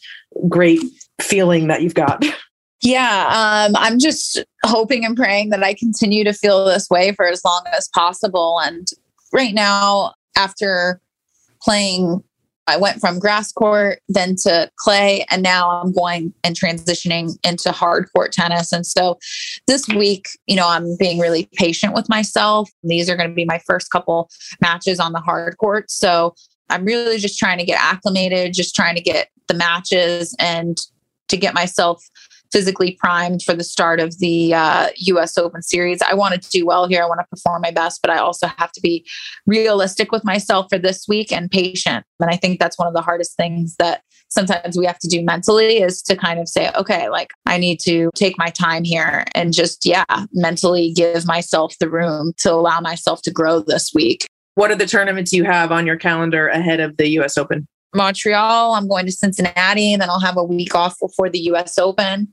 great 0.49 0.83
feeling 1.21 1.69
that 1.69 1.83
you've 1.83 1.95
got? 1.95 2.25
Yeah, 2.83 3.67
um, 3.69 3.75
I'm 3.77 3.99
just 3.99 4.45
hoping 4.65 5.05
and 5.05 5.17
praying 5.17 5.51
that 5.51 5.63
I 5.63 5.75
continue 5.75 6.25
to 6.25 6.33
feel 6.33 6.65
this 6.65 6.89
way 6.91 7.13
for 7.13 7.27
as 7.27 7.43
long 7.45 7.65
as 7.73 7.89
possible. 7.89 8.61
And 8.63 8.87
right 9.33 9.55
now, 9.55 10.13
after 10.37 11.01
playing, 11.63 12.23
I 12.69 12.77
went 12.77 13.01
from 13.01 13.19
grass 13.19 13.51
court 13.53 14.01
then 14.09 14.37
to 14.43 14.71
clay, 14.77 15.25
and 15.31 15.43
now 15.43 15.71
I'm 15.71 15.93
going 15.93 16.35
and 16.45 16.55
transitioning 16.55 17.39
into 17.45 17.73
hard 17.73 18.09
court 18.15 18.33
tennis. 18.33 18.73
And 18.73 18.85
so 18.85 19.19
this 19.67 19.89
week, 19.89 20.29
you 20.47 20.57
know, 20.57 20.69
I'm 20.69 20.97
being 20.99 21.19
really 21.19 21.49
patient 21.55 21.95
with 21.95 22.09
myself. 22.09 22.69
These 22.83 23.09
are 23.09 23.17
going 23.17 23.31
to 23.31 23.35
be 23.35 23.45
my 23.45 23.61
first 23.67 23.91
couple 23.91 24.29
matches 24.61 25.01
on 25.01 25.13
the 25.13 25.21
hard 25.21 25.57
court. 25.59 25.91
So 25.91 26.35
I'm 26.69 26.85
really 26.85 27.19
just 27.19 27.39
trying 27.39 27.59
to 27.59 27.65
get 27.65 27.81
acclimated, 27.81 28.53
just 28.53 28.75
trying 28.75 28.97
to 28.97 29.03
get 29.03 29.29
the 29.49 29.55
matches 29.55 30.35
and 30.39 30.77
to 31.29 31.37
get 31.37 31.55
myself 31.55 32.03
physically 32.53 32.97
primed 33.01 33.43
for 33.43 33.55
the 33.55 33.65
start 33.65 34.01
of 34.01 34.19
the 34.19 34.55
uh, 34.55 34.89
US 34.97 35.37
Open 35.37 35.63
series. 35.63 36.01
I 36.03 36.15
want 36.15 36.41
to 36.41 36.51
do 36.51 36.65
well 36.65 36.87
here. 36.87 37.03
I 37.03 37.07
want 37.07 37.21
to 37.21 37.27
perform 37.31 37.63
my 37.63 37.71
best, 37.71 38.01
but 38.03 38.11
I 38.11 38.19
also 38.19 38.47
have 38.47 38.73
to 38.73 38.81
be 38.81 39.07
realistic 39.47 40.13
with 40.13 40.25
myself 40.25 40.67
for 40.71 40.79
this 40.79 41.07
week 41.09 41.33
and 41.33 41.51
patient. 41.51 42.05
And 42.21 42.31
I 42.31 42.37
think 42.37 42.59
that's 42.59 42.79
one 42.79 42.89
of 42.89 42.95
the 42.95 43.03
hardest 43.03 43.37
things 43.37 43.77
that 43.79 44.03
sometimes 44.29 44.77
we 44.77 44.87
have 44.87 44.99
to 45.01 45.09
do 45.09 45.25
mentally 45.25 45.79
is 45.79 46.03
to 46.03 46.17
kind 46.17 46.41
of 46.41 46.49
say, 46.49 46.71
okay, 46.75 47.09
like 47.09 47.31
I 47.47 47.59
need 47.59 47.81
to 47.81 48.11
take 48.15 48.39
my 48.39 48.49
time 48.49 48.85
here 48.85 49.25
and 49.35 49.53
just, 49.53 49.87
yeah, 49.87 50.05
mentally 50.33 50.93
give 50.93 51.27
myself 51.27 51.77
the 51.79 51.91
room 51.91 52.33
to 52.39 52.53
allow 52.53 52.81
myself 52.81 53.23
to 53.23 53.31
grow 53.31 53.61
this 53.61 53.93
week. 53.95 54.27
What 54.55 54.71
are 54.71 54.77
the 54.77 54.87
tournaments 54.87 55.33
you 55.33 55.45
have 55.45 55.71
on 55.71 55.87
your 55.87 55.97
calendar 55.97 56.49
ahead 56.49 56.81
of 56.81 56.97
the 56.97 57.09
US 57.21 57.37
Open? 57.37 57.67
Montreal. 57.97 58.75
I'm 58.75 58.89
going 58.89 59.07
to 59.07 59.13
Cincinnati, 59.13 59.93
and 59.93 60.01
then 60.01 60.11
I'll 60.11 60.21
have 60.21 60.37
a 60.37 60.45
week 60.45 60.75
off 60.75 60.99
before 61.01 61.29
the 61.29 61.41
US 61.51 61.79
Open. 61.79 62.33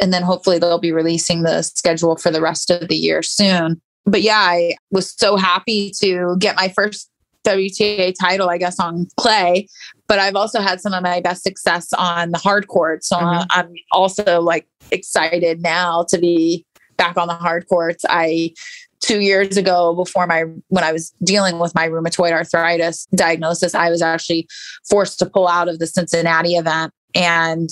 And 0.00 0.12
then 0.12 0.22
hopefully 0.22 0.58
they'll 0.58 0.78
be 0.78 0.92
releasing 0.92 1.42
the 1.42 1.62
schedule 1.62 2.16
for 2.16 2.30
the 2.30 2.40
rest 2.40 2.70
of 2.70 2.88
the 2.88 2.96
year 2.96 3.22
soon. 3.22 3.80
But 4.04 4.22
yeah, 4.22 4.38
I 4.38 4.76
was 4.90 5.12
so 5.16 5.36
happy 5.36 5.92
to 6.00 6.36
get 6.38 6.56
my 6.56 6.68
first 6.68 7.10
WTA 7.44 8.14
title, 8.18 8.48
I 8.48 8.58
guess, 8.58 8.80
on 8.80 9.06
clay. 9.18 9.68
But 10.08 10.18
I've 10.18 10.36
also 10.36 10.60
had 10.60 10.80
some 10.80 10.92
of 10.92 11.02
my 11.02 11.20
best 11.20 11.42
success 11.42 11.92
on 11.92 12.30
the 12.30 12.38
hard 12.38 12.68
court. 12.68 13.04
So 13.04 13.16
mm-hmm. 13.16 13.46
I'm 13.50 13.72
also 13.92 14.40
like 14.40 14.66
excited 14.90 15.60
now 15.60 16.04
to 16.08 16.18
be 16.18 16.64
back 16.96 17.16
on 17.16 17.28
the 17.28 17.34
hard 17.34 17.68
courts. 17.68 18.04
I 18.08 18.54
two 19.02 19.20
years 19.20 19.56
ago 19.56 19.94
before 19.94 20.26
my 20.26 20.44
when 20.68 20.84
i 20.84 20.92
was 20.92 21.12
dealing 21.24 21.58
with 21.58 21.74
my 21.74 21.88
rheumatoid 21.88 22.32
arthritis 22.32 23.06
diagnosis 23.14 23.74
i 23.74 23.90
was 23.90 24.00
actually 24.00 24.48
forced 24.88 25.18
to 25.18 25.26
pull 25.26 25.48
out 25.48 25.68
of 25.68 25.78
the 25.78 25.86
cincinnati 25.86 26.54
event 26.54 26.92
and 27.14 27.68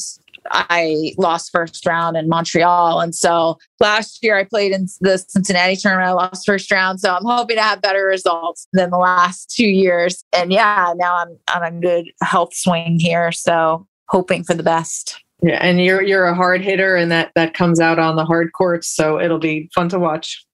I 0.50 1.12
lost 1.18 1.50
first 1.52 1.84
round 1.86 2.16
in 2.16 2.28
Montreal. 2.28 3.00
And 3.00 3.14
so 3.14 3.58
last 3.78 4.22
year 4.22 4.36
I 4.36 4.44
played 4.44 4.72
in 4.72 4.86
the 5.00 5.18
Cincinnati 5.18 5.76
tournament. 5.76 6.08
I 6.08 6.12
lost 6.12 6.46
first 6.46 6.70
round. 6.70 7.00
So 7.00 7.14
I'm 7.14 7.24
hoping 7.24 7.56
to 7.56 7.62
have 7.62 7.82
better 7.82 8.04
results 8.04 8.66
than 8.72 8.90
the 8.90 8.98
last 8.98 9.54
two 9.54 9.66
years. 9.66 10.24
And 10.32 10.52
yeah, 10.52 10.94
now 10.96 11.16
I'm 11.16 11.38
on 11.54 11.62
a 11.62 11.80
good 11.80 12.10
health 12.22 12.54
swing 12.54 12.98
here. 12.98 13.32
So 13.32 13.86
hoping 14.08 14.44
for 14.44 14.54
the 14.54 14.62
best. 14.62 15.22
Yeah, 15.42 15.58
and 15.62 15.82
you're 15.82 16.02
you're 16.02 16.26
a 16.26 16.34
hard 16.34 16.60
hitter 16.60 16.96
and 16.96 17.10
that 17.10 17.32
that 17.34 17.54
comes 17.54 17.80
out 17.80 17.98
on 17.98 18.16
the 18.16 18.26
hard 18.26 18.52
courts. 18.52 18.88
So 18.88 19.18
it'll 19.18 19.38
be 19.38 19.70
fun 19.74 19.88
to 19.90 19.98
watch. 19.98 20.44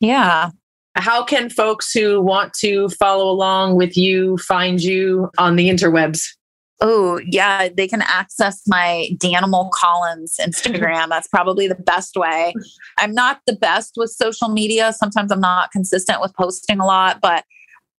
Yeah. 0.00 0.50
How 0.94 1.24
can 1.24 1.48
folks 1.48 1.92
who 1.92 2.20
want 2.20 2.52
to 2.54 2.88
follow 2.90 3.30
along 3.30 3.76
with 3.76 3.96
you 3.96 4.36
find 4.38 4.82
you 4.82 5.30
on 5.38 5.56
the 5.56 5.68
interwebs? 5.68 6.22
Oh, 6.80 7.20
yeah, 7.26 7.68
they 7.76 7.88
can 7.88 8.02
access 8.02 8.62
my 8.66 9.08
Danimal 9.14 9.70
Collins 9.72 10.36
Instagram. 10.40 11.08
That's 11.08 11.26
probably 11.26 11.66
the 11.66 11.74
best 11.74 12.16
way. 12.16 12.54
I'm 12.98 13.12
not 13.12 13.40
the 13.46 13.56
best 13.56 13.94
with 13.96 14.10
social 14.10 14.48
media. 14.48 14.92
Sometimes 14.92 15.32
I'm 15.32 15.40
not 15.40 15.72
consistent 15.72 16.20
with 16.20 16.32
posting 16.34 16.78
a 16.78 16.86
lot, 16.86 17.20
but 17.20 17.44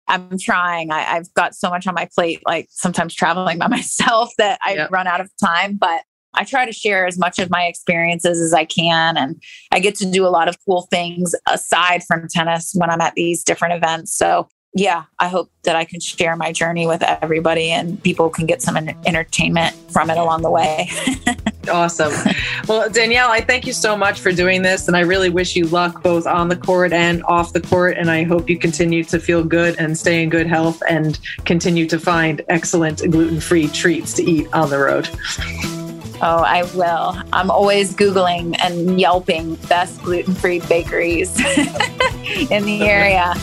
I'm 0.06 0.38
trying. 0.38 0.92
I, 0.92 1.00
have 1.00 1.32
got 1.34 1.56
so 1.56 1.70
much 1.70 1.86
on 1.86 1.94
my 1.94 2.08
plate, 2.14 2.40
like 2.46 2.68
sometimes 2.70 3.14
traveling 3.14 3.58
by 3.58 3.66
myself, 3.68 4.32
that 4.38 4.60
I 4.64 4.74
yep. 4.74 4.90
run 4.92 5.06
out 5.06 5.20
of 5.20 5.30
time. 5.42 5.76
But 5.76 6.02
I 6.38 6.44
try 6.44 6.64
to 6.64 6.72
share 6.72 7.06
as 7.06 7.18
much 7.18 7.38
of 7.38 7.50
my 7.50 7.64
experiences 7.64 8.40
as 8.40 8.54
I 8.54 8.64
can. 8.64 9.16
And 9.16 9.42
I 9.72 9.80
get 9.80 9.96
to 9.96 10.10
do 10.10 10.24
a 10.24 10.28
lot 10.30 10.48
of 10.48 10.56
cool 10.64 10.86
things 10.90 11.34
aside 11.48 12.04
from 12.04 12.28
tennis 12.28 12.72
when 12.74 12.90
I'm 12.90 13.00
at 13.00 13.14
these 13.14 13.42
different 13.42 13.74
events. 13.74 14.14
So, 14.14 14.48
yeah, 14.74 15.04
I 15.18 15.28
hope 15.28 15.50
that 15.64 15.74
I 15.74 15.84
can 15.84 15.98
share 15.98 16.36
my 16.36 16.52
journey 16.52 16.86
with 16.86 17.02
everybody 17.02 17.70
and 17.70 18.00
people 18.02 18.30
can 18.30 18.46
get 18.46 18.62
some 18.62 18.76
entertainment 18.76 19.74
from 19.90 20.10
it 20.10 20.18
along 20.18 20.42
the 20.42 20.50
way. 20.50 20.90
awesome. 21.68 22.12
Well, 22.68 22.88
Danielle, 22.88 23.30
I 23.30 23.40
thank 23.40 23.66
you 23.66 23.72
so 23.72 23.96
much 23.96 24.20
for 24.20 24.30
doing 24.30 24.62
this. 24.62 24.86
And 24.86 24.96
I 24.96 25.00
really 25.00 25.30
wish 25.30 25.56
you 25.56 25.64
luck 25.66 26.02
both 26.02 26.26
on 26.26 26.48
the 26.48 26.56
court 26.56 26.92
and 26.92 27.24
off 27.24 27.52
the 27.52 27.60
court. 27.60 27.96
And 27.96 28.10
I 28.10 28.22
hope 28.22 28.48
you 28.48 28.58
continue 28.58 29.02
to 29.04 29.18
feel 29.18 29.42
good 29.42 29.74
and 29.78 29.98
stay 29.98 30.22
in 30.22 30.28
good 30.28 30.46
health 30.46 30.80
and 30.88 31.18
continue 31.44 31.86
to 31.86 31.98
find 31.98 32.42
excellent 32.48 33.10
gluten 33.10 33.40
free 33.40 33.66
treats 33.68 34.12
to 34.14 34.22
eat 34.22 34.46
on 34.52 34.70
the 34.70 34.78
road. 34.78 35.08
Oh, 36.20 36.42
I 36.42 36.64
will. 36.74 37.16
I'm 37.32 37.50
always 37.50 37.94
Googling 37.94 38.56
and 38.60 39.00
Yelping 39.00 39.54
best 39.68 40.02
gluten 40.02 40.34
free 40.34 40.60
bakeries 40.60 41.36
in 42.50 42.64
the 42.64 42.80
area. 42.82 43.34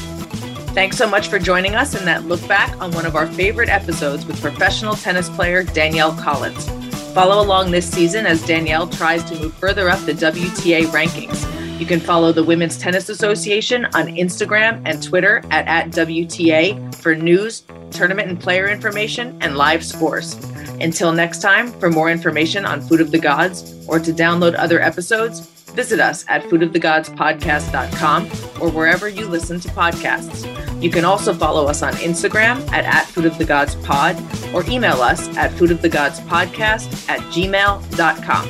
Thanks 0.73 0.97
so 0.97 1.07
much 1.07 1.29
for 1.29 1.39
joining 1.39 1.73
us 1.73 1.95
in 1.95 2.03
that 2.03 2.25
look 2.25 2.45
back 2.49 2.75
on 2.81 2.91
one 2.91 3.05
of 3.05 3.15
our 3.15 3.27
favorite 3.27 3.69
episodes 3.69 4.25
with 4.25 4.41
professional 4.41 4.95
tennis 4.95 5.29
player 5.29 5.63
Danielle 5.63 6.13
Collins. 6.15 6.67
Follow 7.15 7.41
along 7.41 7.71
this 7.71 7.89
season 7.89 8.25
as 8.25 8.45
Danielle 8.45 8.89
tries 8.89 9.23
to 9.23 9.39
move 9.39 9.53
further 9.53 9.87
up 9.87 10.01
the 10.01 10.11
WTA 10.11 10.83
rankings. 10.87 11.79
You 11.79 11.85
can 11.85 12.01
follow 12.01 12.33
the 12.33 12.43
Women's 12.43 12.77
Tennis 12.77 13.07
Association 13.07 13.85
on 13.85 14.07
Instagram 14.07 14.81
and 14.83 15.01
Twitter 15.01 15.41
at, 15.49 15.65
at 15.65 15.91
WTA 15.91 16.93
for 16.95 17.15
news, 17.15 17.63
tournament 17.91 18.27
and 18.27 18.37
player 18.37 18.67
information, 18.67 19.37
and 19.39 19.55
live 19.55 19.85
scores. 19.85 20.33
Until 20.81 21.13
next 21.13 21.41
time, 21.41 21.71
for 21.79 21.89
more 21.89 22.11
information 22.11 22.65
on 22.65 22.81
Food 22.81 22.99
of 22.99 23.11
the 23.11 23.19
Gods 23.19 23.73
or 23.87 23.97
to 23.97 24.11
download 24.11 24.53
other 24.57 24.81
episodes, 24.81 25.54
Visit 25.75 25.99
us 25.99 26.25
at 26.27 26.43
foodofthegodspodcast.com 26.43 28.25
or 28.61 28.71
wherever 28.71 29.09
you 29.09 29.27
listen 29.27 29.59
to 29.59 29.67
podcasts. 29.69 30.45
You 30.81 30.89
can 30.89 31.03
also 31.05 31.33
follow 31.33 31.67
us 31.67 31.83
on 31.83 31.93
Instagram 31.95 32.65
at, 32.71 32.85
at 32.85 33.05
foodofthegodspod 33.07 34.53
or 34.53 34.63
email 34.69 35.01
us 35.01 35.27
at 35.37 35.51
foodofthegodspodcast 35.51 37.09
at 37.09 37.19
gmail.com. 37.31 38.47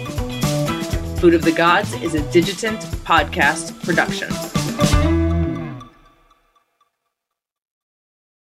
Food 1.17 1.33
of 1.33 1.41
the 1.41 1.51
Gods 1.51 1.93
is 2.01 2.13
a 2.13 2.21
Digitant 2.31 2.81
podcast 3.05 3.81
production. 3.83 5.14